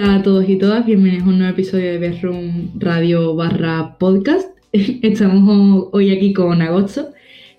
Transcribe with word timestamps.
Hola 0.00 0.14
a 0.14 0.22
todos 0.22 0.48
y 0.48 0.54
todas, 0.54 0.86
bienvenidos 0.86 1.26
a 1.26 1.28
un 1.30 1.38
nuevo 1.38 1.52
episodio 1.52 1.90
de 1.90 1.98
Bedroom 1.98 2.70
Radio 2.78 3.34
barra 3.34 3.96
podcast. 3.98 4.48
Estamos 4.72 5.88
hoy 5.90 6.12
aquí 6.16 6.32
con 6.32 6.62
Agosto, 6.62 7.08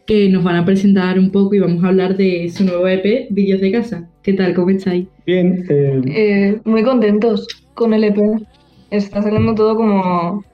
que 0.08 0.30
nos 0.30 0.46
van 0.46 0.56
a 0.56 0.64
presentar 0.64 1.20
un 1.20 1.32
poco 1.32 1.56
y 1.56 1.60
vamos 1.60 1.84
a 1.84 1.90
hablar 1.90 2.16
de 2.16 2.50
su 2.50 2.64
nuevo 2.64 2.88
EP, 2.88 3.28
Vídeos 3.30 3.60
de 3.60 3.74
Casa. 3.74 4.10
¿Qué 4.24 4.32
tal? 4.32 4.54
¿Cómo 4.54 4.70
estáis? 4.70 5.06
Bien. 5.26 5.66
Eh, 5.68 6.02
Eh, 6.06 6.62
muy 6.64 6.82
contentos 6.84 7.46
con 7.74 7.94
el 7.94 8.06
EP. 8.06 8.18
Está 8.90 9.22
saliendo 9.22 9.54
todo 9.54 9.76
como, 9.76 10.46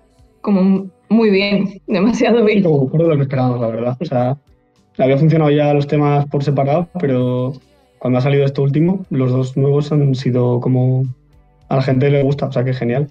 como 0.42 0.90
muy 1.10 1.30
bien, 1.30 1.70
demasiado 1.88 2.44
bien. 2.46 2.64
como 2.64 2.86
mejor 2.86 3.04
de 3.04 3.10
lo 3.10 3.16
que 3.18 3.22
esperábamos, 3.22 3.62
la 3.62 3.68
verdad. 3.68 3.98
O 4.00 4.06
sea, 4.06 4.36
había 4.98 5.20
funcionado 5.20 5.52
ya 5.52 5.72
los 5.72 5.86
temas 5.86 6.26
por 6.26 6.44
separado, 6.44 6.90
pero 7.00 7.54
cuando 8.00 8.18
ha 8.18 8.22
salido 8.24 8.44
esto 8.44 8.64
último, 8.64 9.06
los 9.12 9.30
dos 9.30 9.56
nuevos 9.56 9.92
han 9.92 10.16
sido 10.16 10.60
como 10.60 11.04
a 11.70 11.76
la 11.76 11.82
gente 11.82 12.10
le 12.10 12.24
gusta, 12.24 12.48
o 12.48 12.52
sea 12.52 12.64
que 12.64 12.74
genial. 12.74 13.08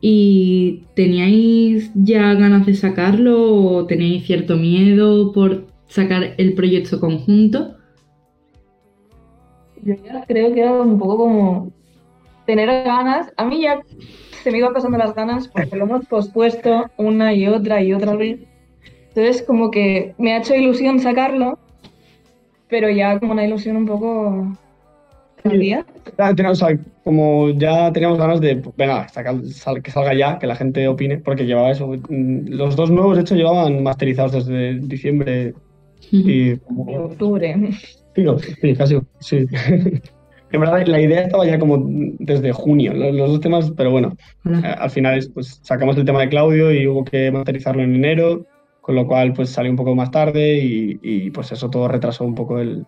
¿Y 0.00 0.84
teníais 0.94 1.90
ya 1.94 2.34
ganas 2.34 2.66
de 2.66 2.74
sacarlo 2.74 3.54
o 3.54 3.86
tenéis 3.86 4.26
cierto 4.26 4.56
miedo 4.56 5.32
por 5.32 5.66
sacar 5.88 6.34
el 6.36 6.54
proyecto 6.54 7.00
conjunto? 7.00 7.76
Yo 9.82 9.94
ya 10.04 10.24
creo 10.26 10.52
que 10.52 10.60
era 10.60 10.72
un 10.72 10.98
poco 10.98 11.16
como 11.18 11.72
tener 12.46 12.68
ganas. 12.84 13.32
A 13.36 13.44
mí 13.44 13.62
ya 13.62 13.80
se 14.42 14.50
me 14.50 14.58
iban 14.58 14.72
pasando 14.72 14.98
las 14.98 15.14
ganas 15.14 15.48
porque 15.48 15.76
lo 15.76 15.84
hemos 15.84 16.06
pospuesto 16.06 16.86
una 16.96 17.34
y 17.34 17.46
otra 17.46 17.82
y 17.82 17.92
otra 17.92 18.14
vez. 18.14 18.40
Entonces 19.08 19.42
como 19.42 19.70
que 19.70 20.14
me 20.18 20.32
ha 20.32 20.38
hecho 20.38 20.54
ilusión 20.54 21.00
sacarlo, 21.00 21.58
pero 22.68 22.88
ya 22.90 23.18
como 23.18 23.32
una 23.32 23.44
ilusión 23.44 23.76
un 23.76 23.86
poco 23.86 24.56
como 27.04 27.50
ya 27.50 27.92
teníamos 27.92 28.18
ganas 28.18 28.40
de, 28.40 28.62
venga, 28.76 29.06
que 29.82 29.90
salga 29.90 30.14
ya, 30.14 30.38
que 30.38 30.46
la 30.46 30.56
gente 30.56 30.86
opine, 30.88 31.18
porque 31.18 31.46
llevaba 31.46 31.70
eso. 31.70 31.88
mm, 31.88 32.48
Los 32.48 32.76
dos 32.76 32.90
nuevos, 32.90 33.16
de 33.16 33.22
hecho, 33.22 33.34
llevaban 33.34 33.82
masterizados 33.82 34.32
desde 34.32 34.78
diciembre 34.80 35.54
y 36.10 36.50
de 36.50 36.60
octubre. 36.98 37.56
Sí, 38.14 38.24
sí, 38.60 38.74
casi, 38.74 38.98
sí. 39.20 39.46
En 40.50 40.60
verdad, 40.60 40.86
la 40.86 41.00
idea 41.00 41.22
estaba 41.22 41.44
ya 41.44 41.58
como 41.58 41.76
desde 42.18 42.52
junio, 42.52 42.94
los, 42.94 43.14
los 43.14 43.30
dos 43.32 43.40
temas, 43.40 43.70
pero 43.76 43.90
bueno, 43.90 44.16
eh, 44.46 44.48
Hola. 44.48 44.72
al 44.72 44.90
final 44.90 45.18
es, 45.18 45.28
pues 45.28 45.60
sacamos 45.62 45.96
el 45.98 46.06
tema 46.06 46.20
de 46.20 46.30
Claudio 46.30 46.72
y 46.72 46.86
hubo 46.86 47.04
que 47.04 47.30
materializarlo 47.30 47.82
en 47.82 47.94
enero, 47.94 48.46
con 48.80 48.94
lo 48.94 49.06
cual 49.06 49.34
pues 49.34 49.50
salió 49.50 49.70
un 49.70 49.76
poco 49.76 49.94
más 49.94 50.10
tarde 50.10 50.56
y, 50.56 50.98
y, 51.02 51.30
pues 51.30 51.52
eso 51.52 51.68
todo 51.68 51.86
retrasó 51.88 52.24
un 52.24 52.34
poco 52.34 52.60
el... 52.60 52.86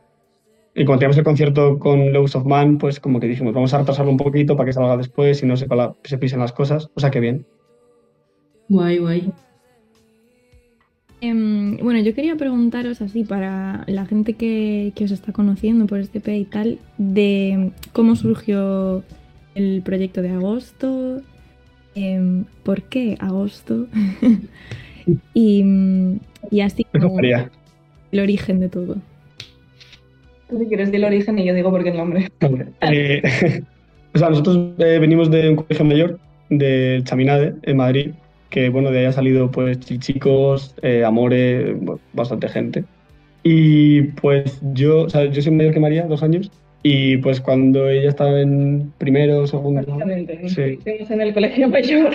Y 0.74 0.84
cuando 0.84 1.00
teníamos 1.00 1.18
el 1.18 1.24
concierto 1.24 1.78
con 1.78 2.12
Lows 2.12 2.36
of 2.36 2.44
Man, 2.46 2.78
pues 2.78 3.00
como 3.00 3.18
que 3.20 3.26
dijimos, 3.26 3.52
vamos 3.52 3.74
a 3.74 3.78
retrasarlo 3.78 4.12
un 4.12 4.16
poquito 4.16 4.56
para 4.56 4.66
que 4.66 4.72
salga 4.72 4.96
después 4.96 5.42
y 5.42 5.46
no 5.46 5.56
se, 5.56 5.66
cola- 5.66 5.94
se 6.04 6.16
pisen 6.18 6.38
las 6.38 6.52
cosas, 6.52 6.88
o 6.94 7.00
sea 7.00 7.10
que 7.10 7.20
bien. 7.20 7.44
Guay, 8.68 8.98
guay. 8.98 9.32
Em, 11.20 11.76
bueno, 11.78 12.00
yo 12.00 12.14
quería 12.14 12.36
preguntaros 12.36 13.02
así 13.02 13.24
para 13.24 13.84
la 13.88 14.06
gente 14.06 14.34
que, 14.34 14.92
que 14.94 15.04
os 15.04 15.10
está 15.10 15.32
conociendo 15.32 15.86
por 15.86 15.98
este 15.98 16.18
EP 16.18 16.28
y 16.38 16.44
tal, 16.44 16.78
de 16.96 17.72
cómo 17.92 18.16
surgió 18.16 19.02
el 19.54 19.82
proyecto 19.84 20.22
de 20.22 20.30
agosto, 20.30 21.20
em, 21.94 22.44
por 22.62 22.82
qué 22.84 23.16
agosto 23.20 23.86
y, 25.34 25.64
y 26.50 26.60
así 26.60 26.84
como 26.84 27.18
el 28.12 28.20
origen 28.20 28.60
de 28.60 28.68
todo. 28.68 28.96
Tú 30.50 30.58
si 30.58 30.66
quieres 30.66 30.90
del 30.90 31.04
origen 31.04 31.38
y 31.38 31.44
yo 31.44 31.54
digo 31.54 31.70
por 31.70 31.82
qué 31.82 31.90
el 31.90 31.96
nombre. 31.96 32.28
Eh, 32.82 33.22
o 34.14 34.18
sea, 34.18 34.30
nosotros 34.30 34.72
eh, 34.78 34.98
venimos 34.98 35.30
de 35.30 35.50
un 35.50 35.56
colegio 35.56 35.84
mayor, 35.84 36.18
del 36.48 37.04
Chaminade, 37.04 37.54
en 37.62 37.76
Madrid, 37.76 38.10
que 38.50 38.68
bueno, 38.68 38.90
de 38.90 39.00
ahí 39.00 39.04
ha 39.06 39.12
salido 39.12 39.50
pues 39.50 39.78
Chichicos, 39.80 40.74
eh, 40.82 41.04
Amore, 41.04 41.74
bueno, 41.74 42.00
bastante 42.12 42.48
gente. 42.48 42.84
Y 43.42 44.02
pues 44.02 44.60
yo, 44.74 45.02
o 45.02 45.08
sea, 45.08 45.24
yo 45.26 45.40
soy 45.40 45.52
mayor 45.52 45.72
que 45.72 45.80
María, 45.80 46.06
dos 46.06 46.22
años, 46.22 46.50
y 46.82 47.18
pues 47.18 47.40
cuando 47.40 47.88
ella 47.88 48.08
estaba 48.08 48.40
en 48.40 48.92
primero, 48.98 49.46
segundo, 49.46 49.82
Prácticamente. 49.82 50.48
Sí. 50.48 50.78
En 50.84 51.20
el 51.20 51.32
colegio 51.32 51.68
mayor. 51.68 52.14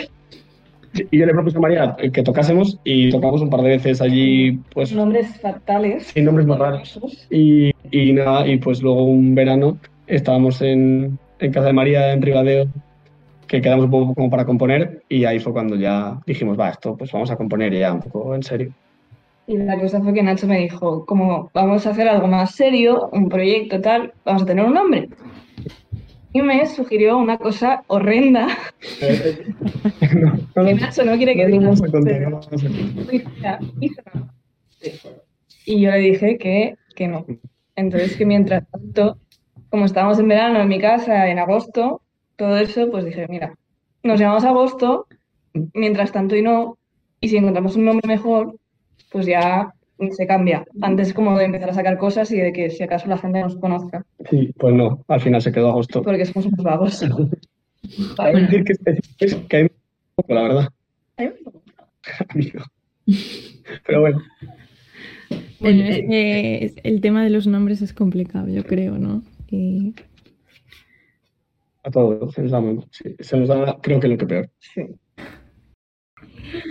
y 1.12 1.18
yo 1.18 1.26
le 1.26 1.34
propuse 1.34 1.58
a 1.58 1.62
María 1.62 1.96
que 2.12 2.24
tocásemos 2.24 2.80
y 2.84 3.10
tocamos 3.10 3.42
un 3.42 3.50
par 3.50 3.62
de 3.62 3.70
veces 3.70 4.02
allí, 4.02 4.60
pues 4.74 4.92
Nombres 4.92 5.40
fatales. 5.40 6.08
sin 6.08 6.26
nombres 6.26 6.48
más 6.48 6.60
raros. 6.60 7.00
Y, 7.30 7.72
y 7.92 8.14
nada, 8.14 8.48
y 8.48 8.58
pues 8.58 8.82
luego 8.82 9.04
un 9.04 9.36
verano 9.36 9.78
estábamos 10.08 10.62
en, 10.62 11.18
en 11.40 11.52
casa 11.52 11.68
de 11.68 11.74
María 11.74 12.14
en 12.14 12.22
Ribadeo, 12.22 12.68
que 13.48 13.62
quedamos 13.62 13.86
un 13.86 13.92
poco 13.92 14.14
como 14.16 14.30
para 14.30 14.46
componer, 14.46 15.04
y 15.10 15.26
ahí 15.26 15.40
fue 15.40 15.54
cuando 15.54 15.76
ya 15.76 16.20
dijimos, 16.26 16.60
va, 16.60 16.70
esto 16.70 16.96
pues 16.98 17.12
vamos 17.12 17.32
a 17.32 17.36
componer 17.38 17.74
ya 17.74 17.94
un 17.94 18.02
poco 18.02 18.36
en 18.36 18.44
serio. 18.44 18.74
Y 19.48 19.58
la 19.58 19.80
cosa 19.80 20.02
fue 20.02 20.14
que 20.14 20.24
Nacho 20.24 20.48
me 20.48 20.60
dijo, 20.60 21.06
como 21.06 21.52
vamos 21.54 21.86
a 21.86 21.92
hacer 21.92 22.08
algo 22.08 22.28
más 22.28 22.56
serio, 22.56 23.10
un 23.12 23.30
proyecto 23.30 23.80
tal, 23.80 24.14
vamos 24.26 24.42
a 24.42 24.46
tener 24.46 24.66
un 24.66 24.74
nombre. 24.74 25.08
Y 26.34 26.42
me 26.42 26.66
sugirió 26.66 27.18
una 27.18 27.38
cosa 27.38 27.84
horrenda 27.88 28.48
No, 30.14 30.34
no, 30.56 30.66
que 30.66 30.74
Nacho 30.74 31.06
no 31.06 31.16
quiere 31.16 31.36
que 31.36 31.46
no 31.46 31.52
diga. 31.52 31.64
vamos 31.66 31.84
a 31.84 31.92
contar, 31.92 32.30
no. 32.30 32.40
Y 35.66 35.82
yo 35.82 35.92
le 35.92 35.98
dije 35.98 36.38
que, 36.38 36.76
que 36.96 37.08
no. 37.08 37.26
Entonces 37.76 38.16
que 38.16 38.26
mientras 38.26 38.68
tanto, 38.70 39.18
como 39.70 39.86
estábamos 39.86 40.20
en 40.20 40.28
verano 40.28 40.62
en 40.62 40.68
mi 40.68 40.80
casa 40.80 41.30
en 41.30 41.40
agosto, 41.40 42.02
todo 42.38 42.58
eso, 42.58 42.90
pues 42.90 43.06
dije, 43.06 43.26
mira, 43.30 43.54
nos 44.04 44.20
llamamos 44.20 44.44
agosto, 44.46 45.08
mientras 45.74 46.12
tanto 46.12 46.36
y 46.36 46.42
no, 46.42 46.78
y 47.20 47.30
si 47.30 47.38
encontramos 47.38 47.76
un 47.76 47.86
nombre 47.86 48.08
mejor, 48.08 48.56
pues 49.12 49.26
ya 49.26 49.74
se 50.12 50.28
cambia. 50.28 50.66
Antes 50.82 51.14
como 51.14 51.38
de 51.38 51.46
empezar 51.46 51.70
a 51.70 51.74
sacar 51.74 51.98
cosas 51.98 52.30
y 52.32 52.38
de 52.38 52.52
que 52.52 52.70
si 52.70 52.84
acaso 52.84 53.08
la 53.08 53.18
gente 53.18 53.40
nos 53.42 53.56
conozca, 53.58 54.06
Sí, 54.30 54.54
pues 54.58 54.74
no, 54.76 55.04
al 55.08 55.22
final 55.22 55.42
se 55.42 55.52
quedó 55.52 55.70
agosto. 55.70 56.02
porque 56.04 56.26
somos 56.26 56.48
unos 56.48 56.64
vagos. 56.64 57.02
Hay 58.18 58.34
que 58.34 58.42
decir 58.42 58.64
que 58.64 58.74
es, 58.74 58.80
es 59.20 59.36
que 59.48 59.58
hay 59.58 59.64
un 59.64 59.70
poco, 60.16 60.34
la 60.34 60.42
verdad, 60.42 60.70
amigo. 62.30 62.64
Pero 63.86 64.02
bueno, 64.02 64.22
Bueno, 65.60 65.84
El- 65.84 65.90
es 65.90 66.10
que 66.10 66.66
es- 66.66 66.76
el 66.84 67.02
tema 67.02 67.24
de 67.24 67.30
los 67.30 67.48
nombres 67.48 67.82
es 67.82 67.94
complicado, 67.94 68.48
yo 68.50 68.64
creo, 68.64 68.98
¿no? 68.98 69.24
Y 69.50 69.94
a 71.84 71.92
todos 71.92 72.34
se 72.34 72.42
nos 72.42 72.52
da, 72.52 72.60
muy- 72.62 72.84
sí, 72.92 73.16
se 73.20 73.38
nos 73.38 73.48
da 73.48 73.78
creo 73.82 74.00
que 74.00 74.08
lo 74.08 74.18
que 74.18 74.26
peor. 74.26 74.50
Sí. 74.60 74.82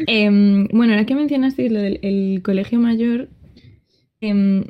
Em, 0.07 0.67
bueno, 0.69 0.93
ahora 0.93 1.07
que 1.07 1.15
mencionasteis 1.15 1.71
lo 1.73 1.81
del 1.81 1.99
el 2.03 2.43
colegio 2.43 2.79
mayor, 2.79 3.29
em, 4.21 4.65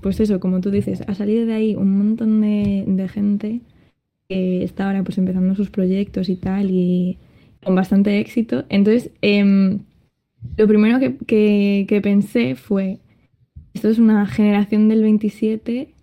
pues 0.00 0.20
eso, 0.20 0.40
como 0.40 0.60
tú 0.60 0.70
dices, 0.70 1.02
ha 1.06 1.14
salido 1.14 1.46
de 1.46 1.54
ahí 1.54 1.74
un 1.74 1.96
montón 1.98 2.40
de, 2.40 2.84
de 2.86 3.08
gente 3.08 3.60
que 4.28 4.64
está 4.64 4.86
ahora 4.86 5.04
pues 5.04 5.18
empezando 5.18 5.54
sus 5.54 5.70
proyectos 5.70 6.28
y 6.28 6.36
tal, 6.36 6.70
y 6.70 7.18
con 7.64 7.74
bastante 7.74 8.18
éxito. 8.20 8.64
Entonces, 8.68 9.10
em, 9.22 9.80
lo 10.56 10.66
primero 10.68 10.98
que, 10.98 11.16
que- 11.86 12.00
pensé 12.02 12.54
fue, 12.54 12.98
esto 13.74 13.88
es 13.88 13.98
una 13.98 14.26
generación 14.26 14.88
del 14.88 15.02
27 15.02 15.94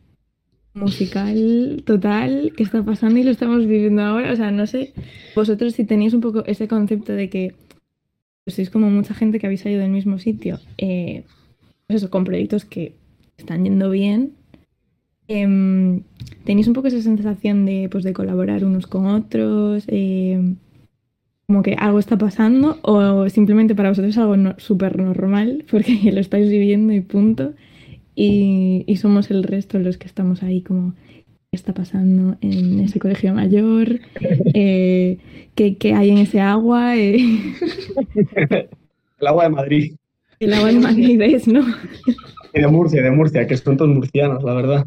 musical 0.76 1.84
total 1.86 2.54
que 2.56 2.64
está 2.64 2.84
pasando 2.84 3.20
y 3.20 3.24
lo 3.24 3.32
estamos 3.32 3.66
viviendo 3.68 4.02
ahora. 4.02 4.32
O 4.32 4.36
sea, 4.36 4.52
no 4.52 4.66
sé, 4.68 4.94
vosotros 5.36 5.74
si 5.74 5.84
tenéis 5.86 6.14
un 6.14 6.22
poco 6.22 6.46
ese 6.46 6.68
concepto 6.68 7.14
de 7.14 7.30
que 7.30 7.54
pues 8.46 8.56
sois 8.56 8.70
como 8.70 8.90
mucha 8.90 9.14
gente 9.14 9.40
que 9.40 9.48
habéis 9.48 9.62
salido 9.62 9.82
del 9.82 9.92
mismo 9.92 10.18
sitio, 10.18 10.60
eh, 10.78 11.24
pues 11.88 11.98
eso, 12.02 12.10
con 12.10 12.24
proyectos 12.24 12.66
que 12.66 12.94
están 13.38 13.64
yendo 13.64 13.90
bien. 13.90 14.34
Em, 15.28 16.02
¿Tenéis 16.44 16.68
un 16.68 16.74
poco 16.74 16.88
esa 16.88 17.02
sensación 17.02 17.66
de, 17.66 17.88
pues, 17.92 18.04
de 18.04 18.14
colaborar 18.14 18.66
unos 18.66 18.88
con 18.88 19.06
otros? 19.06 19.84
em, 19.88 20.56
como 21.50 21.64
que 21.64 21.74
algo 21.80 21.98
está 21.98 22.16
pasando 22.16 22.78
o 22.84 23.28
simplemente 23.28 23.74
para 23.74 23.90
vosotros 23.90 24.12
es 24.14 24.20
algo 24.20 24.38
no- 24.38 24.54
súper 24.60 25.00
normal 25.00 25.66
porque 25.72 26.12
lo 26.14 26.22
estáis 26.22 26.48
viviendo 26.48 26.94
y 26.94 27.02
punto. 27.02 27.54
Y, 28.16 28.84
y 28.88 28.98
somos 28.98 29.32
el 29.32 29.44
resto 29.44 29.80
los 29.80 29.98
que 29.98 30.08
estamos 30.08 30.44
ahí 30.44 30.62
como, 30.62 30.94
¿qué 31.52 31.56
está 31.58 31.74
pasando 31.74 32.38
en 32.42 32.80
ese 32.82 33.00
colegio 33.00 33.34
mayor? 33.34 34.00
Eh, 34.54 35.20
¿qué, 35.56 35.78
qué 35.78 35.94
hay 35.96 36.12
en 36.12 36.20
ese 36.20 36.42
agua? 36.42 36.98
Eh, 36.98 37.18
El 39.20 39.28
agua 39.28 39.44
de 39.46 39.50
Madrid 39.50 39.96
el 40.40 40.54
agua 40.54 40.70
en 40.70 40.82
Madrid 40.82 41.22
es, 41.22 41.48
¿no? 41.48 41.66
y 42.54 42.62
de 42.62 42.68
Murcia, 42.68 43.02
de 43.02 43.12
Murcia, 43.12 43.48
que 43.48 43.58
son 43.58 43.78
todos 43.78 43.92
murcianos, 43.94 44.44
la 44.44 44.54
verdad. 44.54 44.86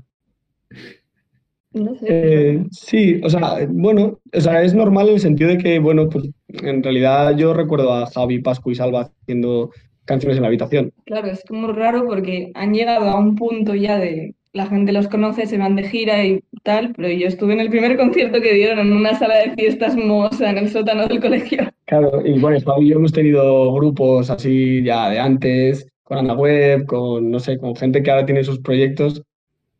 No 1.74 1.94
sé. 1.94 2.06
Eh, 2.08 2.64
sí, 2.70 3.20
o 3.24 3.30
sea, 3.30 3.66
bueno, 3.68 4.18
o 4.32 4.40
sea, 4.40 4.62
es 4.62 4.74
normal 4.74 5.08
en 5.08 5.14
el 5.14 5.20
sentido 5.20 5.50
de 5.50 5.58
que, 5.58 5.78
bueno, 5.78 6.08
pues 6.08 6.28
en 6.48 6.82
realidad 6.82 7.36
yo 7.36 7.54
recuerdo 7.54 7.92
a 7.92 8.06
Javi, 8.06 8.40
Pascu 8.40 8.70
y 8.70 8.74
Salva 8.74 9.10
haciendo 9.22 9.70
canciones 10.04 10.36
en 10.36 10.42
la 10.42 10.48
habitación. 10.48 10.92
Claro, 11.06 11.28
es 11.28 11.42
como 11.48 11.68
raro 11.68 12.06
porque 12.06 12.50
han 12.54 12.74
llegado 12.74 13.08
a 13.08 13.18
un 13.18 13.36
punto 13.36 13.74
ya 13.74 13.98
de 13.98 14.34
la 14.52 14.66
gente 14.66 14.92
los 14.92 15.08
conoce, 15.08 15.46
se 15.46 15.56
van 15.56 15.76
de 15.76 15.88
gira 15.88 16.24
y 16.24 16.44
tal, 16.62 16.92
pero 16.94 17.08
yo 17.08 17.26
estuve 17.26 17.54
en 17.54 17.60
el 17.60 17.70
primer 17.70 17.96
concierto 17.96 18.40
que 18.40 18.52
dieron 18.52 18.80
en 18.80 18.92
una 18.92 19.18
sala 19.18 19.38
de 19.38 19.54
fiestas 19.54 19.96
moza 19.96 20.50
en 20.50 20.58
el 20.58 20.68
sótano 20.68 21.06
del 21.06 21.20
colegio. 21.20 21.72
Claro, 21.86 22.22
y 22.24 22.38
bueno, 22.38 22.58
Pau 22.64 22.82
y 22.82 22.90
yo 22.90 22.96
hemos 22.96 23.12
tenido 23.12 23.72
grupos 23.72 24.28
así 24.28 24.82
ya 24.82 25.08
de 25.08 25.18
antes, 25.18 25.86
con 26.02 26.18
Ana 26.18 26.34
Web, 26.34 26.84
con, 26.86 27.30
no 27.30 27.40
sé, 27.40 27.56
con 27.58 27.74
gente 27.74 28.02
que 28.02 28.10
ahora 28.10 28.26
tiene 28.26 28.44
sus 28.44 28.58
proyectos. 28.60 29.22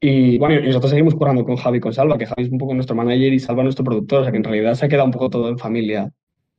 Y 0.04 0.36
bueno, 0.36 0.58
y 0.58 0.66
nosotros 0.66 0.90
seguimos 0.90 1.14
currando 1.14 1.44
con 1.44 1.54
Javi 1.54 1.78
y 1.78 1.80
con 1.80 1.94
Salva, 1.94 2.18
que 2.18 2.26
Javi 2.26 2.42
es 2.42 2.50
un 2.50 2.58
poco 2.58 2.74
nuestro 2.74 2.96
manager 2.96 3.32
y 3.32 3.38
Salva 3.38 3.62
nuestro 3.62 3.84
productor, 3.84 4.20
o 4.20 4.22
sea 4.24 4.32
que 4.32 4.38
en 4.38 4.44
realidad 4.44 4.74
se 4.74 4.84
ha 4.84 4.88
quedado 4.88 5.06
un 5.06 5.12
poco 5.12 5.30
todo 5.30 5.48
en 5.48 5.58
familia. 5.58 6.12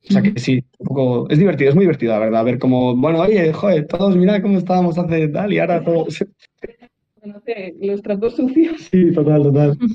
O 0.08 0.12
sea 0.12 0.22
que 0.22 0.40
sí, 0.40 0.64
un 0.78 0.86
poco, 0.86 1.28
es 1.28 1.38
divertido, 1.38 1.68
es 1.68 1.76
muy 1.76 1.84
divertido, 1.84 2.14
la 2.14 2.20
verdad, 2.20 2.42
ver 2.42 2.58
cómo, 2.58 2.96
bueno, 2.96 3.20
oye, 3.20 3.52
joder, 3.52 3.86
todos 3.86 4.16
mira 4.16 4.40
cómo 4.40 4.56
estábamos 4.56 4.96
hace 4.96 5.28
tal 5.28 5.52
y 5.52 5.58
ahora 5.58 5.84
todos... 5.84 6.24
Los 7.80 8.02
tratos 8.02 8.36
sucios. 8.36 8.80
Sí, 8.90 9.12
total, 9.12 9.42
total. 9.42 9.78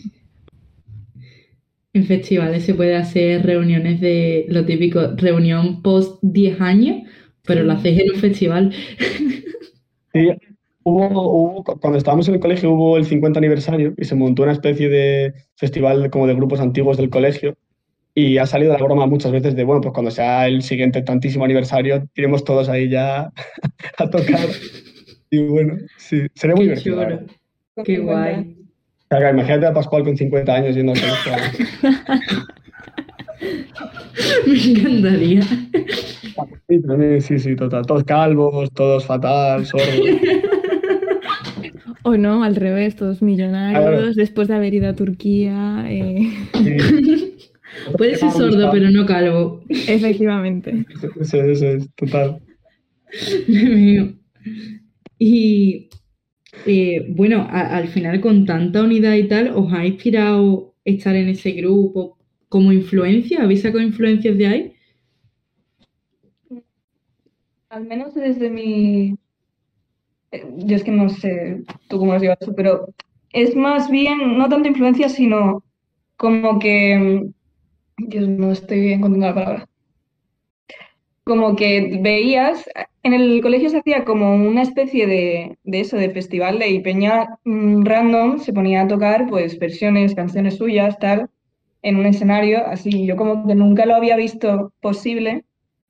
En 1.92 2.06
festivales 2.06 2.64
se 2.66 2.76
puede 2.76 2.96
hacer 2.96 3.44
reuniones 3.44 4.00
de 4.00 4.46
lo 4.50 4.64
típico, 4.64 5.16
reunión 5.16 5.82
post 5.82 6.20
10 6.22 6.62
años, 6.62 7.02
pero 7.44 7.64
lo 7.64 7.74
hacéis 7.74 8.02
en 8.02 8.12
un 8.12 8.20
festival. 8.20 8.74
Sí, 10.14 10.30
hubo, 10.90 11.08
hubo- 11.62 11.64
cuando 11.64 11.98
estábamos 11.98 12.28
en 12.28 12.36
el 12.36 12.40
colegio 12.40 12.72
hubo 12.72 12.98
el 12.98 13.06
50 13.06 13.40
aniversario 13.40 13.94
y 13.98 14.06
se 14.06 14.16
montó 14.16 14.44
una 14.44 14.52
especie 14.54 14.90
de 14.90 15.34
festival 15.56 16.10
como 16.10 16.28
de 16.28 16.34
grupos 16.36 16.60
antiguos 16.60 16.98
del 16.98 17.10
colegio 17.10 17.56
y 18.16 18.38
ha 18.38 18.46
salido 18.46 18.74
la 18.74 18.80
broma 18.84 19.06
muchas 19.06 19.32
veces 19.32 19.56
de, 19.56 19.64
bueno, 19.64 19.82
pues 19.82 19.94
cuando 19.94 20.12
sea 20.12 20.48
el 20.48 20.62
siguiente 20.64 21.02
tantísimo 21.04 21.46
aniversario, 21.46 22.08
iremos 22.16 22.44
todos 22.44 22.68
ahí 22.68 22.90
ya 22.90 23.32
a 23.98 24.10
tocar. 24.10 24.48
Y 25.32 25.44
bueno, 25.44 25.76
sí, 25.98 26.22
sería 26.34 26.56
muy 26.56 26.66
Qué 26.68 26.72
divertido. 26.76 27.04
chulo, 27.04 27.20
qué 27.86 27.96
50 27.98 28.14
guay. 29.12 29.32
imagínate 29.34 29.66
a 29.68 29.74
Pascual 29.74 30.04
con 30.04 30.18
50 30.18 30.54
años 30.56 30.76
yendo 30.76 30.92
al 30.94 31.00
colegio. 31.00 31.66
Me 34.48 34.58
encantaría. 34.64 35.42
Sí, 36.68 36.82
también, 36.86 37.22
sí, 37.22 37.40
sí, 37.40 37.56
total. 37.56 37.86
Todos 37.86 38.04
calvos, 38.04 38.70
todos 38.74 39.06
fatal, 39.06 39.66
sordos. 39.66 39.88
O 42.04 42.16
no, 42.18 42.44
al 42.44 42.56
revés, 42.56 42.96
todos 42.96 43.22
millonarios, 43.22 43.82
Claro. 43.84 44.14
después 44.14 44.48
de 44.48 44.56
haber 44.56 44.74
ido 44.74 44.90
a 44.90 44.96
Turquía. 44.96 45.86
eh, 45.90 46.30
Sí. 46.54 47.36
Puede 47.98 48.16
ser 48.16 48.32
sordo, 48.32 48.70
pero 48.72 48.90
no 48.90 49.06
calvo. 49.06 49.64
efectivamente. 49.70 50.86
Eso, 51.20 51.42
eso 51.44 51.66
es, 51.68 51.90
total. 51.96 52.40
Dios 53.48 53.70
mío. 53.76 54.14
Y 55.20 55.90
eh, 56.66 57.06
bueno, 57.10 57.46
a- 57.50 57.78
al 57.78 57.88
final 57.90 58.22
con 58.22 58.46
tanta 58.46 58.84
unidad 58.84 59.16
y 59.16 59.28
tal, 59.28 59.52
¿os 59.56 59.72
ha 59.74 59.86
inspirado 59.86 60.74
estar 60.86 61.16
en 61.16 61.30
ese 61.30 61.52
grupo 61.52 62.18
como 62.48 62.72
influencia? 62.72 63.44
¿Habéis 63.44 63.62
sacado 63.62 63.82
influencias 63.84 64.38
de 64.38 64.48
ahí? 64.48 64.74
Al 67.70 67.86
menos 67.86 68.16
desde 68.16 68.50
mi... 68.50 69.16
eh, 70.32 70.46
Yo 70.58 70.76
es 70.76 70.84
que 70.84 70.92
no 70.92 71.10
sé 71.10 71.64
tú 71.88 72.00
cómo 72.00 72.14
lo 72.14 72.20
llevas 72.20 72.40
tú, 72.40 72.54
pero 72.56 72.88
es 73.34 73.56
más 73.56 73.90
bien, 73.90 74.38
no 74.38 74.50
tanto 74.50 74.68
influencia, 74.70 75.10
sino 75.10 75.64
como 76.18 76.60
que... 76.60 76.98
mm, 76.98 77.34
Dios, 78.10 78.28
no 78.30 78.52
estoy 78.52 78.82
bien 78.82 79.02
contando 79.02 79.28
la 79.28 79.36
palabra. 79.36 79.70
Como 81.24 81.56
que 81.56 82.00
veías, 82.02 82.68
en 83.04 83.14
el 83.14 83.42
colegio 83.42 83.70
se 83.70 83.78
hacía 83.80 84.04
como 84.04 84.34
una 84.36 84.64
especie 84.64 85.06
de, 85.08 85.58
de 85.64 85.80
eso, 85.82 85.96
de 85.98 86.10
festival 86.10 86.58
de 86.60 86.70
y 86.70 86.80
Peña 86.82 87.38
mm, 87.46 87.84
random 87.86 88.40
se 88.40 88.52
ponía 88.54 88.82
a 88.82 88.88
tocar 88.88 89.28
pues 89.30 89.60
versiones, 89.60 90.16
canciones 90.16 90.58
suyas, 90.58 90.98
tal, 91.00 91.30
en 91.84 91.98
un 91.98 92.06
escenario, 92.08 92.66
así. 92.68 93.06
Yo 93.06 93.16
como 93.16 93.46
que 93.48 93.56
nunca 93.56 93.86
lo 93.86 93.96
había 93.96 94.16
visto 94.18 94.74
posible 94.82 95.46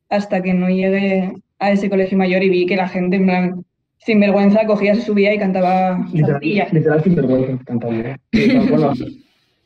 hasta 0.10 0.42
que 0.44 0.54
no 0.54 0.70
llegué 0.70 1.34
a 1.60 1.72
ese 1.72 1.90
colegio 1.90 2.18
mayor 2.18 2.44
y 2.44 2.50
vi 2.50 2.66
que 2.68 2.76
la 2.78 2.90
gente, 2.90 3.18
en 3.18 3.26
plan, 3.26 3.66
sin 4.00 4.20
vergüenza, 4.20 4.66
cogía, 4.66 4.96
se 4.96 5.02
subía 5.02 5.34
y 5.34 5.40
cantaba 5.40 6.06
Literal, 6.14 6.42
literal 6.72 7.04
sin 7.04 7.16
vergüenza 7.16 7.64
cantando. 7.66 8.10
Sí, 8.34 8.58
bueno, 8.70 8.94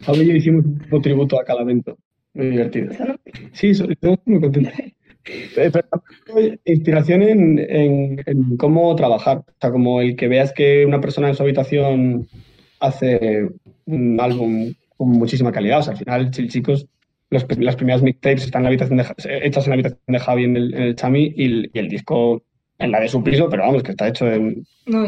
Pablo 0.05 0.23
y 0.23 0.27
yo 0.27 0.33
hicimos 0.35 0.65
un 0.91 1.01
tributo 1.01 1.39
a 1.39 1.43
Calamento. 1.45 1.97
Muy 2.33 2.47
divertido. 2.49 2.91
Sí, 3.53 3.69
estoy 3.69 3.97
muy 4.25 4.41
contento. 4.41 4.69
Eh, 5.25 5.71
Pero 5.71 5.87
inspiración 6.65 7.21
en, 7.23 7.57
en- 7.59 8.21
en 8.25 8.57
cómo 8.57 8.93
trabajar. 8.97 9.37
O 9.37 9.45
sea, 9.61 9.71
como 9.71 10.01
el 10.01 10.17
que 10.17 10.27
veas 10.27 10.51
que 10.51 10.85
una 10.85 10.99
persona 10.99 11.29
en 11.29 11.35
su 11.35 11.43
habitación 11.43 12.27
hace 12.81 13.47
un 13.85 14.19
álbum 14.19 14.73
con 14.97 15.11
muchísima 15.11 15.53
calidad. 15.53 15.79
O 15.79 15.83
sea, 15.83 15.93
al 15.93 15.97
final, 15.99 16.31
Chicos, 16.31 16.87
los, 17.29 17.45
las 17.57 17.77
primeras 17.77 18.03
mixtapes 18.03 18.43
están 18.43 18.59
en 18.59 18.63
la 18.63 18.69
habitación 18.71 18.97
de, 18.97 19.05
hechas 19.47 19.65
en 19.65 19.69
la 19.69 19.73
habitación 19.75 19.99
de 20.07 20.19
Javi 20.19 20.43
en 20.43 20.57
el, 20.57 20.73
en 20.73 20.81
el 20.81 20.95
Chami 20.97 21.33
y 21.37 21.45
el, 21.45 21.71
y 21.73 21.79
el 21.79 21.87
disco 21.87 22.43
en 22.83 22.91
la 22.91 22.99
de 22.99 23.07
su 23.07 23.23
piso, 23.23 23.49
pero 23.49 23.63
vamos, 23.63 23.83
que 23.83 23.91
está 23.91 24.07
hecho 24.07 24.31
en, 24.31 24.65
no, 24.85 25.07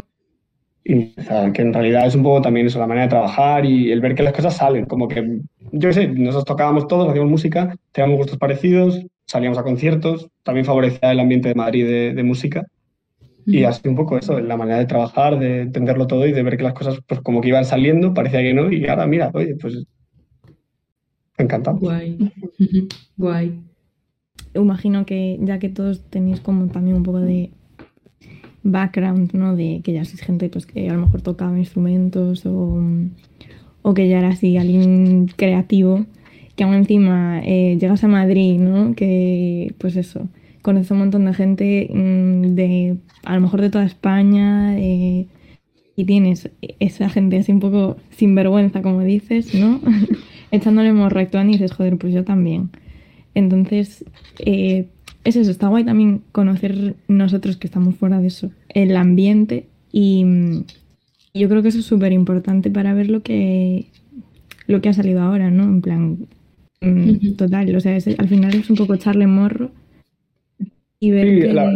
y, 0.87 1.19
o 1.19 1.23
sea, 1.23 1.51
que 1.51 1.63
en 1.63 1.73
realidad 1.73 2.05
es 2.05 2.13
un 2.13 2.21
poco 2.21 2.43
también 2.43 2.67
eso, 2.67 2.77
la 2.77 2.85
manera 2.85 3.07
de 3.07 3.09
trabajar 3.09 3.65
y 3.65 3.91
el 3.91 4.01
ver 4.01 4.13
que 4.13 4.21
las 4.21 4.33
cosas 4.33 4.55
salen. 4.55 4.85
Como 4.85 5.07
que, 5.07 5.39
yo 5.71 5.89
qué 5.89 5.93
sé, 5.93 6.07
nosotros 6.07 6.45
tocábamos 6.45 6.87
todos, 6.87 7.09
hacíamos 7.09 7.31
música, 7.31 7.75
teníamos 7.91 8.19
gustos 8.19 8.37
parecidos, 8.37 9.03
salíamos 9.25 9.57
a 9.57 9.63
conciertos, 9.63 10.29
también 10.43 10.63
favorecía 10.63 11.11
el 11.11 11.19
ambiente 11.19 11.49
de 11.49 11.55
Madrid 11.55 11.87
de, 11.87 12.13
de 12.13 12.23
música. 12.23 12.67
Y 13.47 13.63
así 13.63 13.87
un 13.87 13.95
poco 13.95 14.17
eso, 14.17 14.39
la 14.39 14.57
manera 14.57 14.77
de 14.77 14.85
trabajar, 14.85 15.39
de 15.39 15.61
entenderlo 15.61 16.05
todo 16.05 16.25
y 16.27 16.31
de 16.31 16.43
ver 16.43 16.57
que 16.57 16.63
las 16.63 16.73
cosas, 16.73 16.99
pues 17.07 17.19
como 17.21 17.41
que 17.41 17.49
iban 17.49 17.65
saliendo, 17.65 18.13
parecía 18.13 18.41
que 18.41 18.53
no, 18.53 18.71
y 18.71 18.87
ahora 18.87 19.07
mira, 19.07 19.31
oye, 19.33 19.55
pues 19.55 19.85
encantado. 21.37 21.77
Guay. 21.77 22.31
Guay. 23.17 23.59
Imagino 24.53 25.05
que 25.05 25.37
ya 25.41 25.59
que 25.59 25.69
todos 25.69 26.03
tenéis 26.09 26.39
como 26.39 26.67
también 26.67 26.97
un 26.97 27.03
poco 27.03 27.19
de 27.19 27.51
background, 28.65 29.31
¿no? 29.33 29.55
De 29.55 29.81
que 29.83 29.93
ya 29.93 30.03
sois 30.03 30.21
gente 30.21 30.49
pues 30.49 30.65
que 30.65 30.89
a 30.89 30.93
lo 30.93 31.01
mejor 31.01 31.21
tocaba 31.21 31.57
instrumentos 31.57 32.45
o, 32.45 32.81
o 33.81 33.93
que 33.93 34.09
ya 34.09 34.19
era 34.19 34.29
así 34.29 34.57
alguien 34.57 35.27
creativo, 35.37 36.05
que 36.55 36.63
aún 36.63 36.73
encima 36.73 37.41
eh, 37.43 37.77
llegas 37.79 38.03
a 38.03 38.07
Madrid, 38.07 38.59
¿no? 38.59 38.95
Que 38.95 39.73
pues 39.77 39.95
eso, 39.95 40.27
conoces 40.61 40.91
a 40.91 40.95
un 40.95 41.01
montón 41.01 41.25
de 41.25 41.33
gente 41.33 41.89
mm, 41.93 42.55
de 42.55 42.97
a 43.23 43.35
lo 43.35 43.41
mejor 43.41 43.61
de 43.61 43.69
toda 43.69 43.85
España 43.85 44.77
eh, 44.77 45.27
y 45.95 46.05
tienes 46.05 46.49
esa 46.79 47.09
gente 47.09 47.37
así 47.37 47.51
un 47.51 47.59
poco 47.59 47.97
sinvergüenza, 48.09 48.81
como 48.81 49.01
dices, 49.01 49.53
¿no? 49.53 49.79
Echándole 50.51 50.91
morro 50.91 51.21
y 51.21 51.25
dices, 51.25 51.71
joder, 51.71 51.97
pues 51.97 52.13
yo 52.13 52.23
también. 52.23 52.69
Entonces, 53.35 54.05
eh, 54.39 54.87
es 55.25 55.35
eso, 55.35 55.51
está 55.51 55.67
guay 55.67 55.83
también 55.83 56.21
conocer 56.31 56.95
nosotros 57.09 57.57
que 57.57 57.67
estamos 57.67 57.95
fuera 57.95 58.21
de 58.21 58.27
eso, 58.27 58.51
el 58.69 58.95
ambiente 58.95 59.67
y 59.91 60.25
yo 61.33 61.49
creo 61.49 61.61
que 61.61 61.69
eso 61.69 61.79
es 61.79 61.85
súper 61.85 62.11
importante 62.13 62.69
para 62.71 62.93
ver 62.93 63.09
lo 63.09 63.21
que, 63.21 63.87
lo 64.67 64.81
que 64.81 64.89
ha 64.89 64.93
salido 64.93 65.21
ahora, 65.21 65.51
¿no? 65.51 65.63
En 65.63 65.81
plan, 65.81 66.17
mm, 66.81 67.33
total, 67.37 67.75
o 67.75 67.81
sea, 67.81 67.97
es- 67.97 68.19
al 68.19 68.29
final 68.29 68.55
es 68.55 68.69
un 68.69 68.77
poco 68.77 68.93
echarle 68.95 69.27
morro 69.27 69.71
y 70.99 71.11
ver 71.11 71.35
Sí, 71.35 71.41
que 71.41 71.53
la 71.53 71.71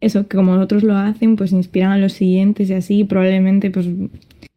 eso, 0.00 0.26
que 0.28 0.36
como 0.36 0.52
otros 0.52 0.82
lo 0.82 0.96
hacen, 0.96 1.36
pues 1.36 1.52
inspiran 1.52 1.92
a 1.92 1.98
los 1.98 2.14
siguientes 2.14 2.70
y 2.70 2.74
así, 2.74 3.04
probablemente 3.04 3.70
pues 3.70 3.86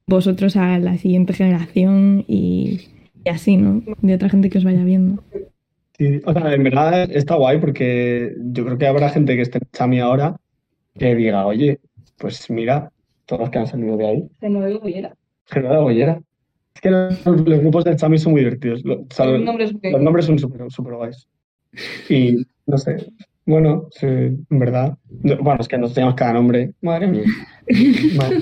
vosotros 0.07 0.55
a 0.55 0.79
la 0.79 0.97
siguiente 0.97 1.33
generación 1.33 2.23
y, 2.27 2.81
y 3.25 3.29
así, 3.29 3.57
¿no? 3.57 3.83
De 4.01 4.15
otra 4.15 4.29
gente 4.29 4.49
que 4.49 4.57
os 4.57 4.63
vaya 4.63 4.83
viendo. 4.83 5.23
Sí, 5.97 6.21
o 6.25 6.33
sea, 6.33 6.53
en 6.53 6.63
verdad 6.63 7.09
está 7.11 7.35
guay 7.35 7.59
porque 7.59 8.33
yo 8.37 8.65
creo 8.65 8.77
que 8.77 8.87
habrá 8.87 9.09
gente 9.09 9.35
que 9.35 9.41
esté 9.43 9.59
en 9.59 9.69
Chami 9.71 9.99
ahora 9.99 10.35
que 10.97 11.13
diga, 11.15 11.45
oye, 11.45 11.79
pues 12.17 12.49
mira, 12.49 12.91
todos 13.25 13.41
los 13.41 13.49
que 13.51 13.59
han 13.59 13.67
salido 13.67 13.97
de 13.97 14.07
ahí. 14.07 14.27
se 14.39 14.49
no 14.49 14.65
digo 14.65 14.81
era. 14.87 15.15
Gerardo 15.45 15.83
Bollera. 15.83 16.19
Es 16.75 16.81
que 16.81 16.89
los, 16.89 17.25
los 17.25 17.59
grupos 17.59 17.83
del 17.83 17.95
Chami 17.97 18.17
son 18.17 18.31
muy 18.33 18.41
divertidos. 18.41 18.83
O 18.85 19.05
sea, 19.09 19.25
los, 19.27 19.41
nombre 19.41 19.65
es 19.65 19.73
los 19.81 20.01
nombres 20.01 20.25
son 20.25 20.39
súper 20.39 20.69
súper 20.71 20.95
guays. 20.95 21.27
Y 22.09 22.45
no 22.65 22.77
sé, 22.77 22.97
bueno, 23.45 23.87
sí, 23.91 24.05
en 24.07 24.45
verdad. 24.49 24.97
no- 25.21 25.37
bueno, 25.37 25.61
es 25.61 25.67
que 25.67 25.77
nos 25.77 25.93
teníamos 25.93 26.15
cada 26.15 26.33
nombre. 26.33 26.73
Madre 26.81 27.07
mía. 27.07 27.23
Madre. 28.17 28.39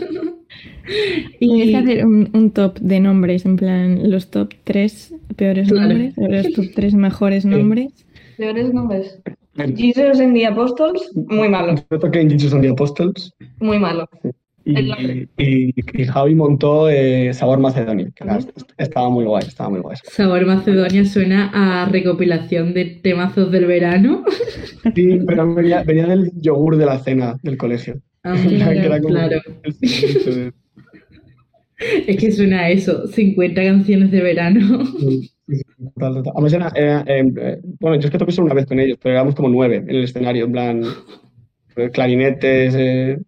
Y 1.40 1.72
que 1.72 1.78
hacer 1.78 2.06
un, 2.06 2.30
un 2.34 2.52
top 2.52 2.80
de 2.80 3.00
nombres, 3.00 3.46
en 3.46 3.56
plan, 3.56 4.10
los 4.10 4.30
top 4.30 4.54
3 4.64 5.14
peores 5.36 5.70
Claro. 5.70 5.90
nombres, 5.90 6.14
los 6.18 6.54
top 6.54 6.66
3 6.76 6.94
mejores 6.96 7.46
nombres. 7.46 8.06
Peores 8.38 8.74
nombres. 8.74 9.20
Jesus 9.78 10.20
and 10.20 10.34
the 10.34 10.48
Apostles, 10.48 11.12
muy 11.14 11.50
malo, 11.50 11.76
Yo 11.92 12.00
toqué 12.00 12.22
en 12.22 12.30
Jesus 12.30 12.54
and 12.54 12.62
the 12.64 12.70
Apostles 12.70 13.34
muy 13.60 13.78
malo. 13.80 14.08
y, 14.64 14.80
y, 15.38 15.74
y 15.94 16.06
Javi 16.06 16.36
montó 16.36 16.88
eh, 16.90 17.34
Sabor 17.34 17.60
Macedonia, 17.60 18.08
que 18.16 18.24
era- 18.24 18.40
estaba 18.78 19.10
muy 19.10 19.26
guay, 19.26 19.44
estaba 19.48 19.70
muy 19.70 19.80
guay. 19.82 19.98
Sabor 20.04 20.46
Macedonia 20.46 21.04
suena 21.06 21.52
a 21.54 21.86
recopilación 21.90 22.74
de 22.74 22.86
temazos 22.86 23.52
del 23.52 23.66
verano. 23.66 24.24
Sí, 24.96 25.20
pero 25.28 25.54
venía, 25.54 25.84
venía 25.84 26.08
del 26.08 26.32
yogur 26.42 26.76
de 26.76 26.86
la 26.88 26.98
cena 26.98 27.36
del 27.44 27.56
colegio. 27.58 28.02
Ah, 28.24 28.36
Que 28.50 28.56
era 28.58 29.00
como 29.00 29.14
claro. 29.14 29.40
el 29.64 30.54
Es 32.08 32.18
que 32.18 32.32
suena 32.32 32.62
a 32.62 32.70
eso, 32.70 33.08
50 33.08 33.64
canciones 33.64 34.12
de 34.12 34.22
verano. 34.22 34.86
Sí, 34.86 35.32
sí, 35.48 35.56
sí, 35.58 35.64
total, 35.94 36.14
total. 36.16 36.34
Además 36.36 36.54
era, 36.54 36.72
era, 36.76 37.02
eh, 37.08 37.34
eh, 37.38 37.60
bueno, 37.80 37.96
yo 37.98 38.06
es 38.06 38.12
que 38.12 38.18
toqué 38.18 38.32
solo 38.32 38.46
una 38.46 38.56
vez 38.56 38.66
con 38.66 38.80
ellos, 38.80 38.98
pero 39.02 39.14
éramos 39.16 39.36
como 39.36 39.50
nueve 39.50 39.78
en 39.78 39.90
el 39.90 40.04
escenario, 40.04 40.46
en 40.46 40.52
plan, 40.52 40.84
eh, 41.76 41.90
clarinetes, 41.90 42.76
eh, 42.78 43.20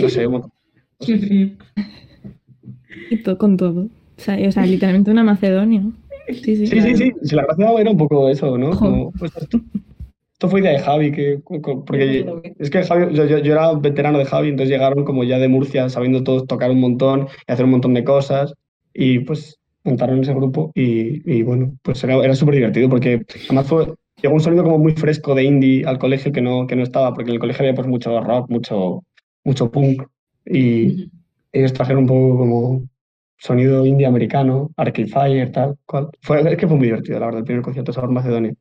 no 0.00 0.08
sé, 0.08 0.26
un 0.26 0.32
montón. 0.32 0.52
Y 3.10 3.16
todo 3.22 3.38
con 3.38 3.56
todo. 3.56 3.82
O 3.82 3.90
sea, 4.16 4.36
o 4.48 4.52
sea, 4.52 4.66
literalmente 4.66 5.10
una 5.10 5.24
Macedonia. 5.24 5.82
Sí, 6.28 6.56
sí. 6.56 6.66
Sí, 6.66 6.80
sí, 6.80 6.96
sí, 6.96 7.12
sí, 7.22 7.34
la 7.34 7.44
gracia 7.44 7.80
era 7.80 7.90
un 7.90 7.96
poco 7.96 8.28
eso, 8.28 8.56
¿no? 8.56 8.70
Como, 8.70 9.10
pues, 9.12 9.32
esto, 9.36 9.60
esto 10.42 10.50
fue 10.50 10.60
idea 10.60 10.72
de 10.72 10.80
Javi, 10.80 11.12
que, 11.12 11.38
porque 11.86 12.26
es 12.58 12.70
que 12.70 12.82
Javi, 12.82 13.14
yo, 13.14 13.24
yo- 13.26 13.38
yo 13.38 13.52
era 13.52 13.72
veterano 13.74 14.18
de 14.18 14.24
Javi, 14.24 14.48
entonces 14.48 14.70
llegaron 14.70 15.04
como 15.04 15.22
ya 15.24 15.38
de 15.38 15.46
Murcia, 15.48 15.88
sabiendo 15.88 16.24
todos 16.24 16.46
tocar 16.46 16.70
un 16.70 16.80
montón 16.80 17.28
y 17.46 17.52
hacer 17.52 17.64
un 17.64 17.70
montón 17.72 17.94
de 17.94 18.02
cosas, 18.04 18.52
y 18.92 19.20
pues 19.20 19.58
montaron 19.84 20.20
ese 20.20 20.34
grupo 20.34 20.72
y, 20.74 21.22
y 21.32 21.42
bueno, 21.42 21.76
pues 21.82 22.02
era, 22.04 22.16
era 22.16 22.34
súper 22.34 22.56
divertido, 22.56 22.88
porque 22.88 23.24
además 23.46 23.66
fue, 23.68 23.94
llegó 24.20 24.34
un 24.34 24.40
sonido 24.40 24.64
como 24.64 24.78
muy 24.78 24.92
fresco 24.94 25.34
de 25.34 25.44
indie 25.44 25.84
al 25.86 25.98
colegio 25.98 26.32
que 26.32 26.40
no, 26.40 26.66
que 26.66 26.76
no 26.76 26.82
estaba, 26.82 27.14
porque 27.14 27.30
en 27.30 27.34
el 27.34 27.40
colegio 27.40 27.62
había 27.62 27.74
pues 27.74 27.86
mucho 27.88 28.20
rock, 28.20 28.50
mucho, 28.50 29.04
mucho 29.44 29.70
punk, 29.70 30.02
y 30.44 31.10
ellos 31.52 31.72
trajeron 31.72 32.02
un 32.02 32.08
poco 32.08 32.38
como 32.38 32.82
sonido 33.38 33.86
indie 33.86 34.06
americano, 34.06 34.70
Arcade 34.76 35.08
Fire, 35.08 35.52
tal 35.52 35.76
cual. 35.86 36.08
Fue, 36.20 36.40
es 36.52 36.56
que 36.56 36.66
fue 36.68 36.76
muy 36.76 36.86
divertido, 36.86 37.18
la 37.20 37.26
verdad, 37.26 37.40
el 37.40 37.44
primer 37.44 37.62
concierto 37.62 37.92
de 37.92 37.94
Sabor 37.96 38.10
Macedonia. 38.10 38.54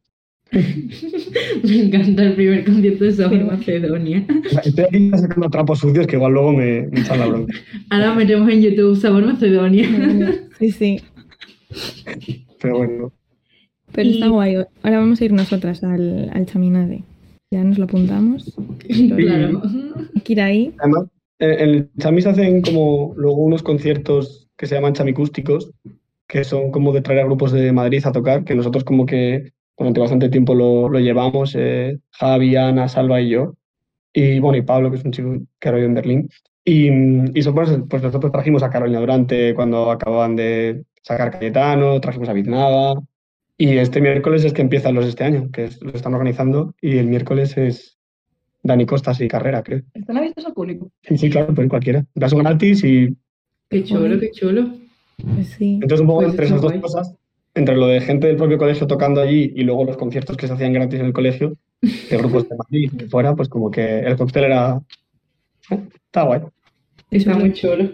Me 1.64 1.80
encanta 1.82 2.24
el 2.24 2.34
primer 2.36 2.66
concierto 2.66 3.06
de 3.06 3.12
Sabor 3.14 3.44
Macedonia. 3.46 4.26
Estoy 4.66 4.84
aquí 4.86 5.10
sacando 5.12 5.50
trapos 5.50 5.80
sucios 5.80 6.08
que 6.08 6.18
igual 6.18 6.34
luego 6.34 6.52
me, 6.54 6.88
me 6.88 7.00
echan 7.00 7.20
la 7.20 7.28
bronca. 7.28 7.54
Ahora 7.90 8.16
metemos 8.16 8.50
en 8.50 8.62
YouTube 8.62 8.98
Sabor 9.00 9.26
Macedonia. 9.26 9.88
Sí, 10.60 10.72
sí. 10.72 11.00
Pero 12.62 12.78
bueno, 12.80 13.14
Pero 13.94 14.10
Y- 14.10 14.14
está 14.16 14.28
guay. 14.28 14.56
Ahora 14.84 15.00
vamos 15.00 15.22
a 15.22 15.26
ir 15.26 15.32
nosotras 15.32 15.84
al, 15.84 16.30
al 16.34 16.46
Chaminade. 16.46 17.04
Ya 17.52 17.64
nos 17.64 17.78
lo 17.78 17.86
apuntamos. 17.86 18.54
claro. 19.16 19.62
Hay 20.16 20.22
que 20.22 20.34
ir 20.34 20.42
ahí. 20.42 20.74
además, 20.80 21.06
en 21.40 21.52
en 21.52 21.70
el 21.70 21.90
Chami 21.98 22.22
se 22.22 22.30
hacen 22.30 22.62
como 22.62 23.14
luego 23.18 23.38
unos 23.38 23.64
conciertos 23.64 24.48
que 24.58 24.68
se 24.68 24.76
llaman 24.76 24.94
chamicústicos, 24.94 25.72
que 26.28 26.44
son 26.44 26.72
como 26.72 26.94
de 26.94 27.02
traer 27.02 27.22
a 27.22 27.26
grupos 27.26 27.52
de 27.52 27.72
Madrid 27.72 28.02
a 28.06 28.12
tocar, 28.12 28.44
que 28.44 28.54
nosotros 28.54 28.84
como 28.84 29.06
que 29.06 29.52
durante 29.82 30.00
bastante 30.00 30.30
tiempo 30.30 30.54
lo, 30.56 30.88
lo 30.90 31.00
llevamos, 31.00 31.56
eh, 31.58 31.98
Javi, 32.12 32.56
Ana, 32.56 32.88
Salva 32.88 33.20
y 33.22 33.30
yo. 33.30 33.56
Y 34.14 34.40
bueno, 34.40 34.58
y 34.58 34.62
Pablo, 34.62 34.92
que 34.92 34.98
es 34.98 35.06
un 35.06 35.12
chico 35.12 35.34
que 35.60 35.68
ahora 35.70 35.78
vive 35.78 35.88
en 35.90 35.94
Berlín. 35.96 36.30
Y, 36.64 36.92
mm, 36.92 37.32
y 37.34 37.42
so- 37.42 37.54
pues, 37.56 37.72
pues 37.90 38.04
nosotros 38.04 38.32
trajimos 38.32 38.62
a 38.64 38.70
Carolina 38.70 39.00
Durante 39.00 39.54
cuando 39.56 39.90
acababan 39.90 40.36
de 40.36 40.84
sacar 41.02 41.32
Cayetano, 41.32 42.00
trajimos 42.02 42.30
a 42.30 42.34
Biznada. 42.34 42.94
Y 43.58 43.78
este 43.78 44.02
miércoles 44.02 44.44
es 44.44 44.54
que 44.54 44.62
empiezan 44.62 44.96
los 44.96 45.06
de 45.06 45.10
este 45.12 45.24
año, 45.24 45.50
que 45.52 45.66
es- 45.66 45.82
los 45.82 45.96
están 45.96 46.14
organizando. 46.14 46.74
Y 46.82 46.98
el 46.98 47.08
miércoles 47.08 47.58
es 47.58 47.98
Dani 48.64 48.86
Costas 48.86 49.20
y 49.22 49.28
Carrera, 49.28 49.64
creo. 49.64 49.82
¿Están 49.94 50.18
abiertos 50.18 50.46
al 50.46 50.54
público? 50.54 50.92
Sí, 51.04 51.18
sí, 51.18 51.30
claro, 51.30 51.54
pues 51.56 51.68
cualquiera. 51.70 52.06
Das 52.16 52.32
son 52.32 52.40
gratis 52.44 52.84
y 52.84 53.16
Qué 53.70 53.84
chulo, 53.84 54.20
qué 54.20 54.30
chulo. 54.32 54.70
Pues 55.36 55.48
sí. 55.50 55.76
entonces 55.76 56.02
un 56.02 56.08
poco 56.08 56.20
Pues 56.22 56.32
entre 56.32 56.46
esas 56.48 56.62
dos 56.62 56.72
guay. 56.72 56.82
cosas, 56.82 57.16
entre 57.56 57.76
lo 57.76 57.88
de 57.88 58.02
gente 58.02 58.28
del 58.28 58.38
propio 58.38 58.58
colegio 58.58 58.88
tocando 58.88 59.22
allí 59.22 59.54
y 59.56 59.64
luego 59.64 59.86
los 59.86 59.98
conciertos 59.98 60.38
que 60.38 60.48
se 60.48 60.54
hacían 60.54 60.74
gratis 60.74 61.00
en 61.00 61.08
el 61.08 61.14
colegio, 61.14 61.58
de 62.10 62.18
grupos 62.18 62.48
de 62.50 62.56
Madrid 62.58 62.90
y 62.94 62.98
de 62.98 63.10
fuera, 63.10 63.36
pues 63.36 63.50
como 63.50 63.72
que 63.72 64.00
el 64.00 64.18
cóctel 64.18 64.46
era... 64.46 64.82
eh, 65.72 65.88
Está 66.08 66.24
guay. 66.24 66.42
Está 67.12 67.38
muy 67.38 67.54
chulo. 67.54 67.92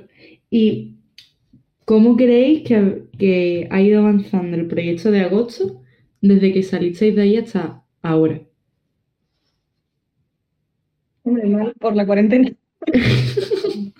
¿Y 0.50 0.98
cómo 1.86 2.18
creéis 2.18 2.68
que, 2.68 3.06
que 3.20 3.68
ha 3.72 3.82
ido 3.82 4.02
avanzando 4.02 4.58
el 4.58 4.68
proyecto 4.68 5.12
de 5.12 5.22
agosto 5.22 5.82
desde 6.22 6.54
que 6.54 6.64
salisteis 6.64 7.16
de 7.16 7.24
ahí 7.24 7.38
hasta 7.38 7.84
ahora? 8.04 8.42
Hombre, 11.24 11.46
mal 11.48 11.74
por 11.80 11.96
la 11.96 12.06
cuarentena. 12.08 12.52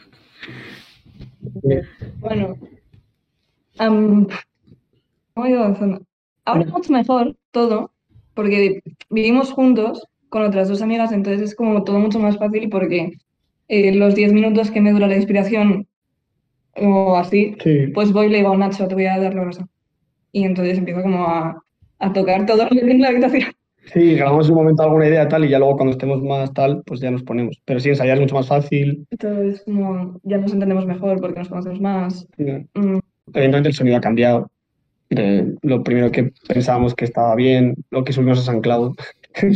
Bueno, 2.20 2.58
¿cómo 5.38 5.46
ha 5.46 5.50
ido 5.52 5.60
avanzando? 5.60 6.02
Ahora 6.46 6.62
es 6.64 6.72
mucho 6.72 6.92
mejor 6.92 7.36
todo, 7.52 7.92
porque 8.34 8.82
vivimos 9.12 9.52
juntos 9.52 10.04
con 10.30 10.42
otras 10.44 10.68
dos 10.68 10.82
amigas, 10.82 11.12
entonces 11.12 11.42
es 11.52 11.56
como 11.56 11.84
todo 11.84 12.00
mucho 12.00 12.20
más 12.20 12.38
fácil 12.38 12.70
porque 12.70 13.12
eh, 13.68 13.94
los 13.96 14.16
10 14.16 14.34
minutos 14.34 14.72
que 14.72 14.82
me 14.82 14.92
dura 14.92 15.08
la 15.08 15.16
inspiración 15.16 15.88
o 16.76 17.16
así, 17.18 17.56
Sí. 17.64 17.88
pues 17.94 18.12
voy 18.12 18.28
y 18.28 18.30
le 18.30 18.38
digo, 18.40 18.56
Nacho, 18.58 18.88
te 18.88 18.96
voy 18.96 19.06
a 19.06 19.20
dar 19.20 19.34
la 19.36 19.44
brasa. 19.44 19.68
Y 20.32 20.44
entonces 20.44 20.78
empiezo 20.80 21.02
como 21.04 21.24
a, 21.26 21.64
a 22.00 22.14
tocar 22.14 22.46
todo 22.46 22.64
lo 22.64 22.70
que 22.70 22.76
tiene 22.78 22.94
en 22.94 23.02
la 23.02 23.10
habitación. 23.10 23.52
Sí, 23.94 24.16
grabamos 24.16 24.48
en 24.48 24.54
un 24.54 24.58
momento 24.60 24.84
alguna 24.84 25.08
idea 25.08 25.28
tal 25.28 25.46
y 25.46 25.50
ya 25.50 25.60
luego 25.60 25.78
cuando 25.78 25.92
estemos 25.92 26.22
más 26.22 26.54
tal, 26.54 26.84
pues 26.86 27.00
ya 27.00 27.10
nos 27.12 27.24
ponemos. 27.24 27.62
Pero 27.64 27.80
sí, 27.80 27.90
ensayar 27.90 28.16
es 28.18 28.22
mucho 28.22 28.36
más 28.36 28.48
fácil. 28.48 29.06
Entonces 29.12 29.62
como 29.66 30.20
ya 30.24 30.38
nos 30.40 30.52
entendemos 30.52 30.86
mejor 30.86 31.22
porque 31.22 31.40
nos 31.40 31.50
conocemos 31.50 31.80
más. 31.80 32.28
Eh, 32.38 32.66
Mm, 32.74 33.00
Evidentemente 33.34 33.70
el 33.70 33.76
sonido 33.76 33.98
ha 33.98 34.02
cambiado. 34.02 34.50
De 35.10 35.56
lo 35.62 35.84
primero 35.84 36.12
que 36.12 36.32
pensábamos 36.48 36.94
que 36.94 37.06
estaba 37.06 37.34
bien, 37.36 37.76
lo 37.92 38.04
que 38.04 38.12
subimos 38.14 38.40
a 38.40 38.44
San 38.44 38.60
Cloud, 38.62 38.96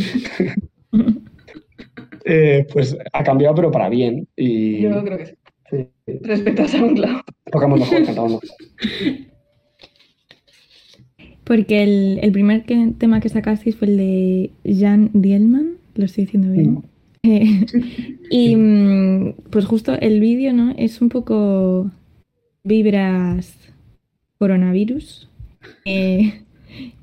eh, 2.24 2.66
pues 2.72 2.96
ha 3.12 3.22
cambiado 3.24 3.54
pero 3.54 3.70
para 3.70 3.88
bien. 3.88 4.26
Y 4.36 4.80
yo 4.82 5.02
creo 5.04 5.18
que 5.18 5.26
sí. 5.26 5.34
sí, 5.70 6.18
Respecto 6.22 6.62
a 6.62 6.68
SoundCloud. 6.68 7.20
tocamos 7.50 7.80
mejor, 7.80 8.04
cantamos 8.04 8.32
mejor. 8.32 8.48
Porque 11.44 11.82
el, 11.82 12.18
el 12.22 12.32
primer 12.32 12.64
que- 12.64 12.92
tema 12.98 13.20
que 13.20 13.28
sacasteis 13.28 13.76
fue 13.76 13.88
el 13.88 13.96
de 13.96 14.50
Jan 14.64 15.10
Dielman, 15.12 15.72
lo 15.94 16.04
estoy 16.04 16.24
diciendo 16.24 16.52
bien. 16.52 16.82
Eh, 17.24 17.66
y 18.30 18.56
mm, 18.56 19.34
pues 19.50 19.66
justo 19.66 19.92
el 20.00 20.20
vídeo, 20.20 20.52
¿no? 20.52 20.72
Es 20.78 21.00
un 21.02 21.08
poco 21.08 21.90
vibras 22.64 23.56
coronavirus, 24.38 25.28
eh, 25.84 26.42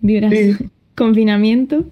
vibras 0.01 0.33
Sí. 0.33 0.53
confinamiento. 0.95 1.85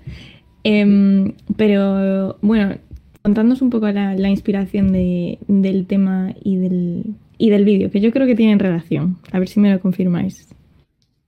Em, 0.63 1.33
pero 1.55 2.37
bueno, 2.41 2.75
contadnos 3.21 3.61
un 3.61 3.69
poco 3.69 3.87
la, 3.89 4.15
la 4.15 4.29
inspiración 4.29 4.91
de- 4.91 5.39
del 5.47 5.85
tema 5.85 6.33
y 6.43 6.57
del, 6.57 7.03
y 7.37 7.49
del 7.49 7.63
vídeo, 7.65 7.89
que 7.91 8.01
yo 8.01 8.11
creo 8.11 8.27
que 8.27 8.35
tienen 8.35 8.59
relación. 8.59 9.17
A 9.31 9.39
ver 9.39 9.47
si 9.47 9.59
me 9.59 9.71
lo 9.71 9.79
confirmáis. 9.79 10.47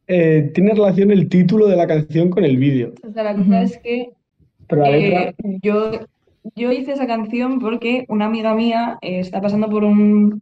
Eh, 0.07 0.51
tiene 0.55 0.73
relación 0.73 1.11
el 1.11 1.29
título 1.29 1.67
de 1.67 1.75
la 1.77 1.85
canción 1.87 2.29
con 2.29 2.43
el 2.43 2.57
vídeo. 2.57 2.93
O 3.07 3.11
sea, 3.13 3.23
la 3.23 3.35
cosa 3.35 3.61
es 3.61 3.77
que 3.77 4.09
Pero 4.67 4.81
la 4.81 4.89
Eh, 4.89 5.01
letra, 5.09 5.33
yo, 5.61 5.91
yo 6.55 6.71
hice 6.71 6.93
esa 6.93 7.05
canción 7.07 7.59
porque 7.59 8.05
una 8.09 8.25
amiga 8.25 8.55
mía 8.55 8.97
eh, 9.01 9.19
está 9.19 9.39
pasando 9.39 9.69
por 9.69 9.83
un, 9.83 10.41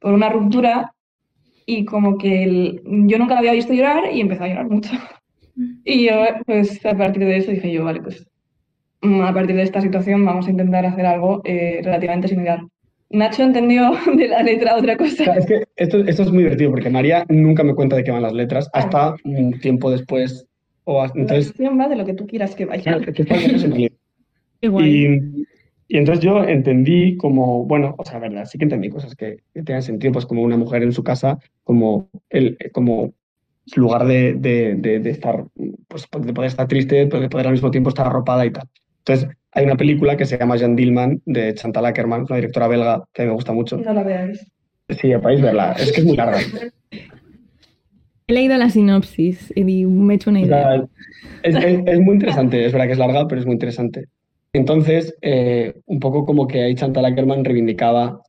por 0.00 0.12
una 0.12 0.28
ruptura 0.28 0.92
y 1.66 1.84
como 1.84 2.16
que 2.16 2.44
el- 2.44 2.82
yo 3.08 3.18
nunca 3.18 3.34
la 3.34 3.40
había 3.40 3.52
visto 3.52 3.72
llorar 3.74 4.04
y 4.12 4.20
empezó 4.20 4.44
a 4.44 4.48
llorar 4.48 4.68
mucho. 4.70 4.90
Y 5.84 6.06
yo, 6.06 6.22
pues 6.46 6.84
a 6.86 6.96
partir 6.96 7.24
de 7.24 7.38
eso 7.38 7.50
dije 7.50 7.72
yo, 7.72 7.84
vale, 7.84 8.00
pues 8.02 8.26
mm, 9.02 9.20
a 9.22 9.32
partir 9.34 9.56
de 9.56 9.62
esta 9.62 9.80
situación 9.80 10.24
vamos 10.24 10.46
a 10.46 10.50
intentar 10.50 10.84
hacer 10.86 11.06
algo 11.06 11.42
eh, 11.44 11.80
relativamente 11.82 12.28
similar. 12.28 12.60
Nacho 13.10 13.42
entendió 13.42 13.92
de 14.16 14.28
la 14.28 14.42
letra 14.42 14.76
otra 14.76 14.96
cosa. 14.96 15.24
es 15.36 15.46
que 15.46 15.64
esto, 15.76 15.98
esto 15.98 16.22
es 16.22 16.30
muy 16.32 16.42
divertido 16.44 16.70
porque 16.70 16.90
María 16.90 17.24
nunca 17.28 17.62
me 17.64 17.74
cuenta 17.74 17.96
de 17.96 18.04
qué 18.04 18.10
van 18.10 18.22
las 18.22 18.32
letras 18.34 18.68
hasta 18.72 19.14
un 19.24 19.58
tiempo 19.60 19.90
después. 19.90 20.46
O 20.84 21.02
hasta- 21.02 21.16
La 21.18 21.22
entonces, 21.22 21.52
canción 21.52 21.80
va 21.80 21.88
de 21.88 21.96
lo 21.96 22.04
que 22.04 22.14
tú 22.14 22.26
quieras 22.26 22.54
que 22.54 22.64
vaya. 22.64 22.82
claro, 22.98 23.12
que 23.12 23.24
guay. 24.68 25.04
Y, 25.04 25.46
y 25.88 25.98
entonces 25.98 26.24
yo 26.24 26.42
entendí 26.44 27.16
como, 27.16 27.64
bueno, 27.64 27.94
o 27.98 28.04
sea, 28.04 28.18
verdad, 28.18 28.44
sí 28.46 28.58
que 28.58 28.64
entendí 28.64 28.88
cosas 28.90 29.14
que, 29.14 29.38
que 29.54 29.62
tenían 29.62 29.82
sentido, 29.82 30.12
pues 30.12 30.26
como 30.26 30.42
una 30.42 30.56
mujer 30.56 30.82
en 30.82 30.92
su 30.92 31.04
casa, 31.04 31.38
como 31.64 32.10
el 32.30 32.58
como 32.72 33.14
lugar 33.76 34.06
de, 34.06 34.34
de, 34.34 34.76
de, 34.76 35.00
de 35.00 35.10
estar, 35.10 35.44
pues 35.88 36.08
de 36.20 36.32
poder 36.32 36.48
estar 36.48 36.68
triste, 36.68 37.06
pero 37.06 37.20
de 37.22 37.28
poder 37.28 37.46
al 37.48 37.52
mismo 37.54 37.70
tiempo 37.70 37.90
estar 37.90 38.06
arropada 38.06 38.46
y 38.46 38.52
tal. 38.52 38.68
Entonces, 38.98 39.28
hay 39.52 39.64
una 39.64 39.76
película 39.76 40.16
que 40.16 40.26
se 40.26 40.38
llama 40.38 40.58
Jan 40.58 40.76
Dillman, 40.76 41.22
de 41.24 41.54
Chantal 41.54 41.86
Ackerman, 41.86 42.22
una 42.28 42.36
directora 42.36 42.68
belga 42.68 43.04
que 43.12 43.22
a 43.22 43.24
mí 43.24 43.28
me 43.30 43.34
gusta 43.34 43.52
mucho. 43.52 43.76
No 43.78 43.92
la 43.92 44.02
veáis. 44.02 44.44
Sí, 44.88 45.12
podéis 45.20 45.42
verla, 45.42 45.72
es 45.72 45.92
que 45.92 46.00
es 46.00 46.06
muy 46.06 46.16
larga. 46.16 46.38
He 48.28 48.32
leído 48.32 48.56
la 48.56 48.70
sinopsis 48.70 49.52
y 49.54 49.64
me 49.64 50.14
he 50.14 50.16
hecho 50.16 50.30
una 50.30 50.40
O 50.40 50.46
idea. 50.46 50.62
sea, 50.64 50.88
es, 51.42 51.54
es- 51.56 51.80
es 51.86 52.00
muy 52.00 52.14
interesante, 52.14 52.64
es 52.64 52.72
verdad 52.72 52.86
que 52.86 52.92
es 52.92 52.98
larga, 52.98 53.26
pero 53.28 53.40
es 53.40 53.46
muy 53.46 53.54
interesante. 53.54 54.06
Entonces, 54.56 55.14
eh, 55.22 55.74
un 55.86 56.00
poco 56.00 56.24
como 56.24 56.46
que 56.46 56.62
ahí 56.62 56.74
Chantal 56.74 57.04
Ackerman 57.04 57.44
reivindicaba, 57.44 58.22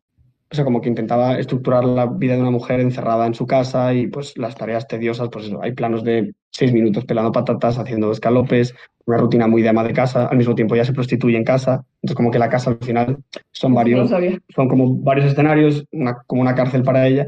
o 0.50 0.56
sea, 0.56 0.66
como 0.66 0.82
que 0.82 0.90
intentaba 0.90 1.38
estructurar 1.40 1.86
la 1.86 2.06
vida 2.06 2.36
de 2.36 2.42
una 2.42 2.52
mujer 2.52 2.80
encerrada 2.82 3.26
en 3.28 3.34
su 3.34 3.46
casa 3.46 3.94
y 3.94 4.08
pues 4.08 4.38
las 4.38 4.56
tareas 4.56 4.88
tediosas, 4.88 5.30
pues 5.30 5.46
eso, 5.46 5.62
hay 5.62 5.74
planos 5.74 6.04
de 6.04 6.34
seis 6.52 6.74
minutos 6.74 7.06
pelando 7.06 7.32
patatas, 7.32 7.78
haciendo 7.78 8.12
escalopes, 8.12 8.74
una 9.06 9.18
rutina 9.18 9.48
muy 9.48 9.62
de 9.62 9.70
ama 9.70 9.84
de 9.86 9.94
casa, 9.94 10.26
al 10.28 10.38
mismo 10.38 10.56
tiempo 10.56 10.76
ya 10.76 10.84
se 10.86 10.94
prostituye 10.94 11.38
en 11.38 11.44
casa, 11.46 11.86
entonces 12.02 12.16
como 12.16 12.32
que 12.32 12.40
la 12.40 12.50
casa 12.50 12.72
al 12.72 12.78
final 12.80 13.18
son 13.52 13.74
varios, 13.74 14.10
son 14.54 14.68
como 14.68 14.96
varios 14.98 15.28
escenarios, 15.28 15.86
una- 15.92 16.18
como 16.28 16.42
una 16.42 16.56
cárcel 16.56 16.84
para 16.84 17.08
ella. 17.08 17.28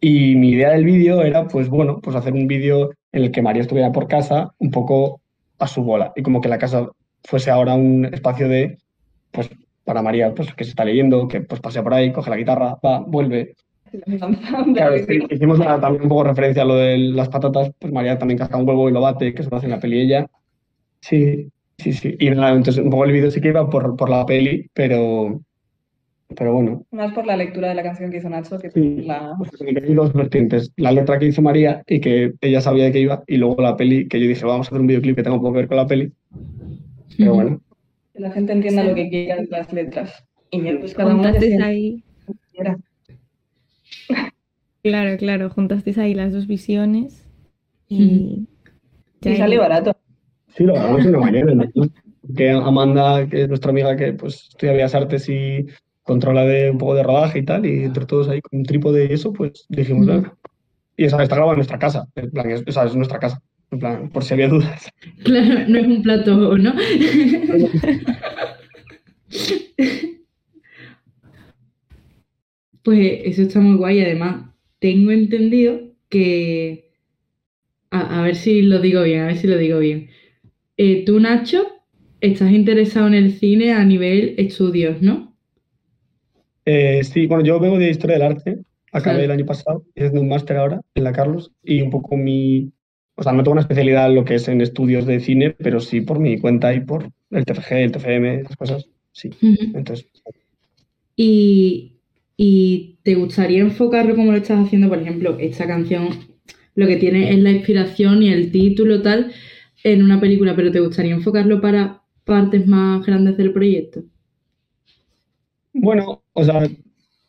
Y 0.00 0.34
mi 0.36 0.50
idea 0.50 0.70
del 0.70 0.84
vídeo 0.84 1.22
era, 1.22 1.46
pues 1.46 1.68
bueno, 1.68 2.00
pues 2.02 2.16
hacer 2.16 2.32
un 2.32 2.46
vídeo 2.46 2.90
en 3.12 3.24
el 3.24 3.30
que 3.32 3.42
María 3.42 3.62
estuviera 3.62 3.92
por 3.92 4.08
casa 4.08 4.54
un 4.58 4.70
poco 4.70 5.20
a 5.58 5.66
su 5.66 5.82
bola 5.82 6.12
y 6.16 6.22
como 6.22 6.40
que 6.40 6.48
la 6.48 6.58
casa 6.58 6.88
fuese 7.24 7.50
ahora 7.50 7.74
un 7.74 8.04
espacio 8.06 8.48
de, 8.48 8.78
pues 9.30 9.50
para 9.84 10.02
María, 10.02 10.34
pues 10.34 10.52
que 10.54 10.64
se 10.64 10.70
está 10.70 10.84
leyendo, 10.84 11.26
que 11.28 11.40
pues 11.40 11.60
pasea 11.60 11.82
por 11.82 11.94
ahí, 11.94 12.12
coge 12.12 12.30
la 12.30 12.36
guitarra, 12.36 12.76
va, 12.84 13.00
vuelve. 13.00 13.54
Claro, 14.74 14.96
sí, 14.98 15.18
hicimos 15.30 15.58
una- 15.58 15.80
también 15.80 16.04
un 16.04 16.08
poco 16.08 16.22
referencia 16.24 16.62
a 16.62 16.66
lo 16.66 16.76
de 16.76 16.96
las 16.98 17.28
patatas, 17.28 17.72
pues 17.78 17.92
María 17.92 18.16
también 18.18 18.38
casca 18.38 18.56
un 18.56 18.68
huevo 18.68 18.88
y 18.88 18.92
lo 18.92 19.00
bate, 19.00 19.34
que 19.34 19.42
eso 19.42 19.50
lo 19.50 19.56
hace 19.56 19.66
en 19.66 19.72
la 19.72 19.80
peli 19.80 20.00
ella. 20.00 20.26
Sí, 21.00 21.48
sí, 21.78 21.92
sí. 21.92 22.14
Y 22.20 22.30
nada, 22.30 22.50
entonces 22.50 22.84
un 22.84 22.90
poco 22.90 23.04
el 23.04 23.12
vídeo 23.12 23.30
sí 23.32 23.40
que 23.40 23.48
iba 23.48 23.68
por, 23.68 23.96
por 23.96 24.08
la 24.08 24.24
peli, 24.26 24.70
pero, 24.72 25.40
pero 26.36 26.52
bueno, 26.54 26.84
Más 26.92 27.12
por 27.12 27.26
la 27.26 27.36
lectura 27.36 27.68
de 27.70 27.74
la 27.74 27.82
canción 27.82 28.10
que 28.12 28.18
hizo 28.18 28.28
Nacho 28.28 28.58
que 28.60 28.70
Sí. 28.70 28.80
por 28.98 29.04
la... 29.06 29.34
Pues 29.38 29.50
hay 29.60 29.94
dos 29.94 30.12
vertientes. 30.12 30.72
La 30.76 30.92
letra 30.92 31.18
que 31.18 31.26
hizo 31.26 31.42
María 31.42 31.82
y 31.86 32.00
que 32.00 32.34
ella 32.40 32.60
sabía 32.60 32.84
de 32.84 32.92
qué 32.92 33.00
iba, 33.00 33.24
y 33.26 33.38
luego 33.38 33.60
la 33.60 33.76
peli, 33.76 34.06
que 34.06 34.20
yo 34.20 34.28
dije, 34.28 34.44
vamos 34.44 34.66
a 34.66 34.70
hacer 34.70 34.80
un 34.80 34.86
videoclip 34.86 35.16
que 35.16 35.22
tenga 35.24 35.34
un 35.36 35.42
poco 35.42 35.54
que 35.54 35.58
ver 35.60 35.68
con 35.68 35.78
la 35.78 35.86
peli. 35.88 36.12
Pero 37.20 37.34
bueno, 37.34 37.60
que 38.12 38.20
la 38.20 38.30
gente 38.30 38.52
entienda 38.52 38.82
Sí. 38.82 38.88
lo 38.88 38.94
que 38.94 39.08
quiera 39.10 39.36
de 39.36 39.46
las 39.46 39.72
letras. 39.72 40.24
Y 40.50 40.60
pues 40.74 40.94
cada 40.94 41.14
decide 41.32 41.62
ahí, 41.62 42.04
quiera. 42.52 42.76
claro, 44.82 45.16
claro, 45.18 45.50
juntasteis 45.50 45.98
ahí 45.98 46.14
las 46.14 46.32
dos 46.32 46.46
visiones 46.46 47.26
y 47.88 48.46
ya 49.20 49.32
Y 49.32 49.36
sale 49.36 49.58
barato. 49.58 49.96
sí, 50.48 50.64
lo 50.64 50.74
grabamos 50.74 51.04
en 51.04 51.12
la 51.12 51.18
mañana. 51.18 51.54
¿no? 51.74 51.86
Que 52.36 52.50
Amanda, 52.50 53.28
que 53.28 53.42
es 53.42 53.48
nuestra 53.48 53.70
amiga 53.70 53.96
que 53.96 54.12
pues 54.12 54.48
estudia 54.50 54.72
Bellas 54.72 54.94
Artes 54.94 55.28
y 55.28 55.66
controla 56.02 56.44
de 56.44 56.70
un 56.70 56.78
poco 56.78 56.94
de 56.94 57.02
rodaje 57.02 57.40
y 57.40 57.44
tal, 57.44 57.66
y 57.66 57.84
entre 57.84 58.06
todos 58.06 58.28
ahí 58.28 58.40
con 58.40 58.58
un 58.60 58.64
trípode 58.64 59.06
y 59.06 59.12
eso, 59.12 59.32
pues 59.32 59.66
dijimos. 59.68 60.08
Y 60.96 61.04
esa 61.04 61.22
está 61.22 61.34
grabada 61.36 61.54
en 61.54 61.58
nuestra 61.58 61.78
casa. 61.78 62.06
En 62.14 62.30
plan, 62.30 62.50
es, 62.50 62.62
esa 62.66 62.84
es 62.84 62.94
nuestra 62.94 63.18
casa. 63.18 63.40
En 63.72 63.78
plan, 63.78 64.10
por 64.10 64.24
si 64.24 64.34
había 64.34 64.48
dudas. 64.48 64.88
Claro, 65.24 65.68
no 65.68 65.78
es 65.78 65.86
un 65.86 66.02
plato, 66.02 66.56
¿no? 66.58 66.74
Pues 72.82 73.20
eso 73.24 73.42
está 73.42 73.60
muy 73.60 73.76
guay. 73.76 74.00
Además, 74.00 74.46
tengo 74.78 75.10
entendido 75.10 75.80
que. 76.08 76.90
A, 77.90 78.20
a 78.20 78.22
ver 78.22 78.36
si 78.36 78.62
lo 78.62 78.78
digo 78.80 79.02
bien, 79.02 79.20
a 79.22 79.26
ver 79.26 79.36
si 79.36 79.46
lo 79.48 79.58
digo 79.58 79.78
bien. 79.80 80.08
Eh, 80.76 81.04
tú, 81.04 81.18
Nacho, 81.20 81.66
estás 82.20 82.52
interesado 82.52 83.08
en 83.08 83.14
el 83.14 83.32
cine 83.32 83.72
a 83.72 83.84
nivel 83.84 84.34
estudios, 84.38 85.02
¿no? 85.02 85.36
Eh, 86.64 87.02
sí, 87.04 87.26
bueno, 87.26 87.44
yo 87.44 87.58
vengo 87.58 87.78
de 87.78 87.90
Historia 87.90 88.16
del 88.18 88.26
Arte, 88.26 88.58
acabé 88.92 89.16
Claro. 89.16 89.24
el 89.24 89.30
año 89.32 89.46
pasado, 89.46 89.84
haciendo 89.96 90.20
un 90.20 90.28
máster 90.28 90.56
ahora 90.56 90.80
en 90.94 91.04
la 91.04 91.12
Carlos, 91.12 91.50
y 91.64 91.80
un 91.82 91.90
poco 91.90 92.16
mi, 92.16 92.70
o 93.20 93.24
sea, 93.24 93.32
no 93.34 93.42
tengo 93.44 93.52
una 93.52 93.62
especialidad 93.62 94.08
en 94.08 94.16
lo 94.16 94.24
que 94.24 94.36
es 94.36 94.48
en 94.48 94.62
estudios 94.62 95.06
de 95.06 95.20
cine, 95.20 95.52
pero 95.52 95.80
sí 95.80 96.00
por 96.02 96.20
mi 96.20 96.40
cuenta 96.40 96.74
y 96.74 96.80
por 96.80 97.10
el 97.30 97.44
TFG, 97.44 97.72
el 97.84 97.92
TFM, 97.92 98.34
esas 98.40 98.56
cosas, 98.56 98.90
sí. 99.12 99.30
Entonces, 99.72 100.08
Y, 101.16 102.00
y 102.36 102.98
te 103.02 103.14
gustaría 103.14 103.60
enfocarlo 103.60 104.16
como 104.16 104.32
lo 104.32 104.38
estás 104.38 104.66
haciendo, 104.66 104.88
por 104.88 104.98
ejemplo, 104.98 105.36
esta 105.38 105.66
canción, 105.66 106.08
lo 106.74 106.86
que 106.86 106.96
tiene 106.96 107.30
es 107.32 107.38
la 107.38 107.50
inspiración 107.52 108.22
y 108.22 108.32
el 108.32 108.50
título 108.52 109.02
tal 109.02 109.32
en 109.84 110.02
una 110.02 110.20
película, 110.20 110.56
pero 110.56 110.72
te 110.72 110.80
gustaría 110.80 111.14
enfocarlo 111.14 111.60
para 111.60 112.02
partes 112.24 112.66
más 112.66 113.04
grandes 113.06 113.36
del 113.36 113.52
proyecto. 113.52 114.02
bueno, 115.72 116.24
o 116.32 116.44
sea, 116.44 116.62
a 116.64 116.68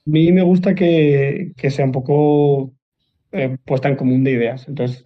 mí 0.06 0.32
me 0.32 0.42
gusta 0.44 0.76
que, 0.76 1.54
que 1.58 1.72
sea 1.72 1.86
un 1.86 1.92
poco 1.92 2.74
eh, 3.32 3.58
puesta 3.66 3.90
en 3.90 3.96
común 3.98 4.24
de 4.24 4.32
ideas. 4.32 4.68
Entonces, 4.70 5.06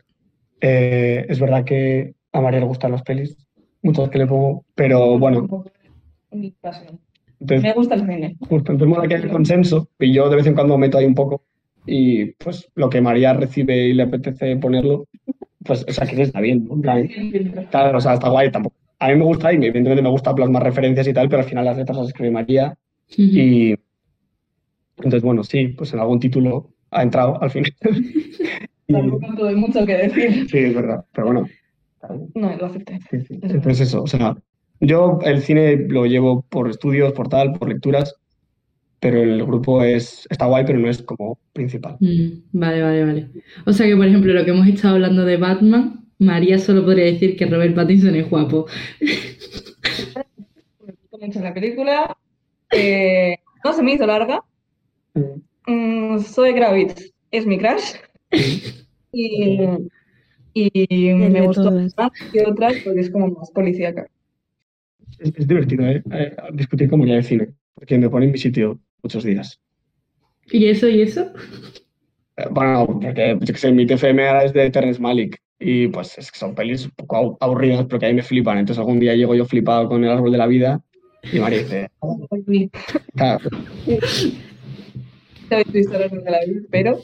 eh, 0.61 1.25
es 1.29 1.39
verdad 1.39 1.63
que 1.63 2.13
a 2.31 2.41
María 2.41 2.59
le 2.59 2.65
gustan 2.65 2.91
las 2.91 3.03
pelis, 3.03 3.37
muchas 3.81 4.09
que 4.09 4.17
le 4.19 4.27
pongo, 4.27 4.65
pero 4.75 5.17
bueno, 5.19 5.65
Mi 6.31 6.51
pasión. 6.51 6.99
entonces 7.39 7.63
Me 7.63 7.73
gusta 7.73 7.95
el 7.95 8.01
cine. 8.01 8.37
Justo, 8.39 8.71
entonces 8.71 8.87
mola 8.87 9.07
que 9.07 9.15
haya 9.15 9.29
consenso 9.29 9.89
y 9.99 10.13
yo 10.13 10.29
de 10.29 10.35
vez 10.37 10.47
en 10.47 10.55
cuando 10.55 10.77
meto 10.77 10.97
ahí 10.97 11.05
un 11.05 11.15
poco 11.15 11.43
y 11.85 12.31
pues 12.33 12.69
lo 12.75 12.89
que 12.89 12.99
María 13.01 13.33
recibe 13.33 13.87
y 13.87 13.93
le 13.93 14.03
apetece 14.03 14.57
ponerlo, 14.57 15.07
pues 15.63 15.85
o 15.87 15.93
sea 15.93 16.07
que 16.07 16.21
está 16.21 16.41
bien, 16.41 16.65
¿no? 16.67 16.81
Claro, 16.81 17.97
o 17.97 18.01
sea, 18.01 18.15
está 18.15 18.29
guay 18.29 18.51
tampoco. 18.51 18.75
A 18.99 19.09
mí 19.09 19.15
me 19.15 19.25
gusta 19.25 19.51
y 19.53 19.57
evidentemente 19.57 20.01
me 20.01 20.09
gusta 20.09 20.33
plasmar 20.33 20.63
referencias 20.63 21.07
y 21.07 21.13
tal, 21.13 21.29
pero 21.29 21.43
al 21.43 21.47
final 21.47 21.65
las 21.65 21.77
letras 21.77 21.97
las 21.97 22.07
escribe 22.07 22.31
María 22.31 22.75
y 23.15 23.75
entonces 24.97 25.21
bueno, 25.21 25.43
sí, 25.43 25.67
pues 25.69 25.93
en 25.93 25.99
algún 25.99 26.19
título 26.19 26.71
ha 26.91 27.03
entrado 27.03 27.41
al 27.41 27.51
final. 27.51 27.73
Tampoco 28.87 29.27
tuve 29.35 29.55
mucho 29.55 29.85
que 29.85 29.97
decir. 29.97 30.49
sí, 30.49 30.57
es 30.57 30.75
verdad, 30.75 31.05
pero 31.11 31.27
bueno. 31.27 31.47
No, 32.35 32.55
lo 32.55 32.65
acepté. 32.65 32.99
Sí, 33.09 33.21
sí. 33.21 33.39
Entonces 33.41 33.81
eso, 33.81 34.03
o 34.03 34.07
sea, 34.07 34.37
yo 34.79 35.19
el 35.23 35.41
cine 35.41 35.75
lo 35.75 36.05
llevo 36.05 36.43
por 36.43 36.69
estudios, 36.69 37.13
por 37.13 37.29
tal, 37.29 37.53
por 37.53 37.69
lecturas, 37.69 38.15
pero 38.99 39.21
el 39.21 39.43
grupo 39.45 39.83
es, 39.83 40.27
está 40.29 40.45
guay, 40.45 40.65
pero 40.65 40.79
no 40.79 40.89
es 40.89 41.01
como 41.01 41.39
principal. 41.53 41.97
Mm, 41.99 42.43
vale, 42.53 42.81
vale, 42.81 43.05
vale. 43.05 43.29
O 43.65 43.73
sea 43.73 43.87
que, 43.87 43.95
por 43.95 44.05
ejemplo, 44.05 44.33
lo 44.33 44.45
que 44.45 44.51
hemos 44.51 44.67
estado 44.67 44.95
hablando 44.95 45.25
de 45.25 45.37
Batman, 45.37 46.05
María 46.19 46.59
solo 46.59 46.83
podría 46.83 47.05
decir 47.05 47.35
que 47.35 47.45
Robert 47.45 47.75
Pattinson 47.75 48.15
es 48.15 48.29
guapo. 48.29 48.67
Me 50.85 50.93
gustó 50.93 51.17
mucho 51.19 51.39
la 51.39 51.53
película. 51.53 52.17
Eh, 52.71 53.37
no 53.63 53.73
se 53.73 53.83
me 53.83 53.93
hizo 53.93 54.05
larga. 54.05 54.43
Mm, 55.65 56.19
Zoe 56.19 56.53
Kravitz 56.53 57.13
es 57.31 57.45
mi 57.45 57.57
crush. 57.57 57.95
Y, 59.11 59.59
y 60.53 61.07
El 61.09 61.31
me 61.31 61.41
gustó 61.41 61.71
más 61.71 61.95
que 62.31 62.43
otras 62.45 62.75
porque 62.83 62.99
es 63.01 63.09
como 63.09 63.27
más 63.27 63.51
policíaca. 63.51 64.07
Es, 65.19 65.33
es 65.35 65.47
divertido, 65.47 65.85
¿eh? 65.85 66.03
Eh, 66.11 66.35
Discutir 66.53 66.89
con 66.89 66.99
María 66.99 67.15
de 67.15 67.23
cine, 67.23 67.53
porque 67.73 67.97
me 67.97 68.09
pone 68.09 68.25
en 68.25 68.31
mi 68.31 68.37
sitio 68.37 68.79
muchos 69.03 69.23
días. 69.23 69.59
¿Y 70.51 70.67
eso 70.67 70.87
y 70.87 71.01
eso? 71.01 71.31
Eh, 72.37 72.45
Bueno, 72.51 72.85
porque 72.87 73.37
yo 73.39 73.53
que 73.53 73.59
sé, 73.59 73.71
mi 73.71 73.85
TFM 73.85 74.27
ahora 74.27 74.43
es 74.45 74.53
de 74.53 74.69
Terrence 74.69 75.01
Malick 75.01 75.37
y 75.59 75.87
pues 75.87 76.17
es 76.17 76.31
que 76.31 76.37
son 76.39 76.53
pelis 76.53 76.85
un 76.85 76.91
poco 76.91 77.15
abu- 77.17 77.37
aburridas, 77.39 77.85
pero 77.85 77.99
que 77.99 78.05
a 78.05 78.09
mí 78.09 78.15
me 78.15 78.23
flipan. 78.23 78.57
Entonces 78.57 78.79
algún 78.79 78.99
día 78.99 79.15
llego 79.15 79.35
yo 79.35 79.45
flipado 79.45 79.87
con 79.87 80.03
el 80.03 80.09
árbol 80.11 80.31
de 80.31 80.37
la 80.37 80.47
vida 80.47 80.81
y 81.31 81.39
María 81.39 81.59
dice, 81.59 81.89
claro, 83.15 83.49
Te 85.49 85.57
visto 85.57 85.77
historias 85.79 86.11
de 86.11 86.31
la 86.31 86.39
vida, 86.45 86.61
pero 86.71 86.99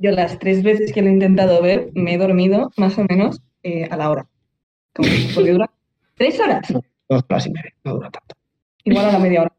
yo 0.00 0.10
las 0.10 0.38
tres 0.38 0.62
veces 0.62 0.92
que 0.92 1.02
lo 1.02 1.08
he 1.08 1.12
intentado 1.12 1.62
ver 1.62 1.90
me 1.94 2.14
he 2.14 2.18
dormido 2.18 2.70
más 2.76 2.98
o 2.98 3.04
menos 3.08 3.40
eh, 3.62 3.86
a 3.90 3.96
la 3.96 4.10
hora. 4.10 4.26
Como, 4.94 5.08
porque 5.34 5.52
dura 5.52 5.70
tres 6.16 6.40
horas, 6.40 6.72
dos 7.08 7.24
horas 7.28 7.46
y 7.46 7.50
media, 7.50 7.72
no 7.84 7.94
dura 7.94 8.10
tanto. 8.10 8.34
igual 8.84 9.06
a 9.06 9.12
la 9.12 9.18
media 9.18 9.42
hora. 9.42 9.52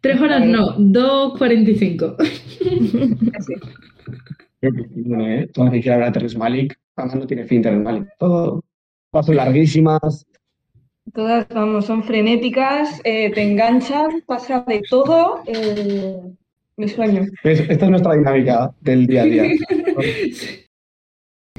Tres 0.00 0.20
horas 0.20 0.44
no, 0.44 0.76
2.45. 0.78 2.16
Así. 3.38 3.54
Creo 4.60 4.72
que, 4.72 4.82
bueno, 4.96 5.28
¿eh? 5.28 5.48
Todo 5.52 5.66
lo 5.66 5.70
que 5.70 5.80
quiera 5.80 5.94
hablar 5.94 6.08
de 6.10 6.14
Terrence 6.14 6.36
Malick, 6.38 6.78
además 6.96 7.16
no 7.16 7.26
tiene 7.26 7.44
fin 7.44 7.62
Terrence. 7.62 8.08
Todo, 8.18 8.64
pasos 9.10 9.34
larguísimas. 9.34 10.26
Todas, 11.14 11.48
vamos, 11.48 11.86
son 11.86 12.02
frenéticas, 12.02 13.00
eh, 13.04 13.30
te 13.32 13.42
enganchan, 13.42 14.22
pasa 14.26 14.64
de 14.66 14.82
todo. 14.88 15.42
eh, 15.46 16.32
mi 16.82 16.88
sueño. 16.88 17.26
¿Ves? 17.44 17.60
Esta 17.60 17.84
es 17.84 17.90
nuestra 17.90 18.14
dinámica 18.14 18.74
del 18.80 19.06
día 19.06 19.22
a 19.22 19.24
día. 19.24 19.44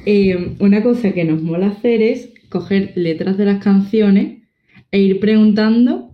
Eh, 0.06 0.58
una 0.60 0.84
cosa 0.84 1.14
que 1.14 1.24
nos 1.24 1.42
mola 1.42 1.68
hacer 1.68 2.02
es 2.02 2.34
coger 2.50 2.92
letras 2.96 3.38
de 3.38 3.46
las 3.46 3.64
canciones 3.64 4.42
e 4.92 5.00
ir 5.00 5.22
preguntando 5.22 6.14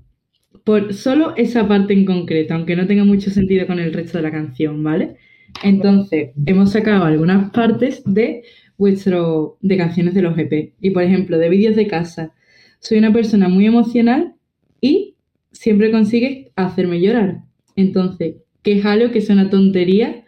por 0.64 0.94
solo 0.94 1.36
esa 1.38 1.68
parte 1.68 1.94
en 1.94 2.06
concreto, 2.06 2.54
aunque 2.54 2.76
no 2.76 2.86
tenga 2.86 3.04
mucho 3.04 3.32
sentido 3.32 3.66
con 3.66 3.80
el 3.80 3.92
resto 3.92 4.20
de 4.20 4.22
la 4.22 4.32
canción, 4.32 4.84
¿vale? 4.84 5.16
Entonces, 5.64 6.30
hemos 6.46 6.72
sacado 6.72 7.06
algunas 7.06 7.50
partes 7.50 8.04
de 8.06 8.44
vuestro 8.78 9.58
de 9.62 9.78
canciones 9.78 10.14
de 10.14 10.22
los 10.22 10.38
EP. 10.38 10.74
Y 10.80 10.92
por 10.92 11.02
ejemplo, 11.02 11.40
de 11.40 11.50
vídeos 11.50 11.76
de 11.76 11.88
casa. 11.88 12.34
Soy 12.80 13.00
una 13.00 13.12
persona 13.12 13.50
muy 13.50 13.66
emocional 13.66 14.36
y 14.80 15.16
siempre 15.52 15.92
consigues 15.92 16.48
hacerme 16.56 17.02
llorar. 17.02 17.42
Entonces, 17.76 18.36
¿qué 18.64 18.80
es 18.80 18.86
algo 18.86 19.12
que 19.12 19.20
es 19.20 19.30
una 19.30 19.50
tontería 19.50 20.26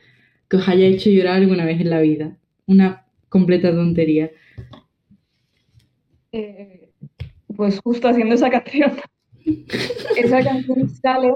que 0.50 0.58
os 0.58 0.67
haya 0.67 0.86
hecho 0.88 1.10
llorar 1.10 1.38
alguna 1.38 1.65
vez 1.65 1.80
en 1.82 1.89
la 1.89 2.02
vida? 2.02 2.38
Una 2.67 3.06
completa 3.30 3.72
tontería. 3.72 4.32
Eh, 6.32 6.89
pues 7.56 7.80
justo 7.84 8.08
haciendo 8.08 8.36
esa 8.36 8.50
canción. 8.50 8.94
Esa 10.15 10.44
canción 10.44 10.89
sale 10.89 11.34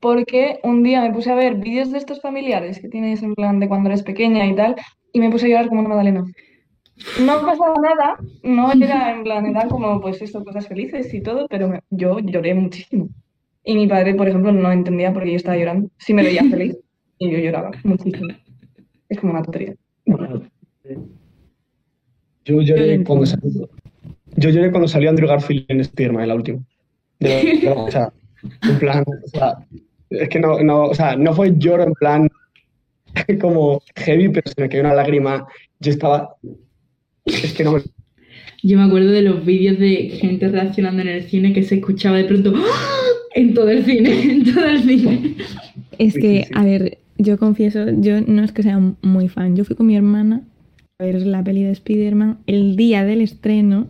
porque 0.00 0.58
un 0.64 0.82
día 0.82 1.00
me 1.02 1.12
puse 1.12 1.30
a 1.30 1.34
ver 1.34 1.54
vídeos 1.56 1.90
de 1.92 1.98
estos 1.98 2.20
familiares 2.20 2.78
que 2.80 2.88
tienes 2.88 3.22
en 3.22 3.34
plan 3.34 3.58
de 3.60 3.68
cuando 3.68 3.88
eres 3.88 4.02
pequeña 4.02 4.46
y 4.46 4.54
tal, 4.54 4.76
y 5.12 5.20
me 5.20 5.30
puse 5.30 5.46
a 5.46 5.48
llorar 5.48 5.68
como 5.68 5.80
una 5.80 5.88
magdalena. 5.90 6.24
No 7.20 7.40
pasaba 7.40 7.74
nada, 7.80 8.16
no 8.42 8.72
era 8.72 9.12
en 9.14 9.24
plan, 9.24 9.46
era 9.46 9.68
como 9.68 10.00
pues 10.00 10.20
esto, 10.22 10.44
cosas 10.44 10.68
felices 10.68 11.12
y 11.14 11.22
todo, 11.22 11.46
pero 11.48 11.68
me- 11.68 11.80
yo 11.90 12.18
lloré 12.20 12.54
muchísimo. 12.54 13.08
Y 13.64 13.74
mi 13.74 13.86
padre, 13.86 14.14
por 14.14 14.28
ejemplo, 14.28 14.52
no 14.52 14.70
entendía 14.70 15.12
por 15.12 15.24
qué 15.24 15.30
yo 15.30 15.36
estaba 15.36 15.56
llorando. 15.56 15.90
Sí 15.98 16.12
me 16.12 16.22
veía 16.22 16.44
feliz 16.44 16.76
y 17.18 17.30
yo 17.30 17.38
lloraba 17.38 17.70
muchísimo. 17.82 18.28
Es 19.08 19.18
como 19.18 19.32
una 19.32 19.42
tontería. 19.42 19.74
Yo 22.44 22.60
lloré 22.60 22.98
lo 22.98 23.04
cuando 23.04 23.26
salió. 23.26 23.68
Yo 24.36 24.50
lloré 24.50 24.70
cuando 24.70 24.88
salió 24.88 25.08
Andrew 25.08 25.28
Garfield 25.28 25.64
en 25.68 25.80
Spider-Man, 25.80 26.22
en 26.22 26.28
la 26.28 26.34
última. 26.34 26.60
De 27.20 27.72
o 27.74 27.90
sea, 27.90 28.12
en 28.62 28.78
plan, 28.78 29.04
o 29.06 29.28
sea, 29.28 29.56
es 30.10 30.28
que 30.28 30.40
no, 30.40 30.60
no, 30.60 30.84
o 30.86 30.94
sea, 30.94 31.16
no 31.16 31.32
fue 31.32 31.54
lloro 31.56 31.84
en 31.84 31.92
plan 31.94 32.28
como 33.40 33.80
heavy, 33.96 34.28
pero 34.28 34.50
se 34.50 34.60
me 34.60 34.68
cayó 34.68 34.82
una 34.82 34.94
lágrima. 34.94 35.46
Yo 35.80 35.92
estaba. 35.92 36.36
Es 37.24 37.54
que 37.54 37.64
no 37.64 37.72
me. 37.72 37.82
Yo 38.64 38.78
me 38.78 38.84
acuerdo 38.84 39.10
de 39.10 39.20
los 39.20 39.44
vídeos 39.44 39.78
de 39.78 40.08
gente 40.08 40.48
reaccionando 40.48 41.02
en 41.02 41.08
el 41.08 41.24
cine 41.24 41.52
que 41.52 41.62
se 41.62 41.74
escuchaba 41.74 42.16
de 42.16 42.24
pronto 42.24 42.54
¡Ah! 42.56 43.02
en 43.34 43.52
todo 43.52 43.68
el 43.68 43.84
cine, 43.84 44.22
en 44.32 44.54
todo 44.54 44.64
el 44.64 44.82
cine. 44.82 45.34
Es 45.98 46.14
que, 46.14 46.48
a 46.54 46.64
ver, 46.64 46.96
yo 47.18 47.38
confieso, 47.38 47.90
yo 48.00 48.22
no 48.22 48.42
es 48.42 48.52
que 48.52 48.62
sea 48.62 48.80
muy 49.02 49.28
fan. 49.28 49.54
Yo 49.54 49.66
fui 49.66 49.76
con 49.76 49.86
mi 49.86 49.96
hermana 49.96 50.44
a 50.98 51.04
ver 51.04 51.26
la 51.26 51.44
peli 51.44 51.62
de 51.62 51.72
Spider-Man 51.72 52.38
el 52.46 52.74
día 52.76 53.04
del 53.04 53.20
estreno, 53.20 53.86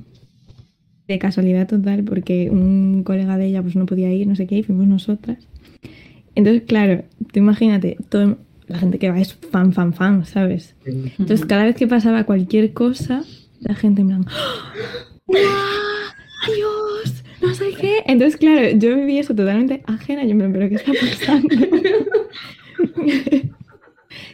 de 1.06 1.20
casualidad 1.20 1.68
total, 1.68 2.02
porque 2.02 2.50
un 2.50 3.04
colega 3.04 3.38
de 3.38 3.46
ella 3.46 3.62
pues 3.62 3.76
no 3.76 3.86
podía 3.86 4.12
ir, 4.12 4.26
no 4.26 4.34
sé 4.34 4.48
qué, 4.48 4.58
y 4.58 4.62
fuimos 4.64 4.88
nosotras. 4.88 5.38
Entonces, 6.34 6.64
claro, 6.66 7.04
tú 7.32 7.38
imagínate, 7.38 7.96
todo, 8.08 8.38
la 8.66 8.78
gente 8.78 8.98
que 8.98 9.08
va 9.08 9.20
es 9.20 9.34
fan, 9.34 9.72
fan, 9.72 9.92
fan, 9.92 10.24
¿sabes? 10.24 10.74
Entonces, 10.84 11.46
cada 11.46 11.62
vez 11.62 11.76
que 11.76 11.86
pasaba 11.86 12.24
cualquier 12.24 12.72
cosa, 12.72 13.22
la 13.64 13.74
gente 13.74 14.02
en 14.02 14.08
plan. 14.08 14.24
¡Guau! 15.26 15.42
¡Adiós! 16.46 17.24
No 17.42 17.54
sé 17.54 17.70
qué. 17.80 18.02
Entonces, 18.06 18.36
claro, 18.38 18.68
yo 18.76 18.94
viví 18.96 19.18
eso 19.18 19.34
totalmente 19.34 19.82
ajena. 19.86 20.24
Yo 20.24 20.36
plan, 20.36 20.52
¿pero 20.52 20.68
qué 20.68 20.74
está 20.76 20.92
pasando? 20.92 21.48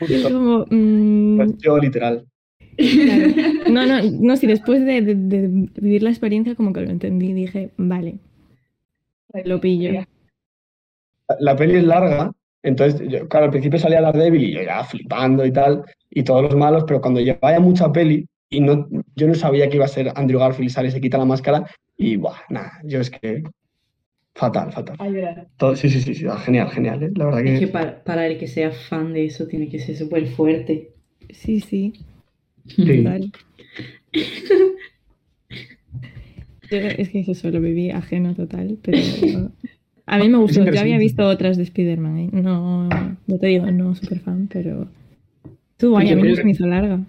y 0.09 0.15
es 0.15 0.29
como, 0.29 0.67
mm, 0.71 1.57
yo, 1.59 1.79
literal. 1.79 2.25
claro. 2.77 3.71
No, 3.71 3.87
no, 3.87 4.01
no, 4.03 4.37
si 4.37 4.47
después 4.47 4.85
de, 4.85 5.03
de- 5.03 5.15
de 5.15 5.69
vivir 5.81 6.03
la 6.03 6.11
experiencia, 6.11 6.55
como 6.55 6.73
que 6.73 6.81
lo 6.83 6.91
entendí, 6.91 7.33
dije, 7.33 7.71
vale, 7.77 8.19
lo 9.45 9.61
pillo. 9.61 9.93
La, 9.93 10.09
la 11.39 11.57
peli 11.57 11.77
es 11.77 11.85
larga, 11.85 12.33
entonces, 12.63 13.01
yo, 13.09 13.29
claro, 13.29 13.47
al 13.47 13.51
principio 13.53 13.79
salía 13.79 14.01
Daredevil 14.03 14.45
y 14.45 14.53
yo 14.55 14.63
ya 14.63 14.85
flipando 14.85 15.45
y 15.47 15.53
tal, 15.53 15.85
y 16.11 16.23
todos 16.23 16.43
los 16.43 16.57
malos, 16.57 16.85
pero 16.87 17.01
cuando 17.01 17.21
llevaba 17.21 17.53
ya 17.53 17.61
mucha 17.61 17.91
peli 17.93 18.27
y 18.51 18.61
no, 18.61 18.89
yo 19.17 19.29
no 19.29 19.35
sabía 19.35 19.69
que 19.69 19.77
iba 19.77 19.85
a 19.85 19.89
ser 19.89 20.13
Andrew 20.17 20.41
Garfield, 20.41 20.71
sale, 20.71 20.91
se 20.91 21.01
quita 21.01 21.19
la 21.19 21.25
máscara 21.25 21.65
y, 21.97 22.17
buah, 22.17 22.37
nada, 22.51 22.73
yo 22.85 23.01
es 23.01 23.11
que. 23.11 23.43
Fatal, 24.35 24.73
fatal. 24.73 24.97
A 24.99 25.09
llorar. 25.09 25.49
Todo- 25.57 25.77
sí, 25.77 25.89
sí, 25.91 26.01
sí, 26.01 26.15
sí, 26.15 26.27
genial, 26.45 26.71
genial, 26.71 27.03
¿eh? 27.03 27.11
La 27.15 27.27
verdad 27.27 27.45
Es 27.47 27.61
que 27.61 27.67
que. 27.67 27.73
para, 27.73 28.03
para 28.05 28.27
el 28.27 28.39
que 28.39 28.47
sea 28.47 28.71
fan 28.71 29.13
de 29.13 29.27
eso 29.27 29.47
tiene 29.47 29.69
que 29.69 29.79
ser 29.79 29.97
súper 29.97 30.27
fuerte. 30.27 30.91
Sí, 31.31 31.61
sí, 31.61 31.93
Sí. 32.67 33.05
Yo, 36.71 36.79
es 36.79 37.09
que 37.09 37.25
eso 37.27 37.51
lo 37.51 37.61
viví 37.61 37.91
ajeno 37.91 38.35
total, 38.35 38.79
pero 38.83 38.99
a 40.07 40.19
mí 40.19 40.29
me 40.29 40.39
gustó. 40.39 40.65
Yo 40.65 40.81
había 40.81 40.99
visto 40.99 41.27
otras 41.27 41.57
de 41.57 41.65
Spider-Man, 41.65 42.19
¿eh? 42.19 42.29
No, 42.33 42.89
no 42.89 43.39
te 43.39 43.47
digo, 43.49 43.67
no 43.71 43.95
súper 43.95 44.21
fan, 44.21 44.49
pero 44.53 44.87
estuvo 45.73 45.93
guay, 45.93 46.11
a 46.11 46.17
mí 46.17 46.23
no 46.23 46.35
se 46.37 46.45
me 46.45 46.51
hizo 46.53 46.67
larga. 46.67 47.01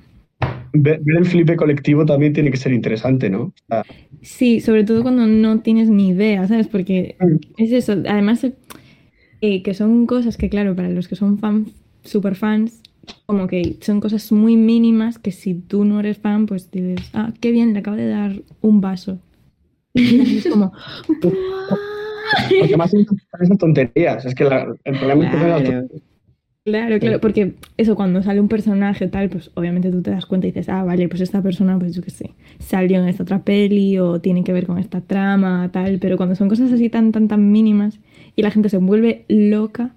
Ver, 0.73 1.01
ver 1.03 1.17
el 1.17 1.25
flipe 1.25 1.55
colectivo 1.55 2.05
también 2.05 2.33
tiene 2.33 2.49
que 2.51 2.57
ser 2.57 2.71
interesante, 2.73 3.29
¿no? 3.29 3.53
Sea, 3.67 3.83
Sí, 4.21 4.61
sobre 4.61 4.83
todo 4.83 5.01
cuando 5.01 5.27
no 5.27 5.59
tienes 5.61 5.89
ni 5.89 6.09
idea, 6.09 6.47
¿sabes? 6.47 6.67
Porque 6.67 7.17
es 7.57 7.71
eso. 7.71 7.93
Además, 8.07 8.45
eh, 9.41 9.63
que 9.63 9.73
son 9.73 10.05
cosas 10.05 10.37
que, 10.37 10.49
claro, 10.49 10.75
para 10.75 10.89
los 10.89 11.07
que 11.07 11.15
son 11.15 11.39
fan, 11.39 11.65
super 12.03 12.35
fans, 12.35 12.81
como 13.25 13.47
que 13.47 13.77
son 13.81 13.99
cosas 13.99 14.31
muy 14.31 14.55
mínimas 14.55 15.17
que 15.19 15.31
si 15.31 15.55
tú 15.55 15.85
no 15.85 15.99
eres 15.99 16.17
fan, 16.19 16.45
pues 16.45 16.71
dices, 16.71 17.09
ah, 17.13 17.33
qué 17.41 17.51
bien, 17.51 17.73
le 17.73 17.79
acabo 17.79 17.97
de 17.97 18.07
dar 18.07 18.33
un 18.61 18.81
vaso. 18.81 19.19
Y 19.93 20.37
es 20.37 20.47
como, 20.47 20.71
porque 22.59 22.77
más 22.77 22.91
son 22.91 23.05
esas 23.41 23.57
tonterías. 23.57 24.25
Es 24.25 24.35
que 24.35 24.43
la- 24.45 24.73
el 24.83 24.97
problema 24.99 25.25
es 25.25 25.63
que 25.63 26.01
Claro. 26.63 26.99
Claro, 26.99 27.19
porque 27.19 27.55
eso 27.77 27.95
cuando 27.95 28.21
sale 28.21 28.39
un 28.39 28.47
personaje 28.47 29.07
tal, 29.07 29.29
pues 29.29 29.49
obviamente 29.55 29.89
tú 29.89 30.03
te 30.03 30.11
das 30.11 30.27
cuenta 30.27 30.45
y 30.45 30.51
dices, 30.51 30.69
ah, 30.69 30.83
vale, 30.83 31.09
pues 31.09 31.21
esta 31.21 31.41
persona, 31.41 31.79
pues 31.79 31.95
yo 31.95 32.03
qué 32.03 32.11
sé, 32.11 32.35
salió 32.59 33.01
en 33.01 33.07
esta 33.07 33.23
otra 33.23 33.43
peli 33.43 33.97
o 33.97 34.21
tiene 34.21 34.43
que 34.43 34.53
ver 34.53 34.67
con 34.67 34.77
esta 34.77 35.01
trama, 35.01 35.69
tal, 35.73 35.97
pero 35.97 36.17
cuando 36.17 36.35
son 36.35 36.49
cosas 36.49 36.71
así 36.71 36.89
tan, 36.89 37.11
tan, 37.11 37.27
tan 37.27 37.51
mínimas 37.51 37.99
y 38.35 38.43
la 38.43 38.51
gente 38.51 38.69
se 38.69 38.77
vuelve 38.77 39.25
loca, 39.27 39.95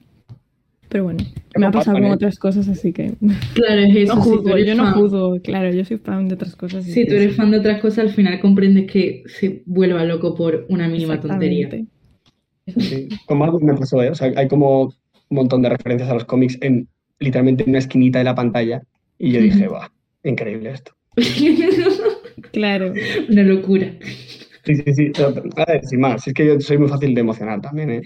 pero 0.89 1.05
bueno, 1.05 1.23
me 1.55 1.67
ha 1.67 1.71
pasado 1.71 1.99
con 1.99 2.11
otras 2.11 2.39
cosas, 2.39 2.67
así 2.69 2.95
que 2.95 3.13
Claro, 3.53 3.83
es 3.83 3.97
eso. 3.97 4.15
no 4.15 4.23
juzgo, 4.23 4.57
yo 4.57 4.75
no 4.75 4.93
juzgo, 4.93 5.41
claro, 5.43 5.71
yo 5.71 5.85
soy 5.85 5.99
fan 5.99 6.29
de 6.29 6.35
otras 6.37 6.57
cosas. 6.57 6.85
Si 6.85 7.07
tú 7.07 7.13
eres 7.13 7.37
fan 7.37 7.51
de 7.51 7.59
otras 7.59 7.79
cosas, 7.83 8.07
al 8.07 8.11
final 8.11 8.41
comprendes 8.41 8.91
que 8.91 9.23
se 9.27 9.63
vuelva 9.67 10.03
loco 10.05 10.35
por 10.35 10.65
una 10.71 10.89
mínima 10.89 11.21
tontería. 11.21 11.69
Sí, 12.67 13.09
con 13.27 13.37
Marvel 13.37 13.63
me 13.63 13.75
pasó, 13.75 14.03
¿eh? 14.03 14.09
O 14.09 14.15
sea, 14.15 14.33
hay 14.35 14.49
como 14.49 14.95
un 15.35 15.41
montón 15.41 15.63
de 15.63 15.69
referencias 15.69 16.09
a 16.09 16.15
los 16.15 16.25
cómics 16.25 16.57
en 16.61 16.89
literalmente 17.19 17.65
en 17.65 17.71
una 17.71 17.81
esquinita 17.81 18.19
de 18.19 18.25
la 18.25 18.37
pantalla. 18.37 18.83
Y 19.19 19.33
yo 19.33 19.41
dije, 19.41 19.67
va, 19.75 19.93
increíble 20.23 20.71
esto. 20.71 20.93
Claro, 22.53 22.93
una 23.31 23.43
locura. 23.43 23.93
Sí, 24.65 24.75
sí, 24.77 24.93
sí. 24.93 25.13
pero, 25.15 25.29
a 25.57 25.65
ver, 25.65 25.85
sin 25.85 26.01
más, 26.01 26.27
es 26.27 26.35
que 26.35 26.47
yo 26.47 26.61
soy 26.61 26.79
muy 26.79 26.89
fácil 26.89 27.15
de 27.15 27.21
emocionar 27.21 27.61
también, 27.61 27.91
¿eh? 27.91 28.03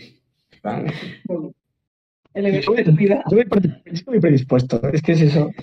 El 2.34 2.62
Yo 2.62 2.72
voy, 2.72 4.20
predispuesto, 4.20 4.80
es 4.92 5.02
que 5.02 5.12
es 5.12 5.22
eso. 5.22 5.50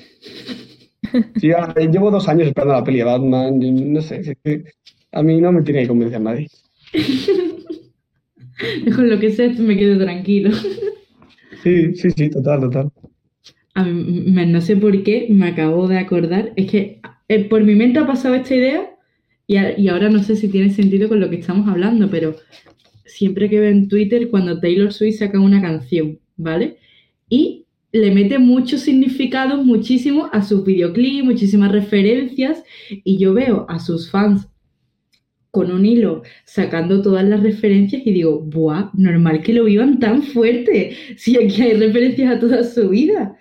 Sí, 1.40 1.50
ya, 1.50 1.74
llevo 1.76 2.10
dos 2.10 2.28
años 2.28 2.48
esperando 2.48 2.74
la 2.74 2.84
peli 2.84 2.98
de 2.98 3.04
Batman, 3.04 3.62
yo 3.62 3.72
no 3.72 4.02
sé, 4.02 4.22
es 4.22 4.34
que 4.44 4.64
a 5.12 5.22
mí 5.22 5.40
no 5.40 5.52
me 5.52 5.62
tiene 5.62 5.84
que 5.84 5.88
convencer 5.88 6.20
nadie. 6.20 6.48
Con 8.96 9.10
lo 9.10 9.20
que 9.20 9.32
sé, 9.32 9.50
me 9.50 9.78
quedo 9.78 10.04
tranquilo. 10.04 10.50
Sí, 11.66 11.96
sí, 11.96 12.12
sí, 12.12 12.30
total, 12.30 12.62
total. 12.62 12.92
A 13.74 13.84
mí, 13.84 14.46
no 14.46 14.62
sé 14.62 14.78
por 14.78 15.04
qué, 15.04 15.28
me 15.30 15.48
acabo 15.48 15.88
de 15.88 15.98
acordar. 15.98 16.54
Es 16.56 16.70
que 16.70 17.02
eh, 17.28 17.44
por 17.46 17.64
mi 17.64 17.76
mente 17.76 18.00
ha 18.00 18.08
pasado 18.08 18.36
esta 18.36 18.56
idea 18.56 18.96
y, 19.48 19.58
y 19.58 19.88
ahora 19.90 20.10
no 20.10 20.24
sé 20.24 20.36
si 20.36 20.48
tiene 20.48 20.70
sentido 20.70 21.10
con 21.10 21.20
lo 21.20 21.30
que 21.30 21.38
estamos 21.38 21.68
hablando, 21.68 22.10
pero 22.10 22.36
siempre 23.06 23.50
que 23.50 23.60
veo 23.60 23.72
en 23.72 23.88
Twitter 23.88 24.30
cuando 24.30 24.60
Taylor 24.60 24.94
Swift 24.94 25.18
saca 25.18 25.40
una 25.40 25.60
canción, 25.60 26.20
¿vale? 26.38 26.78
Y 27.30 27.66
le 27.92 28.12
mete 28.12 28.38
muchos 28.38 28.82
significados, 28.82 29.66
muchísimo 29.66 30.30
a 30.32 30.44
sus 30.44 30.64
videoclips, 30.66 31.26
muchísimas 31.26 31.72
referencias, 31.72 32.64
y 33.04 33.18
yo 33.18 33.34
veo 33.34 33.66
a 33.70 33.80
sus 33.80 34.12
fans 34.12 34.48
con 35.56 35.72
un 35.72 35.86
hilo 35.86 36.22
sacando 36.44 37.02
todas 37.02 37.24
las 37.24 37.42
referencias 37.42 38.02
y 38.06 38.12
digo, 38.12 38.42
¡buah! 38.42 38.90
Normal 38.94 39.42
que 39.42 39.54
lo 39.54 39.64
vivan 39.64 40.00
tan 40.00 40.22
fuerte, 40.22 40.92
si 41.16 41.38
aquí 41.38 41.62
hay 41.62 41.74
referencias 41.74 42.36
a 42.36 42.40
toda 42.40 42.62
su 42.64 42.90
vida. 42.90 43.38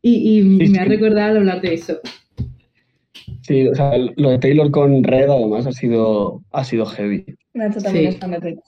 Y, 0.00 0.14
y 0.40 0.66
Sí, 0.66 0.72
me 0.72 0.78
ha 0.78 0.84
recordado 0.86 1.38
hablar 1.38 1.60
de 1.60 1.74
eso. 1.74 2.00
Sí, 3.42 3.68
o 3.68 3.74
sea, 3.74 3.92
lo 4.16 4.30
de 4.30 4.38
Taylor 4.38 4.70
con 4.70 5.04
Red 5.04 5.28
además 5.28 5.66
ha 5.66 5.72
sido, 5.72 6.42
ha 6.52 6.64
sido 6.64 6.86
heavy. 6.86 7.24
Nacho 7.54 7.80
también 7.80 8.06
Sí. 8.06 8.14
es 8.14 8.18
fan 8.18 8.30
de 8.30 8.38
Taylor. 8.40 8.62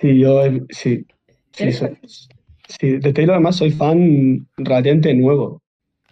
Sí, 0.00 0.18
yo, 0.18 0.42
sí, 0.70 1.04
sí, 1.52 1.62
¿Eres 1.64 1.76
soy- 1.76 1.98
sí, 2.68 2.86
de 2.98 3.12
Taylor 3.12 3.34
además 3.34 3.56
soy 3.56 3.70
fan 3.72 4.46
relativamente 4.56 5.12
nuevo. 5.14 5.60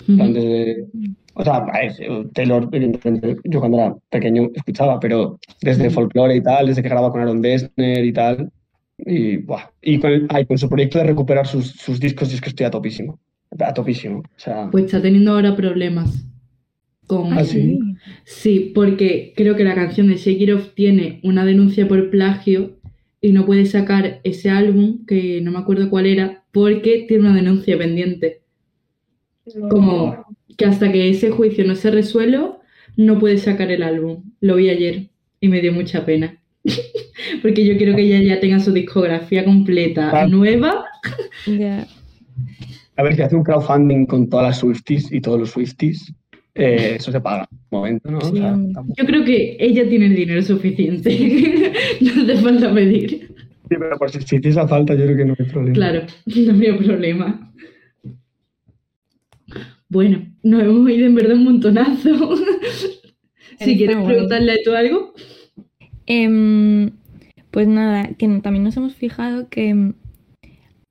Desde, 0.06 0.86
o 1.40 1.44
sea, 1.44 1.60
ver, 1.60 1.92
Taylor, 2.34 2.68
evidentemente, 2.72 3.36
yo 3.44 3.60
cuando 3.60 3.78
era 3.78 3.96
pequeño 4.10 4.48
escuchaba, 4.54 5.00
pero 5.00 5.38
desde 5.62 5.86
Ujú. 5.86 5.94
folklore 5.94 6.36
y 6.36 6.42
tal, 6.42 6.66
desde 6.66 6.82
que 6.82 6.88
grababa 6.88 7.10
con 7.12 7.20
Aaron 7.22 7.42
Dessner 7.42 8.04
y 8.04 8.12
tal, 8.12 8.50
y, 8.98 9.38
buah, 9.38 9.70
y 9.82 9.98
con, 10.00 10.10
el- 10.12 10.26
ay, 10.30 10.46
con 10.46 10.58
su 10.58 10.68
proyecto 10.68 10.98
de 10.98 11.04
recuperar 11.04 11.46
sus, 11.46 11.68
sus 11.72 11.98
discos, 12.00 12.30
y 12.30 12.34
es 12.34 12.40
que 12.40 12.50
estoy 12.50 12.66
a 12.66 12.70
topísimo, 12.70 13.18
a 13.58 13.72
topísimo, 13.74 14.20
o 14.20 14.38
sea, 14.38 14.68
Pues 14.70 14.84
está 14.84 15.00
teniendo 15.02 15.32
ahora 15.32 15.56
problemas 15.56 16.24
con... 17.06 17.34
Ah, 17.38 17.44
sí. 17.44 17.78
Sí, 18.24 18.72
porque 18.74 19.32
creo 19.36 19.56
que 19.56 19.64
la 19.64 19.74
canción 19.74 20.08
de 20.08 20.16
Shake 20.16 20.40
It 20.42 20.52
Off 20.54 20.74
tiene 20.74 21.20
una 21.22 21.44
denuncia 21.44 21.86
por 21.88 22.10
plagio 22.10 22.78
y 23.20 23.32
no 23.32 23.46
puede 23.46 23.66
sacar 23.66 24.20
ese 24.24 24.50
álbum, 24.50 25.04
que 25.06 25.40
no 25.42 25.50
me 25.52 25.58
acuerdo 25.58 25.90
cuál 25.90 26.06
era, 26.06 26.44
porque 26.52 27.04
tiene 27.08 27.24
una 27.28 27.36
denuncia 27.36 27.76
pendiente. 27.78 28.42
Como 29.70 30.24
que 30.60 30.66
hasta 30.66 30.92
que 30.92 31.08
ese 31.08 31.30
juicio 31.30 31.64
no 31.66 31.74
se 31.74 31.90
resuelva, 31.90 32.58
no 32.94 33.18
puede 33.18 33.38
sacar 33.38 33.70
el 33.70 33.82
álbum. 33.82 34.24
Lo 34.42 34.56
vi 34.56 34.68
ayer 34.68 35.06
y 35.40 35.48
me 35.48 35.62
dio 35.62 35.72
mucha 35.72 36.04
pena. 36.04 36.36
Porque 37.42 37.64
yo 37.64 37.78
quiero 37.78 37.96
que 37.96 38.02
ella 38.02 38.20
ya 38.22 38.40
tenga 38.40 38.60
su 38.60 38.70
discografía 38.70 39.42
completa, 39.46 40.10
Ah. 40.12 40.26
nueva. 40.28 40.84
A 42.96 43.02
ver 43.02 43.16
si 43.16 43.22
hace 43.22 43.36
un 43.36 43.42
crowdfunding 43.42 44.04
con 44.04 44.28
todas 44.28 44.48
las 44.48 44.58
Swifties 44.58 45.10
y 45.10 45.22
todos 45.22 45.40
los 45.40 45.50
Swifties, 45.52 46.12
eh, 46.54 46.96
eso 46.98 47.10
se 47.10 47.20
paga, 47.22 47.48
momento, 47.70 48.10
¿no? 48.10 48.18
O 48.18 48.30
sea, 48.36 48.54
Yo 48.98 49.06
creo 49.06 49.24
que 49.24 49.56
ella 49.58 49.88
tiene 49.88 50.06
el 50.06 50.14
dinero 50.16 50.42
suficiente. 50.42 51.08
no 52.02 52.22
hace 52.22 52.36
falta 52.36 52.74
pedir. 52.74 53.08
sí, 53.08 53.76
pero 53.78 53.96
por 53.96 54.10
si, 54.10 54.20
si 54.20 54.36
hiciese 54.36 54.66
falta, 54.68 54.94
yo 54.94 55.04
creo 55.06 55.16
que 55.16 55.24
no 55.24 55.34
hay 55.38 55.46
problema. 55.46 55.74
Claro, 55.74 56.02
no 56.26 56.52
habría 56.52 56.76
problema. 56.76 57.50
Bueno, 59.88 60.29
nos 60.42 60.62
hemos 60.62 60.90
ido 60.90 61.06
en 61.06 61.14
verdad 61.14 61.36
un 61.36 61.44
montonazo. 61.44 62.36
si 63.58 63.72
Está 63.72 63.76
quieres 63.76 63.96
guay. 63.96 64.06
preguntarle 64.08 64.58
tú 64.64 64.72
algo. 64.74 65.12
Em, 66.06 66.90
pues 67.50 67.68
nada, 67.68 68.10
que 68.18 68.26
también 68.42 68.64
nos 68.64 68.76
hemos 68.76 68.94
fijado 68.94 69.48
que 69.48 69.68
em, 69.68 69.92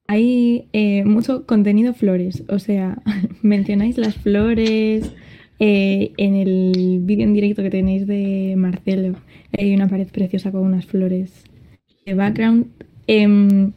hay 0.08 0.66
eh, 0.74 1.04
mucho 1.06 1.46
contenido 1.46 1.94
flores. 1.94 2.44
O 2.50 2.60
sea, 2.60 3.02
mencionáis 3.42 3.98
las 3.98 4.16
flores 4.16 5.12
eh, 5.60 6.12
en 6.18 6.36
el 6.36 7.00
vídeo 7.02 7.26
en 7.26 7.34
directo 7.34 7.62
que 7.64 7.70
tenéis 7.70 8.08
de 8.08 8.56
Marcelo. 8.58 9.16
Hay 9.58 9.74
una 9.74 9.88
pared 9.90 10.08
preciosa 10.08 10.52
con 10.52 10.62
unas 10.62 10.86
flores 10.86 11.44
de 12.06 12.14
background. 12.14 12.68
Em, 13.08 13.72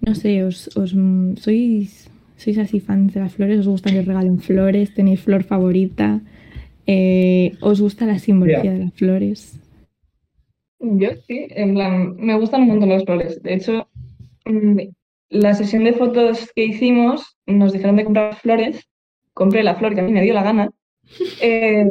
no 0.00 0.14
sé, 0.14 0.44
os, 0.44 0.68
os- 0.76 0.94
sois, 1.40 2.01
sois 2.42 2.58
así 2.58 2.80
fans 2.80 3.14
de 3.14 3.20
las 3.20 3.34
flores, 3.34 3.60
os 3.60 3.68
gusta 3.68 3.90
que 3.90 4.00
os 4.00 4.06
regalen 4.06 4.38
flores, 4.40 4.94
tenéis 4.94 5.20
flor 5.20 5.42
favorita, 5.44 6.20
Eh, 6.86 7.52
os 7.60 7.80
gusta 7.80 8.06
la 8.06 8.18
simbología 8.18 8.72
de 8.72 8.78
las 8.80 8.94
flores. 8.94 9.58
Yo 10.80 11.10
sí, 11.26 11.46
en 11.50 11.74
plan, 11.74 12.16
me 12.16 12.34
gustan 12.36 12.62
un 12.62 12.68
montón 12.68 12.88
las 12.88 13.04
flores. 13.04 13.42
De 13.42 13.54
hecho, 13.54 13.88
mm, 14.46 14.78
la 15.30 15.54
sesión 15.54 15.84
de 15.84 15.92
fotos 15.92 16.50
que 16.54 16.64
hicimos, 16.64 17.36
nos 17.46 17.72
dijeron 17.72 17.96
de 17.96 18.04
comprar 18.04 18.34
flores. 18.36 18.84
Compré 19.32 19.62
la 19.62 19.76
flor 19.76 19.94
que 19.94 20.00
a 20.00 20.04
mí 20.04 20.12
me 20.12 20.22
dio 20.22 20.34
la 20.34 20.42
gana. 20.42 20.70
Eh, 21.42 21.84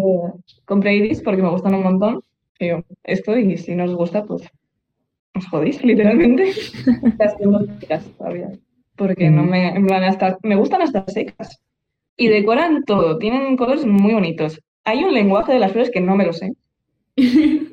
compré 0.65 0.95
iris 0.95 1.21
porque 1.21 1.43
me 1.43 1.49
gustan 1.49 1.75
un 1.75 1.83
montón. 1.83 2.21
Y 2.59 2.69
yo, 2.69 2.83
esto, 3.03 3.37
y 3.37 3.57
si 3.57 3.75
no 3.75 3.83
os 3.83 3.95
gusta, 3.95 4.23
pues 4.23 4.43
os 5.35 5.47
jodéis, 5.47 5.83
literalmente. 5.83 6.51
Las 7.19 7.37
tengo 7.37 7.59
todavía. 8.17 8.51
Porque 8.95 9.29
no 9.29 9.43
me, 9.43 9.69
en 9.69 9.87
plan, 9.87 10.03
hasta, 10.03 10.37
me 10.43 10.55
gustan 10.55 10.81
hasta 10.81 11.05
secas. 11.07 11.59
Y 12.17 12.27
decoran 12.27 12.83
todo, 12.85 13.17
tienen 13.17 13.57
colores 13.57 13.85
muy 13.85 14.13
bonitos. 14.13 14.61
Hay 14.83 15.03
un 15.03 15.13
lenguaje 15.13 15.53
de 15.53 15.59
las 15.59 15.71
flores 15.71 15.89
que 15.91 16.01
no 16.01 16.15
me 16.15 16.25
lo 16.25 16.33
sé. 16.33 16.53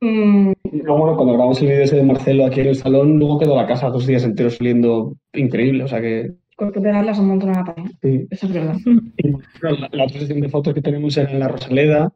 Mm, 0.00 0.52
Y 0.72 0.76
luego, 0.82 0.98
bueno, 0.98 1.16
cuando 1.16 1.32
grabamos 1.34 1.60
el 1.60 1.68
vídeo 1.68 1.82
ese 1.82 1.96
de 1.96 2.04
Marcelo 2.04 2.46
aquí 2.46 2.60
en 2.60 2.68
el 2.68 2.76
salón, 2.76 3.18
luego 3.18 3.38
quedó 3.38 3.56
la 3.56 3.66
casa 3.66 3.88
dos 3.88 4.06
días 4.06 4.22
enteros 4.24 4.60
oliendo 4.60 5.16
increíble. 5.32 5.82
O 5.84 5.88
sea 5.88 6.00
que. 6.00 6.34
Con 6.56 6.72
que 6.72 6.80
pegarlas 6.80 7.18
un 7.18 7.26
montón 7.26 7.50
a 7.50 7.58
la 7.58 7.64
pared. 7.64 7.90
sí. 8.00 8.26
Eso 8.30 8.46
es 8.46 8.52
verdad. 8.52 8.76
Y, 9.16 9.30
bueno, 9.30 9.46
la, 9.60 9.88
la 9.92 10.04
otra 10.04 10.20
sesión 10.20 10.40
de 10.40 10.48
fotos 10.48 10.72
que 10.72 10.80
tenemos 10.82 11.16
era 11.16 11.30
en 11.32 11.40
la 11.40 11.48
Rosaleda. 11.48 12.12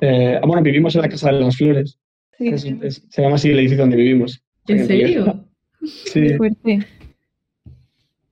Eh, 0.00 0.38
ah, 0.40 0.46
bueno, 0.46 0.62
vivimos 0.62 0.94
en 0.94 1.02
la 1.02 1.08
Casa 1.08 1.32
de 1.32 1.40
las 1.40 1.56
Flores. 1.56 1.98
Sí, 2.38 2.48
que 2.48 2.54
es- 2.54 2.64
es- 2.64 3.06
se 3.08 3.22
llama 3.22 3.34
así 3.36 3.50
el 3.50 3.58
edificio 3.58 3.82
donde 3.82 3.96
vivimos. 3.96 4.40
¿En 4.68 4.86
serio? 4.86 5.44
Sí. 5.82 6.20
Qué 6.28 6.36
fuerte. 6.36 6.78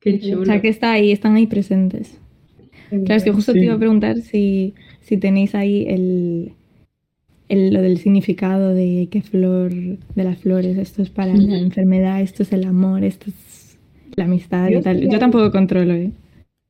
Qué 0.04 0.36
O 0.36 0.44
sea, 0.44 0.60
que 0.60 0.68
está 0.68 0.92
ahí, 0.92 1.10
están 1.12 1.34
ahí 1.36 1.46
presentes. 1.46 2.18
Claro, 2.90 3.14
es 3.14 3.24
que 3.24 3.32
justo 3.32 3.52
Sí. 3.52 3.58
te 3.58 3.64
iba 3.64 3.74
a 3.74 3.78
preguntar 3.78 4.18
si, 4.18 4.74
si 5.00 5.16
tenéis 5.16 5.54
ahí 5.54 5.86
el, 5.88 6.52
el- 7.48 7.72
lo 7.74 7.80
del 7.82 7.98
significado 7.98 8.74
de 8.74 9.08
qué 9.10 9.22
flor, 9.22 9.72
de 9.72 10.24
las 10.24 10.38
flores, 10.38 10.76
esto 10.78 11.02
es 11.02 11.10
para 11.10 11.34
la 11.34 11.58
enfermedad, 11.58 12.20
esto 12.20 12.42
es 12.42 12.52
el 12.52 12.64
amor, 12.64 13.02
esto 13.04 13.30
es 13.30 13.78
la 14.16 14.24
amistad 14.24 14.68
Yo 14.68 14.78
y 14.78 14.82
tal. 14.82 15.00
sí- 15.00 15.08
Yo 15.10 15.18
tampoco 15.18 15.50
controlo, 15.50 15.94
¿eh? 15.94 16.12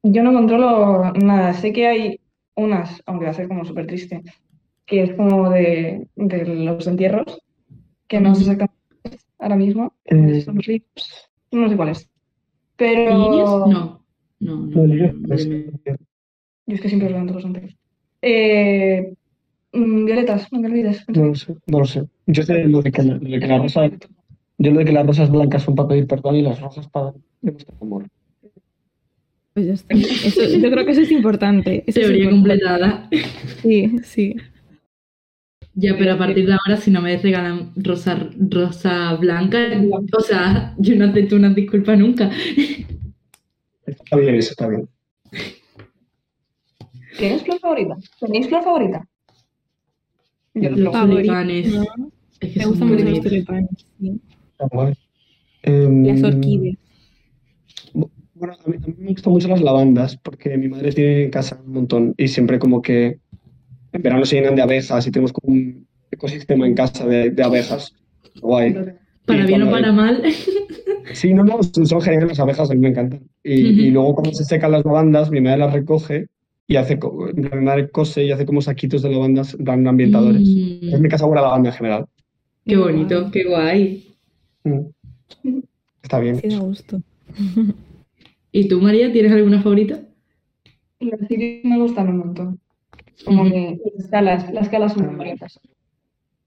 Yo 0.05 0.23
no 0.23 0.33
controlo 0.33 1.13
nada. 1.15 1.53
Sé 1.55 1.73
que 1.73 1.87
hay 1.87 2.21
unas, 2.57 3.03
aunque 3.07 3.25
va 3.25 3.31
a 3.33 3.35
ser 3.35 3.49
como 3.49 3.65
súper 3.65 3.87
triste, 3.87 4.23
que 4.87 5.03
es 5.03 5.13
como 5.15 5.51
de, 5.51 6.07
de 6.17 6.45
los 6.47 6.87
entierros, 6.87 7.39
que 8.07 8.21
no 8.21 8.35
sé 8.35 8.43
exactamente 8.43 8.77
cuál 9.03 9.15
es 9.15 9.27
ahora 9.39 9.57
mismo. 9.57 9.93
Eh. 10.05 10.43
Son 10.43 10.57
lirios. 10.59 11.31
No 11.53 11.69
sé 11.69 11.77
cuál 11.77 11.89
Pero 12.77 13.11
No. 13.19 13.67
No, 13.67 14.01
no. 14.41 14.67
No, 14.67 14.95
yo- 14.95 15.13
no, 15.13 15.35
es 16.75 16.81
que 16.81 16.89
siempre 16.89 17.09
todos 17.09 17.31
los 17.35 17.45
enterros. 17.45 17.77
Eh, 18.23 19.13
mm, 19.73 20.05
violetas, 20.07 20.51
no 20.53 20.61
me 20.61 20.69
olvides. 20.69 21.05
No 21.09 21.27
lo 21.27 21.35
sé, 21.35 21.55
no 21.67 21.79
lo 21.81 21.85
sé. 21.85 22.05
Yo 22.27 22.43
sé 22.43 22.65
lo 22.65 22.83
de 22.83 22.91
que, 22.91 23.03
la- 23.03 23.15
lo 23.15 23.29
de 23.31 23.39
que 23.41 23.47
la 23.47 23.59
rosa, 23.59 23.87
yo 24.59 24.71
lo 24.71 24.79
de 24.79 24.85
que 24.85 24.93
las 24.93 25.07
rosas 25.07 25.31
blancas 25.31 25.63
son 25.63 25.75
para 25.75 25.89
pedir 25.89 26.07
perdón 26.07 26.37
y 26.37 26.43
las 26.43 26.61
rosas 26.61 26.89
para 26.89 27.13
demostrar 27.43 27.77
amor. 27.81 28.07
Pues 29.53 29.67
ya 29.67 29.73
está. 29.75 29.95
Eso, 29.95 30.43
yo 30.59 30.71
creo 30.71 30.85
que 30.85 30.93
eso 30.93 31.03
es 31.03 31.13
importante. 31.13 31.85
eso 31.87 32.01
es 32.01 32.07
Teoría 32.07 32.31
importante. 32.31 32.65
completada. 32.65 33.09
Sí, 33.63 33.97
sí. 34.03 34.37
Ya, 35.77 35.97
pero 35.99 36.13
a 36.13 36.19
partir 36.19 36.47
de 36.47 36.53
ahora, 36.53 36.77
si 36.77 36.91
no 36.91 37.03
me 37.03 37.17
regalan 37.17 37.73
rosa, 37.77 38.29
rosa 38.39 39.15
blanca, 39.15 39.59
o 40.17 40.21
sea, 40.21 40.75
yo 40.79 40.95
no 40.95 41.07
acepto 41.07 41.35
una 41.37 41.51
disculpa 41.51 41.97
nunca. 41.97 42.31
Está 43.87 44.17
bien, 44.17 44.37
eso 44.37 44.51
está 44.51 44.69
bien. 44.69 44.89
¿Tienes 47.19 47.43
flor 47.43 47.59
favorita? 47.61 47.97
¿Tenéis 48.21 48.49
flor 48.49 48.63
favorita? 48.63 49.09
Yo 50.55 50.71
Los 50.71 50.93
tulipanes. 50.93 51.73
¿no? 51.75 51.83
Es 52.41 52.53
que 52.53 52.59
Me 52.61 52.67
gustan 52.67 52.89
mucho 52.89 53.05
los 53.05 53.21
tulipanes. 53.21 53.71
sí. 54.01 54.21
Guay. 54.71 54.95
Em, 55.63 56.07
Las 56.07 56.23
orquídeas. 56.23 56.77
Bueno, 57.93 58.55
a 58.65 58.69
mí, 58.69 58.77
a 58.83 58.87
mí 58.87 58.95
me 58.99 59.11
gustan 59.13 59.33
mucho 59.33 59.49
las 59.49 59.61
lavandas, 59.63 60.17
porque 60.17 60.57
mi 60.57 60.69
madre 60.69 60.93
tiene 60.93 61.25
en 61.25 61.31
casa 61.31 61.61
un 61.65 61.73
montón 61.73 62.15
y 62.17 62.29
siempre 62.29 62.59
como 62.59 62.83
que 62.83 63.21
en 63.95 64.03
verano 64.03 64.27
se 64.27 64.37
llenan 64.37 64.57
de 64.57 64.63
abejas 64.63 65.07
y 65.07 65.11
tenemos 65.11 65.33
como 65.33 65.55
un 65.55 65.87
ecosistema 66.11 66.67
en 66.67 66.75
casa 66.75 67.07
de, 67.07 67.31
de 67.31 67.43
abejas. 67.43 67.95
Guay. 68.41 68.75
Para 69.25 69.45
Y 69.45 69.47
bien 69.47 69.63
o 69.63 69.71
para 69.71 69.93
mal. 69.93 70.23
Sí, 71.13 71.33
no, 71.33 71.45
no, 71.45 71.63
son 71.63 72.01
geniales 72.01 72.31
las 72.31 72.41
abejas, 72.41 72.71
a 72.71 72.75
mí 72.75 72.81
me 72.81 72.89
encantan. 72.89 73.21
Y, 73.43 73.91
luego 73.91 74.15
cuando 74.15 74.33
se 74.33 74.45
secan 74.45 74.73
las 74.73 74.85
lavandas, 74.85 75.31
mi 75.31 75.41
madre 75.41 75.59
las 75.59 75.73
recoge 75.73 76.27
y 76.67 76.77
hace, 76.77 76.99
mi 77.35 77.61
madre 77.61 77.91
cose 77.91 78.25
y 78.25 78.33
hace 78.33 78.47
como 78.47 78.63
saquitos 78.63 79.03
de 79.03 79.11
lavandas, 79.11 79.55
plan 79.55 79.87
ambientadores. 79.87 80.43
Mm, 80.43 80.95
En 80.95 81.03
mi 81.03 81.09
casa 81.09 81.27
huele 81.27 81.43
lavanda 81.43 81.71
en 81.71 81.77
general. 81.77 82.07
qué 82.65 82.77
bonito, 82.77 83.31
qué 83.31 83.45
guay. 83.45 84.17
Mm. 84.65 84.81
Está 86.03 86.19
bien. 86.19 86.41
Sí, 86.41 86.49
da 86.49 86.59
gusto. 86.59 87.01
¿Y 88.51 88.67
tú, 88.67 88.81
María, 88.81 89.13
tienes 89.13 89.33
alguna 89.33 89.63
favorita? 89.63 90.01
Los 91.01 91.21
cirios 91.29 91.65
me 91.65 91.79
gustan 91.79 92.09
un 92.09 92.19
montón. 92.19 92.61
Como 93.25 93.45
que 93.45 93.79
las 93.97 94.09
calas, 94.11 94.53
las 94.53 94.69
calas 94.69 94.93
son 94.95 95.07
muy 95.07 95.17
bonitas. 95.17 95.61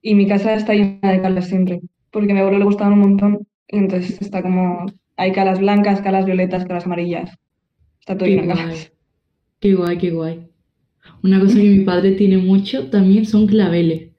Y 0.01 0.15
mi 0.15 0.27
casa 0.27 0.55
está 0.55 0.73
llena 0.73 1.11
de 1.13 1.21
calas 1.21 1.47
siempre, 1.49 1.81
porque 2.11 2.31
a 2.31 2.35
mi 2.35 2.41
abuelo 2.41 2.59
le 2.59 2.65
gustaban 2.65 2.93
un 2.93 2.99
montón. 3.01 3.47
Y 3.67 3.77
entonces 3.79 4.21
está 4.21 4.41
como, 4.43 4.85
hay 5.17 5.33
calas 5.33 5.59
blancas, 5.59 6.01
calas 6.01 6.25
violetas, 6.25 6.65
calas 6.65 6.85
amarillas. 6.87 7.31
Está 8.01 8.17
todo 8.17 8.29
lleno 8.29 8.43
de 8.43 8.49
calas. 8.49 8.93
Qué 9.59 9.73
guay, 9.75 9.97
qué 9.97 10.11
guay. 10.11 10.47
Una 11.23 11.39
cosa 11.41 11.55
que 11.57 11.63
mi 11.69 11.81
padre 11.85 12.13
tiene 12.13 12.37
mucho 12.37 12.89
también 12.89 13.25
son 13.25 13.47
claveles. 13.47 14.11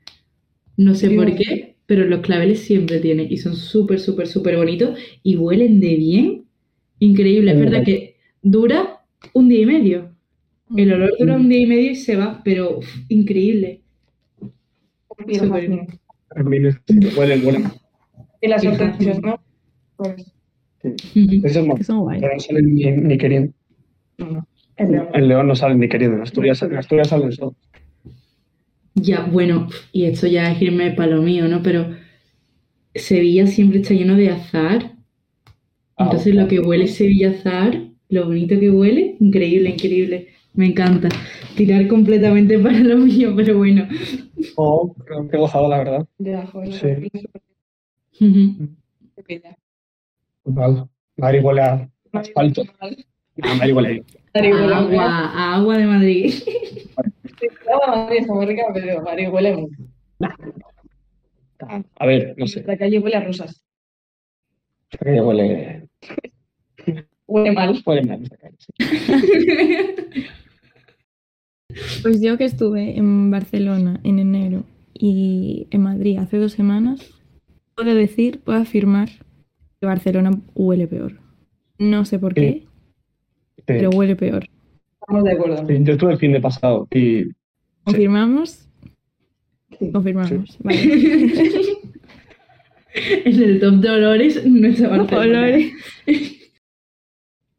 No 0.77 0.95
sé 0.95 1.11
Sí. 1.11 1.17
por 1.17 1.35
qué, 1.37 1.77
pero 1.87 2.07
los 2.07 2.21
claveles 2.21 2.61
siempre 2.61 3.01
tiene 3.01 3.25
y 3.31 3.39
son 3.39 3.57
súper, 3.57 4.01
súper, 4.01 4.29
súper 4.29 4.57
bonitos 4.59 4.99
y 5.23 5.37
huelen 5.37 5.81
de 5.81 5.97
bien. 5.97 6.45
Increíble. 7.01 7.53
Es 7.53 7.59
verdad. 7.61 7.85
que 7.85 8.17
dura 8.43 9.05
un 9.35 9.49
día 9.49 9.63
y 9.63 9.67
medio. 9.67 10.17
El 10.77 10.93
olor 10.93 11.15
dura 11.19 11.37
un 11.37 11.49
día 11.49 11.61
y 11.61 11.67
medio 11.67 11.91
y 11.93 11.95
se 11.95 12.17
va, 12.17 12.41
pero 12.45 12.79
uf, 12.79 12.87
increíble. 13.09 13.83
Súper. 15.35 15.71
huelen. 17.17 17.65
Y 18.41 18.49
las 18.49 18.65
hortensias. 18.65 19.21
¿no? 19.21 19.41
Pues. 19.97 20.33
Eso 20.83 21.61
es 21.61 21.67
más. 21.67 21.87
Son 21.87 22.01
guay. 22.01 22.21
Pero 22.21 22.35
no 22.35 22.41
salen 22.41 22.75
ni, 22.75 22.91
ni 22.91 23.19
queriendo. 23.19 23.53
no, 24.19 24.31
no. 24.31 24.47
El 24.77 24.93
león. 24.93 25.09
En 25.13 25.29
León 25.29 25.49
no 25.49 25.57
salen 25.57 25.81
ni 25.81 25.89
queriendo. 25.89 26.17
En 26.17 26.23
Asturias, 26.23 26.63
en 26.63 26.77
Asturias 26.77 27.09
salen 27.09 27.33
solo. 27.33 27.57
Ya, 28.95 29.25
bueno, 29.25 29.69
y 29.93 30.05
esto 30.05 30.27
ya 30.27 30.53
es 30.53 30.63
irme 30.63 30.93
para 30.93 31.17
lo 31.17 31.23
mío, 31.23 31.49
¿no? 31.49 31.63
Pero 31.63 31.97
Sevilla 32.95 33.47
siempre 33.47 33.81
está 33.81 33.95
lleno 33.95 34.15
de 34.15 34.31
azar. 34.31 34.93
Ah, 35.97 36.05
Entonces 36.05 36.35
lo 36.35 36.47
que 36.47 36.61
huele 36.61 36.87
Sevilla 36.87 37.31
azar, 37.31 37.88
lo 38.11 38.27
bonito 38.27 38.59
que 38.59 38.71
huele, 38.71 39.17
increíble, 39.21 39.71
increíble. 39.71 40.29
Me 40.55 40.67
encanta. 40.67 41.09
Tirar 41.57 41.87
completamente 41.89 42.59
para 42.65 42.79
lo 42.81 42.97
mío, 42.97 43.35
pero 43.37 43.59
bueno. 43.59 43.87
Oh, 44.57 44.95
qué 45.31 45.37
gozado, 45.37 45.69
la 45.69 45.79
verdad. 45.79 46.07
Ya, 46.19 46.47
joder, 46.47 46.73
Sí. 46.73 46.87
es 47.13 47.23
súper 47.23 47.43
Ujú. 48.21 48.69
bella. 49.27 49.57
Total. 50.45 50.89
Madrid 51.17 51.41
huele 51.45 51.61
a 51.63 51.89
asfalto. 52.13 52.63
Ah, 52.81 52.91
Madrid 53.55 53.75
huele 53.75 53.89
bien. 53.91 54.05
Agua, 54.73 55.05
a 55.07 55.55
agua 55.57 55.79
de 55.79 55.87
Madrid. 55.87 56.31
Sí, 56.33 56.55
agua 57.71 57.87
de 57.87 57.97
Madrid 58.03 58.19
está 58.21 58.35
muy 58.35 58.47
rica, 58.47 58.63
pero 58.73 59.03
Madrid 59.03 59.29
huele 59.31 59.57
mucho. 59.57 59.77
A 61.99 62.07
ver, 62.07 62.35
no 62.37 62.47
sé. 62.47 62.63
La 62.67 62.77
calle 62.77 62.99
huele 62.99 63.17
a 63.17 63.25
rosas. 63.25 63.63
Esta 64.91 65.05
calle 65.05 65.21
huele. 65.21 65.89
Huele 67.29 67.53
mal. 67.53 67.81
Huele 67.85 68.03
mal 68.05 68.23
esta 68.23 68.37
calle, 68.37 68.57
sí. 68.59 68.73
Pues 72.03 72.23
yo 72.23 72.39
que 72.39 72.45
estuve 72.45 72.97
en 72.97 73.31
Barcelona 73.31 74.01
en 74.03 74.19
enero 74.19 74.65
y 74.95 75.67
en 75.71 75.83
Madrid 75.83 76.17
hace 76.19 76.39
dos 76.39 76.53
semanas, 76.53 77.13
puedo 77.75 77.95
decir, 77.95 78.41
puedo 78.41 78.59
afirmar 78.59 79.11
que 79.79 79.87
Barcelona 79.87 80.31
huele 80.55 80.87
peor. 80.89 81.21
No 81.79 82.05
sé 82.07 82.19
por 82.19 82.33
qué, 82.35 82.65
Sí. 83.57 83.63
pero 83.67 83.91
huele 83.91 84.17
peor. 84.17 84.47
Estamos 85.01 85.25
de 85.25 85.33
acuerdo. 85.33 85.67
Sí, 85.69 85.75
yo 85.85 85.93
estuve 85.93 86.13
el 86.13 86.19
fin 86.19 86.33
de 86.33 86.41
pasado 86.41 86.89
y 86.91 87.25
¿Confirmamos? 87.85 88.67
Sí. 89.79 89.93
Confirmamos. 89.93 90.59
Vale. 90.61 91.33
En 93.25 93.43
el 93.43 93.61
top 93.61 93.75
de 93.75 93.91
olores, 93.91 94.45
nuestra 94.45 94.89
Barcelona. 94.97 95.21
Olores. 95.41 95.73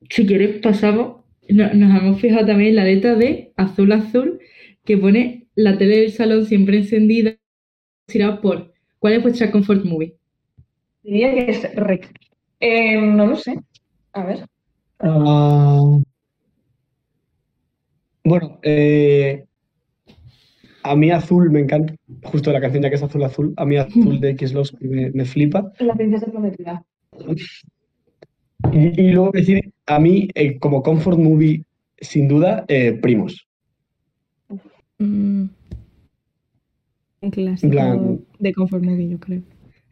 Si 0.10 0.26
quieres, 0.26 0.60
pasamos. 0.62 1.24
no- 1.50 1.74
Nos 1.74 2.02
hemos 2.02 2.22
fijado 2.22 2.46
también 2.48 2.72
en 2.72 2.76
la 2.76 2.84
letra 2.84 3.16
de 3.16 3.54
Azul 3.56 3.92
Azul, 3.92 4.40
que 4.86 4.98
pone 4.98 5.48
la 5.56 5.78
tele 5.78 5.98
del 6.02 6.12
salón 6.12 6.46
siempre 6.46 6.78
encendida. 6.78 7.36
Tirado 8.08 8.42
por 8.42 8.74
¿Cuál 9.00 9.14
es 9.14 9.24
vuestra 9.24 9.52
comfort 9.52 9.86
movie? 9.86 10.16
Diría 11.04 11.34
que 11.34 11.52
es 11.52 11.76
rec. 11.76 12.12
Eh, 12.60 13.00
no 13.02 13.28
lo 13.28 13.36
sé. 13.38 13.58
A 14.14 14.26
ver. 14.26 14.46
Ah, 15.00 15.98
bueno, 18.24 18.60
eh, 18.64 19.46
a 20.84 20.96
mí 20.96 21.12
azul 21.12 21.50
me 21.52 21.60
encanta, 21.62 21.94
justo 22.24 22.52
la 22.52 22.62
canción 22.62 22.84
ya 22.84 22.90
que 22.90 22.96
es 22.96 23.04
azul 23.04 23.24
azul, 23.24 23.54
a 23.58 23.66
mí 23.66 23.78
azul 23.78 24.20
de 24.20 24.36
Kieslowski 24.36 24.88
me, 24.88 25.12
me 25.12 25.26
flipa. 25.26 25.72
La 25.80 25.96
princesa 25.96 26.26
prometida. 26.28 26.84
Y, 28.74 29.02
y 29.02 29.12
luego 29.12 29.32
decir, 29.32 29.72
a 29.90 30.00
mí 30.00 30.28
eh, 30.36 30.60
como 30.60 30.84
comfort 30.84 31.18
movie, 31.18 31.64
sin 32.00 32.28
duda, 32.28 32.64
eh, 32.68 32.94
Primos. 32.94 33.48
Mm. 35.00 35.46
Un 37.22 37.32
clásico 37.32 38.20
de 38.40 38.54
Comfort 38.54 38.84
Movie, 38.84 39.10
yo 39.10 39.20
creo. 39.20 39.42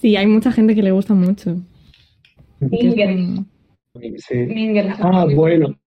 sí, 0.00 0.16
hay 0.16 0.26
mucha 0.26 0.52
gente 0.52 0.74
que 0.74 0.82
le 0.82 0.90
gusta 0.90 1.14
mucho. 1.14 1.62
Sí. 4.18 4.38
Ah, 5.00 5.26
bueno. 5.32 5.78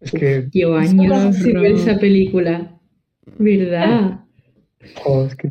Es 0.00 0.12
que, 0.12 0.48
Es 0.52 0.90
años 0.90 1.36
sin 1.36 1.60
ver 1.60 1.72
esa 1.72 1.98
película. 1.98 2.78
¿Verdad? 3.38 4.20
joder, 5.02 5.28
es 5.28 5.36
que. 5.36 5.50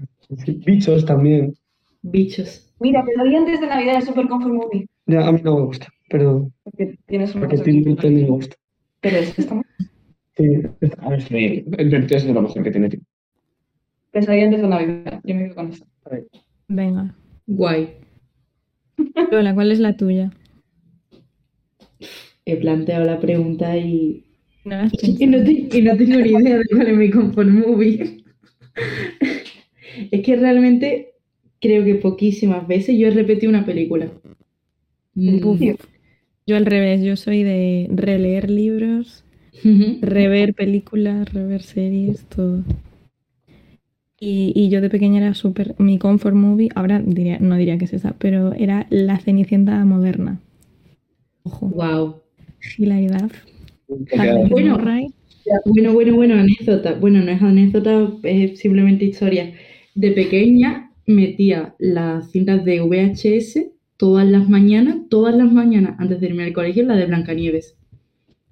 Bichos 0.66 1.06
también. 1.06 1.54
Bichos. 2.02 2.73
Mira, 2.84 3.04
pero 3.06 3.24
hoy 3.24 3.36
antes 3.36 3.62
de 3.62 3.68
Navidad 3.68 3.98
es 3.98 4.06
super 4.06 4.28
comfort 4.28 4.54
movie. 4.54 4.86
Ya, 5.08 5.26
a 5.28 5.32
mí 5.32 5.42
no 5.44 5.56
me 5.56 5.62
gusta, 5.66 5.88
pero 6.10 6.52
Porque 6.64 6.98
tienes 7.08 7.34
una 7.34 7.48
porque 7.48 7.64
que- 7.64 8.10
me 8.10 8.24
gusta. 8.28 8.56
Pero 9.02 9.18
es 9.18 9.40
esta. 9.40 9.62
Sí, 10.36 10.46
es- 10.82 10.92
a 11.00 11.10
ver, 11.10 11.22
sí, 11.22 11.64
el 11.78 11.90
23 11.90 12.22
es 12.24 12.28
de 12.28 12.34
lo 12.34 12.42
mejor 12.42 12.64
que 12.64 12.72
tiene 12.72 12.90
Tim. 12.90 13.02
Pesadilla 14.12 14.46
antes 14.46 14.62
de 14.62 14.68
Navidad. 14.68 15.22
Yo 15.24 15.36
me 15.36 15.44
quedo 15.46 15.56
con 15.56 15.70
esto. 15.72 15.86
Venga. 16.68 17.16
Guay. 17.48 17.90
Lola, 19.32 19.54
¿cuál 19.54 19.72
es 19.72 19.80
la 19.80 19.96
tuya? 19.96 20.32
He 22.46 22.58
planteado 22.58 23.06
la 23.06 23.20
pregunta 23.20 23.78
y, 23.78 24.26
No 24.66 24.76
y, 25.02 25.26
no, 25.28 25.44
te- 25.44 25.78
y 25.78 25.82
no 25.82 25.98
tengo 25.98 26.20
ni 26.20 26.30
idea 26.32 26.58
de 26.58 26.64
cuál 26.70 26.88
es 26.88 26.98
mi 26.98 27.10
comfort 27.10 27.48
movie. 27.50 28.24
es 30.12 30.22
que 30.22 30.36
realmente 30.36 31.13
creo 31.64 31.84
que 31.86 31.96
poquísimas 31.96 32.68
veces 32.68 32.98
yo 33.00 33.08
he 33.08 33.12
repetido 33.12 33.50
una 33.50 33.66
película. 33.66 34.12
Mm. 35.16 35.76
Yo 36.46 36.58
al 36.58 36.66
revés, 36.66 37.02
yo 37.02 37.16
soy 37.16 37.44
de 37.44 37.88
releer 37.92 38.50
libros, 38.50 39.24
rever 40.02 40.54
películas, 40.54 41.34
rever 41.34 41.62
series, 41.62 42.26
todo. 42.26 42.64
Y, 44.20 44.54
y 44.56 44.70
yo 44.70 44.82
de 44.82 44.90
pequeña 44.90 45.20
era 45.20 45.34
súper. 45.34 45.76
Mi 45.80 45.98
comfort 46.00 46.36
movie, 46.36 46.70
ahora 46.76 47.00
diría, 47.00 47.40
no 47.40 47.58
diría 47.58 47.78
que 47.78 47.86
es 47.86 47.94
esa, 47.94 48.14
pero 48.18 48.54
era 48.54 48.88
La 48.90 49.20
Cenicienta 49.20 49.84
moderna. 49.86 50.40
Ojo, 51.44 51.68
Wow. 51.68 52.22
hilaridad. 52.78 53.32
Bueno. 54.50 54.78
Bueno, 55.66 55.94
bueno, 55.94 56.16
bueno, 56.16 56.36
anécdota. 56.36 56.94
Bueno, 56.94 57.22
no 57.22 57.32
es 57.32 57.42
anécdota, 57.42 58.10
es 58.24 58.60
simplemente 58.60 59.06
historia. 59.06 59.54
De 59.94 60.12
pequeña 60.12 60.93
metía 61.06 61.76
las 61.80 62.32
cintas 62.32 62.64
de 62.66 62.82
VHS 62.82 63.74
todas 63.98 64.28
las 64.28 64.50
mañanas, 64.50 64.98
todas 65.10 65.36
las 65.36 65.52
mañanas, 65.52 65.96
antes 66.00 66.20
de 66.20 66.28
irme 66.28 66.44
al 66.44 66.54
colegio, 66.54 66.84
la 66.84 66.96
de 66.96 67.06
Blancanieves. 67.06 67.78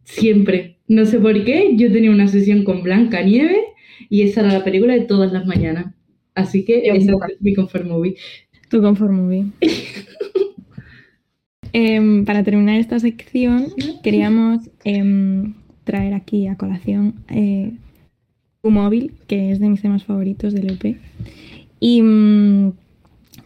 Siempre. 0.04 0.78
No 0.88 1.06
sé 1.06 1.20
por 1.20 1.44
qué, 1.44 1.74
yo 1.76 1.92
tenía 1.92 2.12
una 2.12 2.28
sesión 2.28 2.64
con 2.64 2.84
Blancanieves 2.84 3.66
y 4.10 4.24
esa 4.24 4.42
era 4.42 4.54
la 4.54 4.64
película 4.64 4.94
de 4.94 5.02
todas 5.02 5.32
las 5.32 5.46
mañanas. 5.46 5.94
Así 6.36 6.64
que 6.64 6.88
Yo 6.88 6.94
esa 6.94 7.14
es 7.30 7.42
mi 7.42 7.54
comfort 7.54 7.86
movie. 7.86 8.16
Tu 8.70 8.82
comfort 8.82 9.12
movie. 9.12 9.48
Em, 11.74 12.26
para 12.26 12.44
terminar 12.44 12.76
esta 12.82 13.00
sección, 13.00 13.68
queríamos 14.04 14.70
em, 14.84 15.54
traer 15.86 16.14
aquí 16.14 16.48
a 16.48 16.58
colación 16.58 17.16
eh, 17.30 17.72
tu 18.62 18.72
móvil, 18.72 19.14
que 19.28 19.52
es 19.52 19.60
de 19.62 19.70
mis 19.70 19.82
temas 19.82 20.04
favoritos 20.04 20.54
del 20.54 20.72
EP. 20.72 20.98
Y 21.82 22.02
mm, 22.04 22.74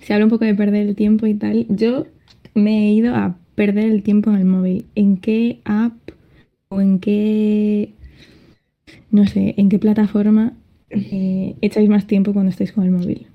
se 0.02 0.14
habla 0.14 0.26
un 0.26 0.30
poco 0.30 0.46
de 0.46 0.54
perder 0.54 0.88
el 0.88 0.96
tiempo 0.96 1.26
y 1.26 1.34
tal. 1.34 1.66
Yo 1.70 2.06
me 2.54 2.90
he 2.90 2.92
ido 2.92 3.16
a 3.16 3.38
perder 3.56 3.86
el 3.86 4.04
tiempo 4.04 4.30
en 4.30 4.36
el 4.36 4.46
móvil. 4.46 4.86
¿En 4.94 5.18
qué 5.18 5.62
app 5.64 5.94
o 6.68 6.82
en 6.82 7.00
qué, 7.00 7.94
no 9.10 9.26
sé, 9.26 9.56
en 9.58 9.70
qué 9.70 9.80
plataforma 9.80 10.54
eh, 10.90 11.56
echáis 11.62 11.90
más 11.90 12.08
tiempo 12.08 12.34
cuando 12.34 12.52
estáis 12.52 12.74
con 12.74 12.84
el 12.84 12.92
móvil? 12.92 13.28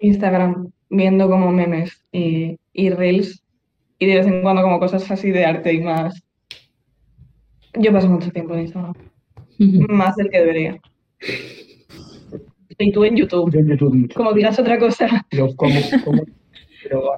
Instagram, 0.00 0.70
viendo 0.90 1.30
como 1.30 1.52
memes 1.52 2.04
y, 2.10 2.58
y 2.72 2.90
reels. 2.90 3.44
Y 4.00 4.06
de 4.06 4.16
vez 4.16 4.26
en 4.26 4.42
cuando 4.42 4.62
como 4.62 4.80
cosas 4.80 5.08
así 5.08 5.30
de 5.30 5.44
arte 5.44 5.72
y 5.72 5.80
más. 5.80 6.20
Yo 7.78 7.92
paso 7.92 8.08
mucho 8.08 8.32
tiempo 8.32 8.54
en 8.54 8.62
Instagram. 8.62 8.94
Más 9.88 10.16
del 10.16 10.30
que 10.30 10.40
debería. 10.40 10.80
Y 12.78 12.92
tú 12.92 13.04
en 13.04 13.16
YouTube. 13.16 13.52
Yo 13.52 13.60
en 13.60 13.68
YouTube. 13.68 14.12
Como 14.14 14.32
digas 14.32 14.58
otra 14.58 14.78
cosa. 14.78 15.26
Pero... 15.30 17.12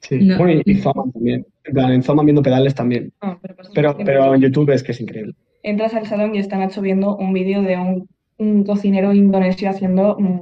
Sí, 0.00 0.18
No. 0.18 0.38
bueno, 0.38 0.60
y, 0.64 0.72
y 0.72 0.74
Zoma 0.76 1.04
también. 1.12 1.46
En 1.64 1.74
plan, 1.74 1.92
en 1.92 2.02
Zoma 2.02 2.24
viendo 2.24 2.42
pedales 2.42 2.74
también. 2.74 3.12
No, 3.22 3.38
pero 3.72 3.96
Pero, 4.04 4.34
en 4.34 4.40
YouTube 4.40 4.70
es 4.70 4.82
que 4.82 4.92
es 4.92 5.00
increíble. 5.00 5.34
Entras 5.62 5.94
al 5.94 6.06
salón 6.06 6.34
y 6.34 6.38
está 6.38 6.58
Nacho 6.58 6.80
viendo 6.80 7.16
un 7.16 7.32
vídeo 7.32 7.62
de 7.62 7.76
un, 7.76 8.08
un 8.38 8.64
cocinero 8.64 9.12
indonesio 9.12 9.70
haciendo 9.70 10.16
mm, 10.18 10.40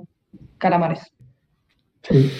calamares. 0.57 1.13
Sí. 2.03 2.31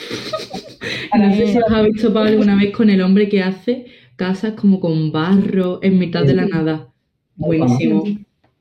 No 1.15 1.35
sé 1.35 1.49
si 1.49 1.59
os 1.59 1.71
habéis 1.71 2.01
topado 2.01 2.27
alguna 2.27 2.57
vez 2.57 2.73
con 2.75 2.89
el 2.89 3.03
hombre 3.03 3.29
que 3.29 3.43
hace 3.43 3.85
casas 4.17 4.55
como 4.55 4.81
con 4.81 5.13
barro 5.13 5.81
en 5.83 5.99
mitad 5.99 6.25
de 6.25 6.35
la 6.35 6.47
nada. 6.47 6.89
Buenísimo, 7.37 8.05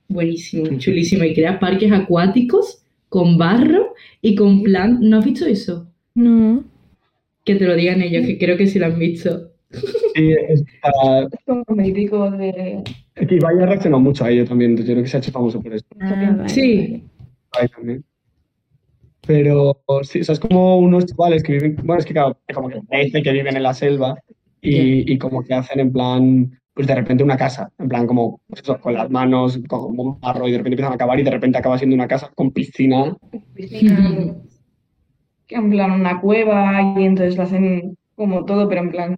buenísimo, 0.09 0.77
chulísimo. 0.77 1.23
Y 1.23 1.33
crea 1.33 1.59
parques 1.59 1.91
acuáticos 1.91 2.83
con 3.07 3.37
barro 3.37 3.93
y 4.21 4.35
con 4.35 4.63
plan. 4.63 4.99
¿No 5.01 5.19
has 5.19 5.25
visto 5.25 5.45
eso? 5.45 5.87
No. 6.15 6.63
Que 7.45 7.55
te 7.55 7.65
lo 7.65 7.75
digan 7.75 8.01
ellos, 8.01 8.25
que 8.25 8.37
creo 8.37 8.57
que 8.57 8.67
sí 8.67 8.77
lo 8.79 8.87
han 8.87 8.99
visto. 8.99 9.51
Sí, 10.15 10.31
es 10.49 10.63
para... 10.81 11.21
Es 11.23 11.29
como 11.45 11.63
mítico 11.69 12.29
de... 12.31 12.83
Es 13.15 13.27
que 13.27 13.35
Ibai 13.35 13.55
ha 13.61 13.65
reaccionado 13.65 14.01
mucho 14.01 14.25
a 14.25 14.31
ello 14.31 14.45
también. 14.45 14.75
Yo 14.75 14.83
creo 14.83 15.03
que 15.03 15.07
se 15.07 15.17
ha 15.17 15.19
hecho 15.19 15.31
famoso 15.31 15.61
por 15.61 15.73
eso. 15.73 15.85
Ah, 16.01 16.35
vale, 16.37 16.49
Sí. 16.49 17.03
vale. 17.53 17.69
También. 17.69 18.03
Pero 19.27 19.79
sí, 20.03 20.21
o 20.21 20.23
sea, 20.23 20.33
es 20.33 20.39
como 20.39 20.79
unos 20.79 21.05
chavales 21.05 21.43
que 21.43 21.53
viven, 21.53 21.75
bueno, 21.83 21.99
es 21.99 22.05
que 22.05 22.13
claro, 22.13 22.39
como 22.53 22.69
que 22.69 22.81
parece 22.89 23.21
que 23.21 23.31
viven 23.31 23.55
en 23.55 23.63
la 23.63 23.73
selva 23.75 24.17
y, 24.61 25.11
y 25.11 25.17
como 25.19 25.43
que 25.43 25.53
hacen 25.53 25.79
en 25.79 25.91
plan, 25.93 26.58
pues 26.79 26.87
de 26.87 26.95
repente 26.95 27.25
una 27.25 27.35
casa, 27.35 27.69
en 27.77 27.89
plan 27.89 28.07
como 28.07 28.39
pues 28.47 28.61
eso, 28.61 28.79
con 28.79 28.93
las 28.93 29.09
manos, 29.11 29.59
con 29.67 29.99
un 29.99 30.17
barro 30.21 30.47
y 30.47 30.51
de 30.53 30.59
repente 30.59 30.75
empiezan 30.75 30.93
a 30.93 30.95
acabar 30.95 31.19
y 31.19 31.23
de 31.23 31.31
repente 31.31 31.57
acaba 31.57 31.77
siendo 31.77 31.93
una 31.93 32.07
casa 32.07 32.31
con 32.33 32.51
piscina. 32.51 33.17
piscina, 33.53 34.33
que 35.45 35.55
en 35.55 35.69
plan 35.71 35.91
una 35.91 36.21
cueva 36.21 36.81
y 36.97 37.03
entonces 37.03 37.35
lo 37.35 37.43
hacen 37.43 37.97
como 38.15 38.45
todo, 38.45 38.69
pero 38.69 38.79
en 38.79 38.91
plan 38.91 39.15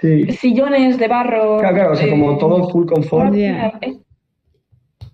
Sí. 0.00 0.24
sillones 0.30 0.98
de 0.98 1.08
barro. 1.08 1.58
Claro, 1.58 1.74
claro, 1.74 1.92
o 1.94 1.96
sea, 1.96 2.06
eh, 2.06 2.10
como 2.10 2.38
todo 2.38 2.68
full 2.70 2.86
confort. 2.86 3.34
Ya. 3.34 3.76
eh, 3.82 3.96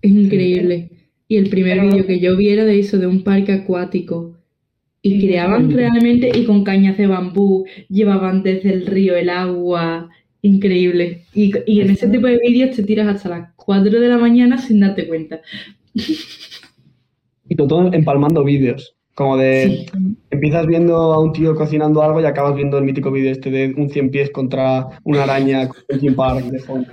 Es 0.02 0.10
increíble. 0.10 0.90
Y 1.28 1.38
el 1.38 1.48
primer 1.48 1.78
Pero- 1.78 1.88
vídeo 1.92 2.06
que 2.06 2.20
yo 2.20 2.36
vi 2.36 2.50
era 2.50 2.66
de 2.66 2.78
eso, 2.78 2.98
de 2.98 3.06
un 3.06 3.24
parque 3.24 3.52
acuático. 3.52 4.34
Y 5.00 5.26
creaban 5.26 5.70
realmente, 5.70 6.30
y 6.36 6.44
con 6.44 6.62
cañas 6.62 6.98
de 6.98 7.06
bambú, 7.06 7.64
llevaban 7.88 8.42
desde 8.42 8.70
el 8.74 8.86
río 8.86 9.16
el 9.16 9.30
agua. 9.30 10.10
Increíble. 10.46 11.24
Y, 11.34 11.50
y 11.66 11.80
en 11.80 11.90
ese 11.90 12.06
tipo 12.08 12.26
de 12.28 12.38
vídeos 12.38 12.76
te 12.76 12.84
tiras 12.84 13.08
hasta 13.08 13.28
las 13.28 13.52
4 13.56 13.98
de 14.00 14.08
la 14.08 14.16
mañana 14.16 14.58
sin 14.58 14.78
darte 14.80 15.08
cuenta. 15.08 15.40
Y 17.48 17.56
todo 17.56 17.92
empalmando 17.92 18.44
vídeos. 18.44 18.94
Como 19.14 19.36
de, 19.38 19.86
Sí. 19.92 20.16
empiezas 20.30 20.66
viendo 20.66 20.94
a 20.96 21.18
un 21.20 21.32
tío 21.32 21.54
cocinando 21.56 22.02
algo 22.02 22.20
y 22.20 22.24
acabas 22.26 22.54
viendo 22.54 22.78
el 22.78 22.84
mítico 22.84 23.10
vídeo 23.10 23.32
este 23.32 23.50
de 23.50 23.74
un 23.76 23.88
100 23.88 24.10
pies 24.10 24.30
contra 24.30 25.00
una 25.04 25.24
araña 25.24 25.66
con 25.68 25.78
un 25.78 25.84
Linkin 25.88 26.14
Park 26.14 26.44
de 26.44 26.58
fondo. 26.60 26.88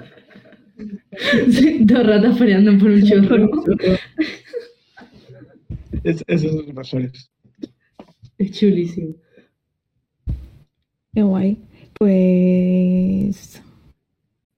Dos 1.81 2.07
ratas 2.07 2.37
peleando 2.37 2.77
por 2.79 2.89
un 2.89 3.03
chorro. 3.03 3.49
Es, 6.03 6.23
esos 6.27 6.67
inversores. 6.67 7.29
Es 8.37 8.51
chulísimo. 8.51 9.13
Qué 11.13 11.21
guay. 11.21 11.57
Pues. 11.99 13.61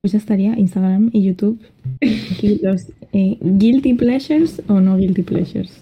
Pues 0.01 0.11
ya 0.11 0.17
estaría. 0.19 0.57
Instagram 0.57 1.09
y 1.13 1.23
YouTube. 1.23 1.59
Aquí 2.31 2.59
los 2.61 2.88
eh, 3.13 3.38
guilty 3.41 3.93
pleasures 3.95 4.61
o 4.67 4.79
no 4.79 4.97
guilty 4.97 5.23
pleasures. 5.23 5.81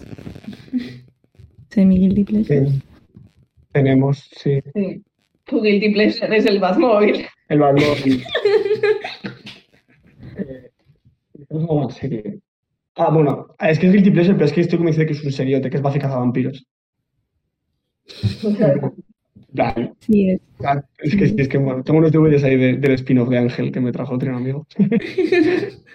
Semi 1.70 1.98
guilty 1.98 2.24
pleasures. 2.24 2.70
Sí. 2.70 2.82
Tenemos, 3.72 4.30
sí, 4.36 4.60
Sí. 4.74 5.02
Tu 5.46 5.60
guilty 5.60 5.90
pleasure 5.92 6.34
es 6.36 6.46
el 6.46 6.58
Batmóvil. 6.60 7.26
el 7.48 7.58
valor. 7.58 7.96
eh, 10.36 10.70
tenemos 11.32 11.64
una 11.64 11.66
buena 11.66 11.90
serie. 11.90 12.40
Ah, 12.96 13.10
bueno, 13.10 13.48
es 13.58 13.78
que 13.78 13.86
es 13.88 13.92
Guilty 13.92 14.10
Pleasure, 14.12 14.34
pero 14.34 14.46
es 14.46 14.52
que 14.52 14.60
estoy 14.60 14.78
convencido 14.78 15.06
que 15.06 15.14
es 15.14 15.24
un 15.24 15.32
seriote, 15.32 15.68
que 15.68 15.76
es 15.76 15.82
Buffy 15.82 15.98
Cazavampiros. 15.98 16.64
Plan, 19.54 19.94
Sí, 20.00 20.30
es. 20.30 20.40
Es 20.98 21.16
que, 21.16 21.28
sí, 21.28 21.34
es 21.38 21.48
que 21.48 21.58
bueno, 21.58 21.82
tengo 21.84 21.98
unos 22.00 22.12
DVDs 22.12 22.44
ahí 22.44 22.56
de- 22.56 22.76
del 22.76 22.92
spin-off 22.92 23.28
de 23.28 23.38
Ángel 23.38 23.70
que 23.72 23.80
me 23.80 23.92
trajo 23.92 24.14
otro 24.14 24.34
amigo. 24.36 24.66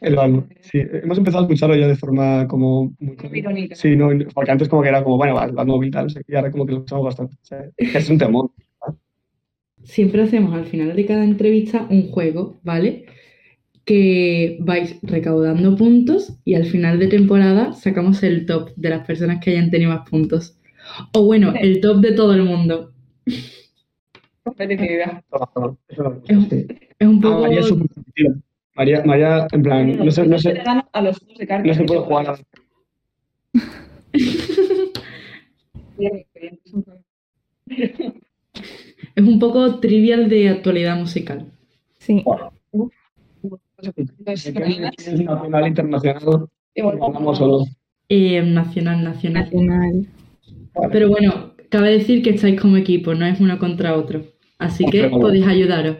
El 0.00 0.16
sí. 0.60 0.78
Hemos 1.02 1.18
empezado 1.18 1.42
a 1.42 1.46
escucharlo 1.46 1.74
ya 1.76 1.88
de 1.88 1.96
forma 1.96 2.46
como 2.46 2.94
muy 3.00 3.16
Irónica. 3.32 3.74
Sí, 3.74 3.96
no, 3.96 4.10
porque 4.34 4.50
antes 4.52 4.68
como 4.68 4.82
que 4.82 4.88
era 4.90 5.02
como, 5.02 5.16
bueno, 5.16 5.34
va, 5.34 5.44
el 5.46 5.52
Batmóvil 5.52 5.90
tal, 5.90 6.06
y 6.26 6.34
ahora 6.36 6.50
como 6.50 6.66
que 6.66 6.72
lo 6.72 6.78
escuchamos 6.78 7.04
bastante. 7.06 7.34
o 7.34 7.44
sea, 7.44 7.64
es 7.76 8.10
un 8.10 8.18
temor. 8.18 8.50
Siempre 9.84 10.22
hacemos 10.22 10.54
al 10.54 10.66
final 10.66 10.94
de 10.96 11.06
cada 11.06 11.24
entrevista 11.24 11.86
un 11.90 12.08
juego, 12.10 12.58
¿vale? 12.62 13.04
Que 13.84 14.58
vais 14.60 14.96
recaudando 15.02 15.76
puntos 15.76 16.38
y 16.44 16.54
al 16.54 16.66
final 16.66 16.98
de 17.00 17.08
temporada 17.08 17.72
sacamos 17.74 18.22
el 18.24 18.46
top 18.46 18.70
de 18.76 18.90
las 18.90 19.06
personas 19.06 19.42
que 19.44 19.50
hayan 19.52 19.70
tenido 19.70 19.90
más 19.92 20.08
puntos. 20.08 20.58
O 21.12 21.24
bueno, 21.24 21.52
el 21.58 21.80
top 21.80 21.98
de 22.00 22.12
todo 22.12 22.34
el 22.34 22.42
mundo. 22.44 22.92
Lo- 24.44 24.54
Es, 26.26 26.48
sí. 26.48 26.66
es 26.98 27.08
un 27.08 27.18
Ah, 27.18 27.20
poco... 27.22 27.40
María 27.42 27.60
es 27.60 27.66
súper. 27.66 27.88
María, 28.74 29.02
María, 29.04 29.46
en 29.52 29.62
plan, 29.62 29.96
no 29.98 30.10
se, 30.10 30.26
no 30.26 30.36
gano 30.64 30.88
a 30.92 31.02
los 31.02 31.20
de 31.36 31.58
no 31.64 31.74
se 31.74 31.84
puede 31.84 32.00
jugar 32.00 32.30
a... 32.30 32.38
Bien, 35.98 36.26
bien, 36.34 36.60
es 36.64 36.72
un 36.72 36.82
juego. 36.84 37.00
Es 39.14 39.24
un 39.24 39.38
poco 39.38 39.78
trivial 39.80 40.28
de 40.28 40.48
actualidad 40.48 40.96
musical. 40.96 41.46
Sí. 41.98 42.24
Nacional, 44.24 45.66
internacional. 45.68 46.48
Eh, 46.74 48.42
nacional, 48.42 49.04
nacional. 49.04 49.44
Nacional. 49.44 50.06
Pero 50.90 51.08
bueno, 51.08 51.54
cabe 51.70 51.90
decir 51.92 52.22
que 52.22 52.30
estáis 52.30 52.60
como 52.60 52.76
equipo, 52.76 53.14
no 53.14 53.26
es 53.26 53.40
uno 53.40 53.58
contra 53.58 53.96
otro. 53.96 54.26
Así 54.58 54.88
que 54.88 55.12
podéis 55.18 55.46
ayudaros. 55.46 55.98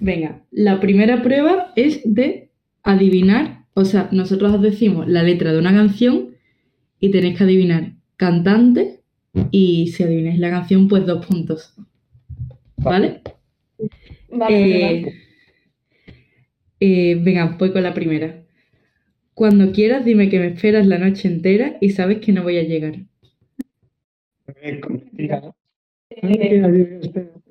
Venga, 0.00 0.44
la 0.50 0.80
primera 0.80 1.22
prueba 1.22 1.72
es 1.76 2.00
de 2.04 2.50
adivinar, 2.82 3.64
o 3.74 3.84
sea, 3.84 4.08
nosotros 4.12 4.52
os 4.54 4.62
decimos 4.62 5.08
la 5.08 5.22
letra 5.22 5.52
de 5.52 5.58
una 5.58 5.72
canción 5.72 6.36
y 7.00 7.10
tenéis 7.10 7.38
que 7.38 7.44
adivinar 7.44 7.94
cantante 8.16 9.00
y 9.50 9.88
si 9.88 10.02
adivináis 10.04 10.38
la 10.38 10.50
canción, 10.50 10.88
pues 10.88 11.06
dos 11.06 11.24
puntos. 11.26 11.74
¿Vale? 12.76 13.22
Vale, 14.30 14.54
Eh, 14.96 15.14
eh, 16.80 17.16
venga, 17.20 17.56
voy 17.58 17.72
con 17.72 17.82
la 17.82 17.94
primera. 17.94 18.43
Cuando 19.34 19.72
quieras, 19.72 20.04
dime 20.04 20.28
que 20.28 20.38
me 20.38 20.46
esperas 20.48 20.86
la 20.86 20.98
noche 20.98 21.28
entera 21.28 21.76
y 21.80 21.90
sabes 21.90 22.18
que 22.20 22.32
no 22.32 22.42
voy 22.42 22.58
a 22.58 22.62
llegar. 22.62 22.94
Eh. 24.62 24.80
Eh, 26.10 27.00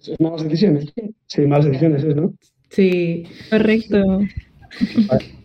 ¿Es 0.02 0.20
malas 0.20 0.44
decisiones? 0.44 0.94
Sí, 1.28 1.42
malas 1.42 1.66
decisiones 1.66 2.04
es, 2.04 2.16
¿no? 2.16 2.34
Sí, 2.70 3.24
Correcto. 3.50 4.22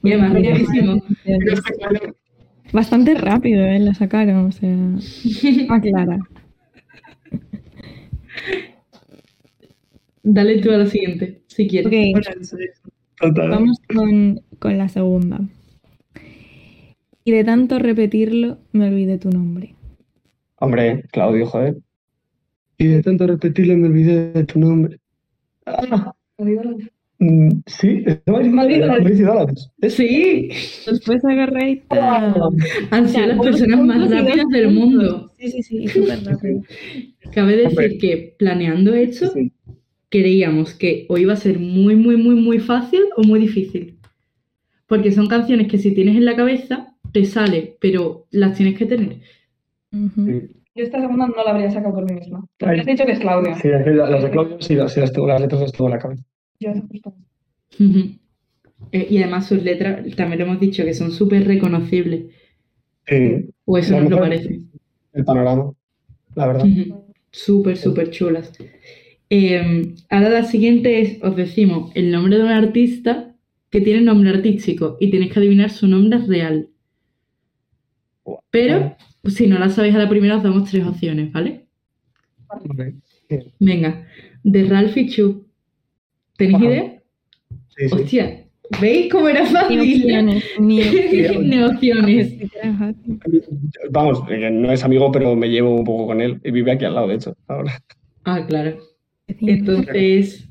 y 0.02 0.12
además 0.12 0.32
rapidísimo. 0.34 1.02
Bastante 2.72 3.14
rápido, 3.14 3.64
¿eh? 3.64 3.78
La 3.78 3.94
sacaron, 3.94 4.46
o 4.46 4.52
sea. 4.52 4.70
Ah, 5.70 5.80
clara. 5.80 6.18
Dale 10.22 10.58
tú 10.60 10.70
a 10.70 10.76
la 10.78 10.86
siguiente, 10.86 11.42
si 11.46 11.66
quieres. 11.66 12.16
Ok, 12.16 12.22
Total. 13.20 13.50
vamos 13.50 13.78
con, 13.92 14.40
con 14.58 14.78
la 14.78 14.88
segunda. 14.88 15.40
Y 17.28 17.30
de 17.30 17.44
tanto 17.44 17.78
repetirlo, 17.78 18.56
me 18.72 18.88
olvidé 18.88 19.18
tu 19.18 19.28
nombre. 19.28 19.74
Hombre, 20.60 21.04
Claudio, 21.12 21.44
joder. 21.44 21.76
Y 22.78 22.86
de 22.86 23.02
tanto 23.02 23.26
repetirlo 23.26 23.76
me 23.76 23.88
olvidé 23.88 24.32
de 24.32 24.44
tu 24.44 24.58
nombre. 24.58 24.98
Ah, 25.66 26.14
mm, 27.18 27.50
sí, 27.66 28.02
Madrid 28.26 28.80
Dólares. 29.26 29.68
Sí, 29.90 30.48
Respuesta 30.86 31.28
correcta. 31.36 32.32
han 32.92 33.08
sido 33.10 33.26
las 33.26 33.38
personas 33.40 33.80
más 33.82 34.10
rápidas 34.10 34.46
del 34.50 34.70
mundo. 34.70 35.30
Sí, 35.38 35.50
sí, 35.50 35.62
sí, 35.62 35.88
súper 35.88 36.24
rápido. 36.24 36.62
Cabe 37.34 37.56
decir 37.56 37.68
Hombre. 37.78 37.98
que 37.98 38.36
planeando 38.38 38.94
esto, 38.94 39.30
Sí. 39.34 39.52
creíamos 40.08 40.72
que 40.72 41.04
o 41.10 41.18
iba 41.18 41.34
a 41.34 41.36
ser 41.36 41.58
muy, 41.58 41.94
muy, 41.94 42.16
muy, 42.16 42.36
muy 42.36 42.58
fácil 42.58 43.02
o 43.18 43.22
muy 43.22 43.38
difícil. 43.38 43.98
Porque 44.86 45.12
son 45.12 45.26
canciones 45.26 45.68
que 45.68 45.76
si 45.76 45.92
tienes 45.94 46.16
en 46.16 46.24
la 46.24 46.34
cabeza, 46.34 46.94
te 47.12 47.24
sale, 47.24 47.76
pero 47.80 48.26
las 48.30 48.56
tienes 48.56 48.78
que 48.78 48.86
tener. 48.86 49.20
Sí. 49.90 50.40
Yo 50.74 50.84
esta 50.84 51.00
segunda 51.00 51.26
no 51.26 51.42
la 51.44 51.50
habría 51.50 51.70
sacado 51.70 51.94
por 51.94 52.04
mí 52.04 52.14
misma. 52.18 52.46
Ay. 52.60 52.80
has 52.80 52.86
dicho 52.86 53.04
que 53.04 53.12
es 53.12 53.18
Claudia. 53.18 53.54
Sí, 53.56 53.68
es 53.68 53.84
que 53.84 53.90
las 53.90 54.22
de 54.22 54.30
Claudio 54.30 54.56
sí, 54.60 54.74
las, 54.74 54.96
las, 54.96 55.16
las 55.16 55.40
letras 55.40 55.60
las 55.60 55.72
tengo 55.72 55.86
en 55.86 55.92
la 55.92 55.98
cabeza. 55.98 56.22
Yo. 56.60 56.70
Ujú. 57.80 58.10
Eh, 58.92 59.06
y 59.10 59.18
además 59.18 59.46
sus 59.46 59.62
letras, 59.62 60.04
también 60.14 60.38
lo 60.40 60.44
hemos 60.46 60.60
dicho, 60.60 60.84
que 60.84 60.94
son 60.94 61.10
súper 61.10 61.46
reconocibles. 61.46 62.26
Sí, 63.06 63.50
O 63.64 63.78
eso 63.78 64.00
nos 64.00 64.10
lo 64.10 64.18
parece. 64.18 64.60
el 65.14 65.24
panorama, 65.24 65.72
la 66.34 66.46
verdad. 66.46 66.66
Súper, 67.30 67.76
súper 67.76 68.10
chulas. 68.10 68.52
Eh, 69.30 69.94
ahora 70.10 70.28
la 70.30 70.44
siguiente 70.44 71.00
es, 71.00 71.22
os 71.22 71.34
decimos 71.36 71.90
el 71.94 72.10
nombre 72.10 72.36
de 72.36 72.44
un 72.44 72.50
artista 72.50 73.34
que 73.70 73.80
tiene 73.80 74.00
nombre 74.00 74.30
artístico 74.30 74.96
y 75.00 75.10
tenéis 75.10 75.32
que 75.32 75.40
adivinar 75.40 75.70
su 75.70 75.86
nombre 75.86 76.18
real. 76.26 76.68
Pero, 78.50 78.96
si 79.24 79.46
no 79.46 79.58
la 79.58 79.68
sabéis 79.70 79.94
a 79.94 79.98
la 79.98 80.08
primera, 80.08 80.36
os 80.36 80.42
damos 80.42 80.70
tres 80.70 80.86
opciones, 80.86 81.32
¿vale? 81.32 81.66
Vale. 82.64 82.94
Bien. 83.28 83.44
Venga, 83.58 84.06
de 84.42 84.64
Ralphie 84.64 85.08
Chu. 85.08 85.46
¿Tenéis 86.36 86.56
Ajá. 86.56 86.64
idea? 86.66 87.02
Sí, 87.76 87.88
sí. 87.88 87.94
Hostia, 87.94 88.44
¿veis 88.80 89.12
cómo 89.12 89.28
era 89.28 89.42
Ni 89.42 89.50
fácil? 89.50 89.80
opciones, 89.80 90.44
ni 90.58 91.62
opciones. 91.62 92.34
Ni. 92.38 92.38
Vamos, 93.90 94.22
eh, 94.30 94.50
no 94.50 94.72
es 94.72 94.82
amigo, 94.84 95.10
pero 95.12 95.34
me 95.36 95.48
llevo 95.48 95.74
un 95.74 95.84
poco 95.84 96.06
con 96.06 96.20
él 96.20 96.40
y 96.44 96.50
vive 96.50 96.72
aquí 96.72 96.84
al 96.84 96.94
lado, 96.94 97.08
de 97.08 97.14
hecho. 97.16 97.36
Ahora. 97.48 97.80
Ah, 98.24 98.44
claro. 98.46 98.78
Entonces, 99.26 100.47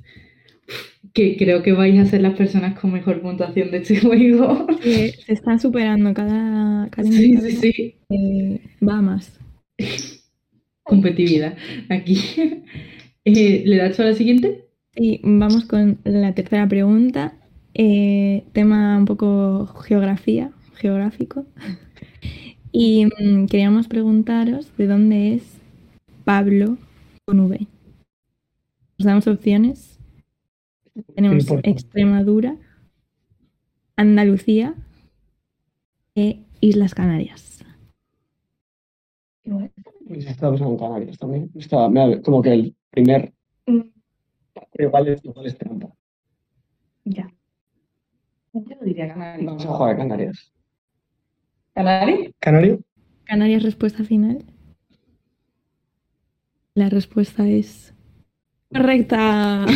que 1.18 1.36
creo 1.38 1.64
que 1.64 1.74
vais 1.74 1.98
a 2.00 2.06
ser 2.06 2.22
las 2.22 2.36
personas 2.36 2.80
con 2.80 2.92
mejor 2.94 3.22
puntuación 3.22 3.72
de 3.72 3.78
este 3.80 4.00
juego. 4.06 4.68
Que 4.84 5.14
se 5.26 5.34
está 5.34 5.58
superando 5.60 6.14
cada, 6.14 6.90
cada 6.92 7.12
Sí, 7.12 7.38
sí, 7.38 7.52
sí. 7.58 7.96
eh, 8.10 8.62
va 8.88 9.02
más. 9.02 9.40
Competitividad. 10.84 11.58
Aquí. 11.90 12.18
Eh, 13.30 13.64
¿Le 13.66 13.76
das 13.76 14.00
a 14.00 14.06
la 14.06 14.14
siguiente? 14.14 14.70
Y 14.96 15.20
vamos 15.22 15.66
con 15.66 16.00
la 16.06 16.34
tercera 16.34 16.68
pregunta. 16.68 17.34
eh, 17.74 18.46
tema 18.54 18.98
un 18.98 19.06
poco 19.06 19.68
geografía, 19.68 20.52
geográfico. 20.76 21.46
Y 22.72 23.06
mm, 23.08 23.48
queríamos 23.48 23.88
preguntaros 23.88 24.72
de 24.78 24.88
dónde 24.88 25.34
es 25.36 25.44
Pablo 26.24 26.78
con 27.26 27.40
V. 27.42 27.68
Os 29.00 29.06
damos 29.06 29.28
opciones. 29.28 29.97
Tenemos. 31.16 31.46
Extremadura, 31.64 32.58
Andalucía 33.96 34.76
e 36.16 36.44
Islas 36.62 36.94
Canarias. 36.96 37.64
Se 39.44 40.30
está 40.30 40.50
pensando 40.50 40.74
en 40.74 40.78
Canarias 40.78 41.18
también. 41.18 41.52
Está, 41.56 41.90
como 42.24 42.42
que 42.42 42.54
el 42.54 42.76
primer. 42.90 43.34
Mm, 43.66 43.82
Igual 44.80 45.08
es, 45.08 45.24
igual 45.26 45.46
es 45.46 45.58
trampa. 45.58 45.90
Ya. 47.06 47.32
Yo 48.54 48.62
no 48.62 48.86
diría 48.86 49.08
Canarias. 49.08 49.46
Vamos 49.46 49.66
a 49.66 49.70
jugar 49.70 49.96
a 49.96 49.98
Canarias. 49.98 50.54
¿Canarias? 51.74 52.34
¿Canario? 52.40 52.80
Canarias, 53.24 53.64
respuesta 53.64 54.04
final. 54.04 54.44
La 56.74 56.90
respuesta 56.90 57.48
es 57.48 57.94
correcta. 58.72 59.66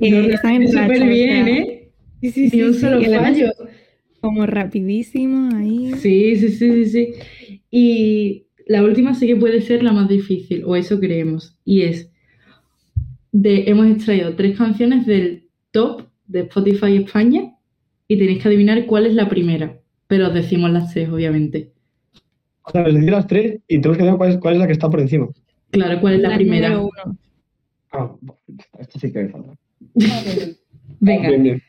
Eh, 0.00 0.28
están 0.32 0.62
en 0.62 0.68
Súper 0.68 1.08
bien, 1.08 1.44
sea, 1.44 1.56
¿eh? 1.56 1.90
Sí, 2.20 2.30
sí, 2.30 2.50
sí. 2.50 2.56
Ni 2.56 2.62
un 2.62 2.74
solo 2.74 3.00
y 3.00 3.06
fallo. 3.06 3.52
como 4.20 4.46
rapidísimo 4.46 5.56
ahí. 5.56 5.92
Sí, 5.94 6.36
sí, 6.36 6.48
sí, 6.48 6.72
sí, 6.72 6.84
sí. 6.86 7.14
Y 7.70 8.46
la 8.66 8.82
última 8.82 9.14
sí 9.14 9.26
que 9.26 9.36
puede 9.36 9.62
ser 9.62 9.82
la 9.82 9.92
más 9.92 10.08
difícil, 10.08 10.64
o 10.64 10.76
eso 10.76 10.98
creemos. 10.98 11.56
Y 11.64 11.82
es, 11.82 12.10
de, 13.32 13.64
hemos 13.68 13.86
extraído 13.86 14.34
tres 14.34 14.56
canciones 14.56 15.06
del 15.06 15.48
top 15.70 16.02
de 16.26 16.40
Spotify 16.40 16.96
España 16.96 17.54
y 18.08 18.18
tenéis 18.18 18.42
que 18.42 18.48
adivinar 18.48 18.86
cuál 18.86 19.06
es 19.06 19.14
la 19.14 19.28
primera. 19.28 19.78
Pero 20.08 20.28
os 20.28 20.34
decimos 20.34 20.70
las 20.70 20.92
tres, 20.92 21.08
obviamente. 21.08 21.72
O 22.62 22.70
sea, 22.70 22.82
les 22.84 22.94
decir 22.94 23.10
las 23.10 23.26
tres 23.26 23.60
y 23.68 23.80
tenemos 23.80 23.98
que 23.98 24.04
ver 24.04 24.16
cuál 24.16 24.30
es, 24.30 24.38
cuál 24.38 24.54
es 24.54 24.60
la 24.60 24.66
que 24.66 24.72
está 24.72 24.90
por 24.90 25.00
encima. 25.00 25.28
Claro, 25.70 26.00
¿cuál 26.00 26.14
es 26.14 26.20
la, 26.20 26.34
primera? 26.34 26.70
número 26.70 26.90
uno. 27.04 27.18
Ah, 27.92 28.10
esto 28.78 28.98
sí 28.98 29.12
que 29.12 29.22
me 29.24 29.28
falta. 29.30 29.54
Venga, 31.00 31.28
Bien, 31.28 31.42
bien. 31.42 31.62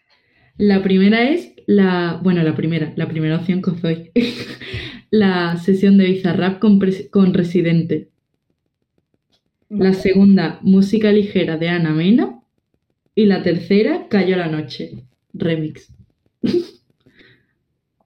la 0.58 0.82
primera 0.84 1.30
es 1.30 1.54
la, 1.66 2.20
bueno, 2.24 2.44
la 2.44 2.56
primera, 2.56 2.94
la 2.96 3.08
primera 3.08 3.38
opción 3.38 3.62
que 3.62 3.72
os 3.72 3.82
doy. 3.82 4.12
la 5.12 5.58
sesión 5.58 5.98
de 5.98 6.06
Bizarrap 6.06 6.60
con, 6.60 6.80
con 7.12 7.34
Residente. 7.34 8.10
La 9.70 9.94
segunda, 9.94 10.60
música 10.62 11.12
ligera 11.12 11.58
de 11.58 11.70
Ana 11.70 11.92
Mena. 11.92 12.40
Y 13.16 13.26
la 13.26 13.42
tercera, 13.44 14.08
Cayó 14.10 14.38
la 14.38 14.48
noche, 14.48 15.04
remix. 15.34 15.92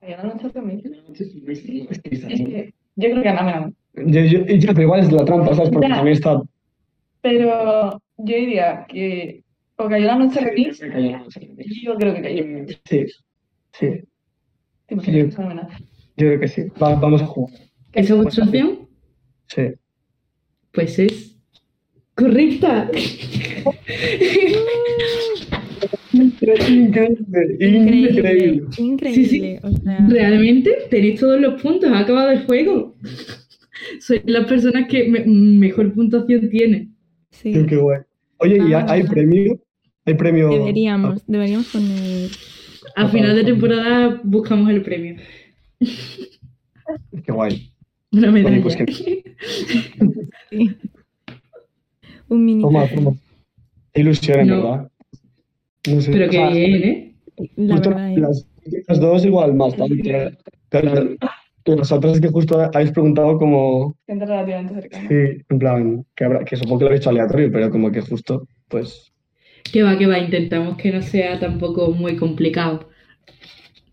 Ay, 0.01 0.13
ahora 0.13 0.33
no 0.33 0.39
sé 0.41 0.49
también. 0.49 0.81
Es 1.13 1.61
que 1.61 2.73
yo 2.95 3.09
creo 3.09 3.21
que 3.21 3.29
Ana 3.29 3.43
me 3.43 3.51
la- 3.51 3.71
Yo, 4.11 4.21
yo, 4.55 4.67
pero 4.69 4.81
igual 4.81 5.01
es 5.01 5.11
la 5.11 5.25
trampa, 5.25 5.53
¿sabes? 5.53 5.69
Porque 5.69 5.87
Ya. 5.89 5.95
también 5.95 6.15
está. 6.17 6.41
Pero 7.21 8.01
yo 8.17 8.35
diría 8.35 8.85
que 8.87 9.43
o 9.77 9.89
cayó 9.89 10.05
la 10.05 10.15
noche 10.15 10.39
remix, 10.39 10.79
yo 11.83 11.95
creo 11.95 12.13
que 12.15 12.21
cayó. 12.21 12.43
Sí, 12.85 13.05
sí, 13.73 13.87
yo 14.89 14.97
creo 16.15 16.39
que 16.39 16.47
sí. 16.47 16.63
Va- 16.81 16.95
vamos 16.95 17.21
a 17.21 17.25
jugar. 17.25 17.53
¿Esa 17.93 18.13
es 18.13 18.19
vuestra 18.21 18.45
opción? 18.45 18.87
Sí. 19.47 19.61
Pues 20.71 20.97
es 20.99 21.37
correcta. 22.15 22.89
Increíble, 26.13 27.57
Increíble. 27.59 28.63
Increíble. 28.77 29.13
Sí, 29.13 29.25
sí. 29.25 29.55
O 29.63 29.71
sea, 29.71 30.05
Realmente 30.09 30.71
tenéis 30.89 31.19
todos 31.19 31.39
los 31.39 31.61
puntos, 31.61 31.89
ha 31.91 31.99
acabado 31.99 32.31
el 32.31 32.45
juego. 32.45 32.95
Sois 33.99 34.21
las 34.25 34.45
personas 34.47 34.87
que 34.87 35.07
me- 35.09 35.25
mejor 35.25 35.93
puntuación 35.93 36.49
tienen. 36.49 36.95
Sí. 37.41 37.53
Qué, 37.53 37.65
qué 37.65 37.75
guay. 37.77 37.99
Oye, 38.37 38.57
¿y 38.67 38.73
Ah. 38.73 38.85
hay 38.89 39.03
premio? 39.03 39.59
¿Hay 40.05 40.13
premio? 40.15 40.49
Deberíamos, 40.49 41.25
deberíamos 41.27 41.67
poner. 41.67 42.29
Al 42.95 43.09
final 43.11 43.35
de 43.35 43.43
temporada 43.43 44.19
buscamos 44.23 44.69
el 44.69 44.81
premio. 44.81 45.15
Qué 45.79 47.31
guay. 47.31 47.71
Una 48.11 48.31
medalla. 48.31 48.61
pues 48.61 48.77
sí. 48.89 49.23
Un 52.29 52.45
mini. 52.45 52.61
Toma, 52.61 52.87
toma. 52.87 53.11
Qué 53.93 54.01
ilusión, 54.01 54.39
en 54.41 54.47
No. 54.47 54.55
verdad. 54.55 54.91
No 55.89 56.01
sé. 56.01 56.11
Pero 56.11 56.25
qué 56.29 56.37
sea, 56.37 56.49
bien, 56.49 56.83
¿eh? 56.83 57.15
La 57.55 57.75
justo 57.75 57.89
verdad, 57.89 58.15
las, 58.17 58.47
las 58.87 58.99
dos 58.99 59.25
igual 59.25 59.53
más, 59.55 59.75
tanto. 59.75 59.95
Pero 60.69 61.15
las 61.65 61.91
otras 61.91 62.15
es 62.15 62.21
que 62.21 62.29
justo 62.29 62.59
habéis 62.73 62.91
preguntado 62.91 63.37
como, 63.37 63.95
Gente 64.07 64.25
relativamente 64.25 64.73
cercana. 64.73 65.07
sí, 65.07 65.43
en 65.49 65.59
plan, 65.59 66.05
que, 66.15 66.23
habrá, 66.25 66.43
que 66.43 66.55
supongo 66.55 66.79
que 66.79 66.83
lo 66.83 66.89
habéis 66.89 67.01
hecho 67.01 67.09
aleatorio, 67.09 67.51
pero 67.51 67.69
como 67.69 67.91
que 67.91 68.01
justo, 68.01 68.47
pues, 68.67 69.11
Que 69.71 69.83
va, 69.83 69.97
que 69.97 70.07
va, 70.07 70.17
intentamos 70.19 70.77
que 70.77 70.91
no 70.91 71.01
sea 71.01 71.39
tampoco 71.39 71.91
muy 71.91 72.15
complicado. 72.15 72.89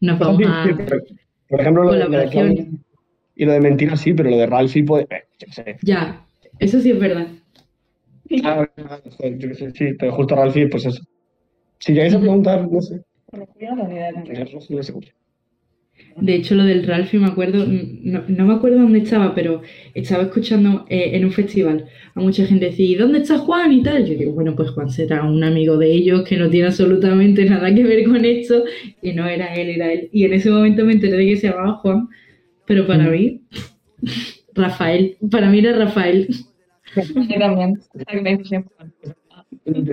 Nos 0.00 0.18
vamos 0.18 0.42
a... 0.46 0.64
Sí, 0.64 0.70
pero, 0.76 1.02
por 1.48 1.60
ejemplo, 1.60 1.84
lo 1.84 2.08
de, 2.08 2.68
y 3.34 3.44
lo 3.44 3.52
de 3.52 3.60
mentiras 3.60 4.00
sí, 4.00 4.12
pero 4.14 4.30
lo 4.30 4.36
de 4.36 4.46
Ralphie, 4.46 4.84
pues, 4.84 5.06
eh, 5.10 5.24
yo 5.38 5.46
qué 5.46 5.52
sé. 5.52 5.76
Ya, 5.82 6.24
eso 6.58 6.80
sí 6.80 6.90
es 6.90 6.98
verdad. 6.98 7.28
Ah, 8.44 8.68
yo 8.76 9.48
qué 9.48 9.54
sé, 9.54 9.70
sí, 9.70 9.94
pero 9.98 10.12
justo 10.12 10.34
Ralphie, 10.34 10.68
pues 10.68 10.86
eso. 10.86 11.02
Si 11.78 11.92
llegáis 11.92 12.14
a 12.14 12.20
preguntar, 12.20 12.68
no 12.70 12.80
sé, 12.80 13.00
que 13.30 13.66
tengo 13.66 13.86
ni 13.86 13.94
idea 13.94 14.12
de 14.12 14.22
qué. 14.24 14.52
no 14.52 14.82
sé. 14.82 14.94
De 16.20 16.34
hecho, 16.34 16.54
lo 16.54 16.64
del 16.64 16.84
Ralphie 16.86 17.20
me 17.20 17.26
acuerdo, 17.26 17.64
no, 17.66 18.22
no 18.26 18.46
me 18.46 18.54
acuerdo 18.54 18.78
dónde 18.78 18.98
estaba, 19.00 19.34
pero 19.34 19.62
estaba 19.94 20.24
escuchando 20.24 20.84
eh, 20.88 21.10
en 21.14 21.24
un 21.24 21.32
festival 21.32 21.86
a 22.14 22.20
mucha 22.20 22.44
gente 22.46 22.66
decir, 22.66 22.90
¿y 22.90 22.94
dónde 22.96 23.18
está 23.18 23.38
Juan? 23.38 23.72
y 23.72 23.82
tal. 23.82 24.04
Yo 24.06 24.14
digo, 24.18 24.32
bueno, 24.32 24.54
pues 24.56 24.70
Juan 24.70 24.90
será 24.90 25.22
un 25.24 25.42
amigo 25.44 25.76
de 25.78 25.92
ellos 25.92 26.22
que 26.22 26.36
no 26.36 26.50
tiene 26.50 26.66
absolutamente 26.66 27.44
nada 27.44 27.72
que 27.74 27.84
ver 27.84 28.04
con 28.04 28.24
esto, 28.24 28.64
y 29.02 29.12
no 29.12 29.26
era 29.26 29.54
él, 29.54 29.68
era 29.68 29.92
él. 29.92 30.08
Y 30.12 30.24
en 30.24 30.32
ese 30.32 30.50
momento 30.50 30.84
me 30.84 30.92
enteré 30.92 31.16
de 31.16 31.26
que 31.26 31.36
se 31.36 31.48
llamaba 31.48 31.74
Juan, 31.74 32.08
pero 32.66 32.86
para 32.86 33.04
Mm. 33.04 33.10
mí, 33.12 33.40
Rafael, 34.54 35.16
para 35.30 35.48
mí 35.50 35.58
era 35.60 35.72
Rafael. 35.72 36.28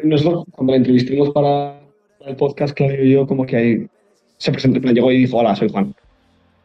Nosotros, 0.04 0.46
cuando 0.52 0.72
la 0.72 0.78
entrevistamos 0.78 1.30
para, 1.32 1.80
el 2.26 2.36
podcast, 2.36 2.76
Claudio 2.76 3.04
y 3.06 3.12
yo, 3.12 3.28
como 3.28 3.46
que 3.46 3.56
ahí 3.56 3.88
se 4.38 4.52
presentó, 4.52 4.80
llegó 4.80 5.12
y 5.12 5.20
dijo, 5.20 5.38
hola, 5.38 5.56
soy 5.56 5.70
Juan. 5.70 5.94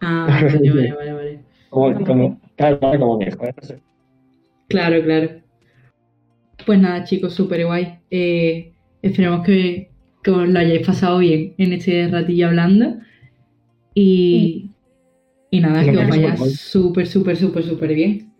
Ah, 0.00 0.26
vale, 0.52 0.70
vale, 0.70 0.92
vale, 0.92 1.12
vale. 1.12 1.40
Como, 1.68 2.04
como, 2.04 2.40
claro, 2.56 2.78
claro, 2.80 3.00
como 3.00 3.18
que, 3.18 3.30
sé. 3.62 3.80
Claro, 4.68 5.02
claro. 5.02 5.30
Pues 6.66 6.80
nada, 6.80 7.04
chicos, 7.04 7.34
súper 7.34 7.66
guay. 7.66 7.98
Eh, 8.10 8.72
esperemos 9.02 9.44
que, 9.44 9.90
que 10.22 10.30
os 10.30 10.48
lo 10.48 10.58
hayáis 10.58 10.86
pasado 10.86 11.18
bien 11.18 11.54
en 11.58 11.72
este 11.72 12.08
ratillo 12.08 12.48
hablando. 12.48 12.96
Y, 13.94 14.70
y 15.50 15.60
nada, 15.60 15.84
que 15.84 15.96
os 15.96 16.08
vaya 16.08 16.36
súper, 16.36 17.06
súper, 17.06 17.36
súper, 17.36 17.62
súper 17.62 17.94
bien. 17.94 18.30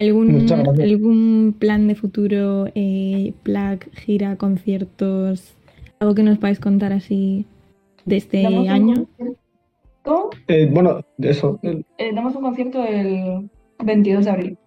¿Algún, 0.00 0.50
algún 0.80 1.54
plan 1.58 1.86
de 1.86 1.94
futuro, 1.94 2.66
eh, 2.74 3.34
plug, 3.44 3.80
gira, 3.92 4.36
conciertos? 4.36 5.54
¿Algo 6.00 6.14
que 6.16 6.24
nos 6.24 6.38
podáis 6.38 6.58
contar 6.58 6.92
así 6.92 7.46
de 8.04 8.16
este 8.16 8.44
un 8.48 9.06
Eh, 10.48 10.68
bueno, 10.70 11.00
eso, 11.18 11.58
eh, 11.62 11.82
eh, 11.98 12.12
damos 12.14 12.34
un 12.34 12.42
concierto 12.42 12.84
el 12.84 13.48
22 13.84 14.24
de 14.24 14.30
abril. 14.30 14.58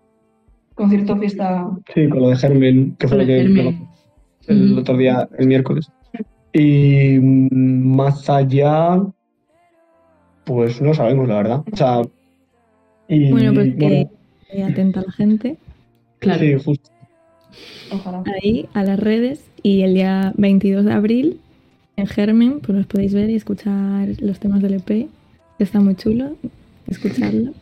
Concierto 0.73 1.17
fiesta. 1.17 1.69
sí, 1.93 2.09
con 2.09 2.21
lo 2.21 2.29
de 2.29 2.35
Germen, 2.35 2.95
que 2.97 3.07
fue 3.07 3.17
lo 3.17 3.23
el 3.23 3.27
que 3.27 3.35
germen. 3.41 3.87
el 4.47 4.77
otro 4.77 4.97
día, 4.97 5.27
el 5.37 5.47
miércoles. 5.47 5.91
Y 6.53 7.19
más 7.19 8.29
allá, 8.29 9.01
pues 10.45 10.81
no 10.81 10.93
sabemos, 10.93 11.27
la 11.27 11.35
verdad. 11.35 11.63
O 11.71 11.75
sea, 11.75 12.01
y 13.07 13.31
Bueno, 13.31 13.53
pues 13.53 13.73
que 13.75 13.79
bueno, 13.79 14.09
esté 14.41 14.63
atenta 14.63 14.99
a 15.01 15.03
la 15.03 15.11
gente 15.11 15.57
Claro. 16.19 16.39
sí, 16.39 16.53
justo. 16.63 16.89
Ojalá. 17.91 18.23
ahí, 18.41 18.67
a 18.73 18.83
las 18.83 18.99
redes. 18.99 19.45
Y 19.63 19.81
el 19.81 19.93
día 19.95 20.33
22 20.37 20.85
de 20.85 20.93
abril, 20.93 21.39
en 21.97 22.07
Germen, 22.07 22.59
pues 22.59 22.77
los 22.77 22.87
podéis 22.87 23.13
ver 23.13 23.29
y 23.29 23.35
escuchar 23.35 24.09
los 24.19 24.39
temas 24.39 24.61
del 24.61 24.75
EP. 24.75 25.07
Está 25.57 25.79
muy 25.79 25.95
chulo, 25.95 26.35
escucharlo. 26.87 27.53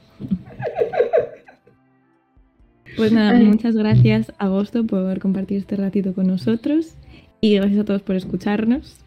Pues 2.96 3.12
nada, 3.12 3.40
muchas 3.40 3.76
gracias 3.76 4.32
Agosto 4.38 4.86
por 4.86 5.20
compartir 5.20 5.58
este 5.58 5.76
ratito 5.76 6.14
con 6.14 6.28
nosotros 6.28 6.94
y 7.42 7.56
gracias 7.56 7.82
a 7.82 7.86
todos 7.86 8.02
por 8.02 8.16
escucharnos. 8.16 8.98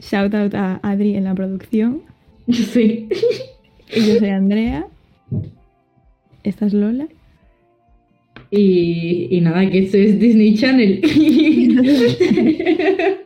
Shout 0.00 0.34
out 0.34 0.54
a 0.54 0.80
Adri 0.82 1.16
en 1.16 1.24
la 1.24 1.34
producción. 1.34 2.02
Sí. 2.50 3.08
Y 3.94 4.06
yo 4.06 4.18
soy 4.18 4.28
Andrea. 4.28 4.86
Esta 6.42 6.66
es 6.66 6.74
Lola. 6.74 7.06
Y, 8.50 9.28
y 9.30 9.40
nada, 9.40 9.68
que 9.70 9.78
esto 9.78 9.96
es 9.96 10.18
Disney 10.18 10.56
Channel. 10.56 11.00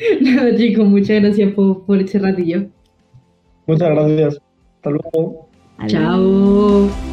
nada, 0.20 0.56
chicos, 0.56 0.88
muchas 0.88 1.22
gracias 1.22 1.52
por, 1.52 1.84
por 1.84 2.00
este 2.00 2.18
ratillo. 2.18 2.66
Muchas 3.70 3.90
gracias. 3.90 4.40
Hasta 4.78 4.90
luego. 4.90 5.48
Adiós. 5.78 5.92
Chao. 5.92 7.09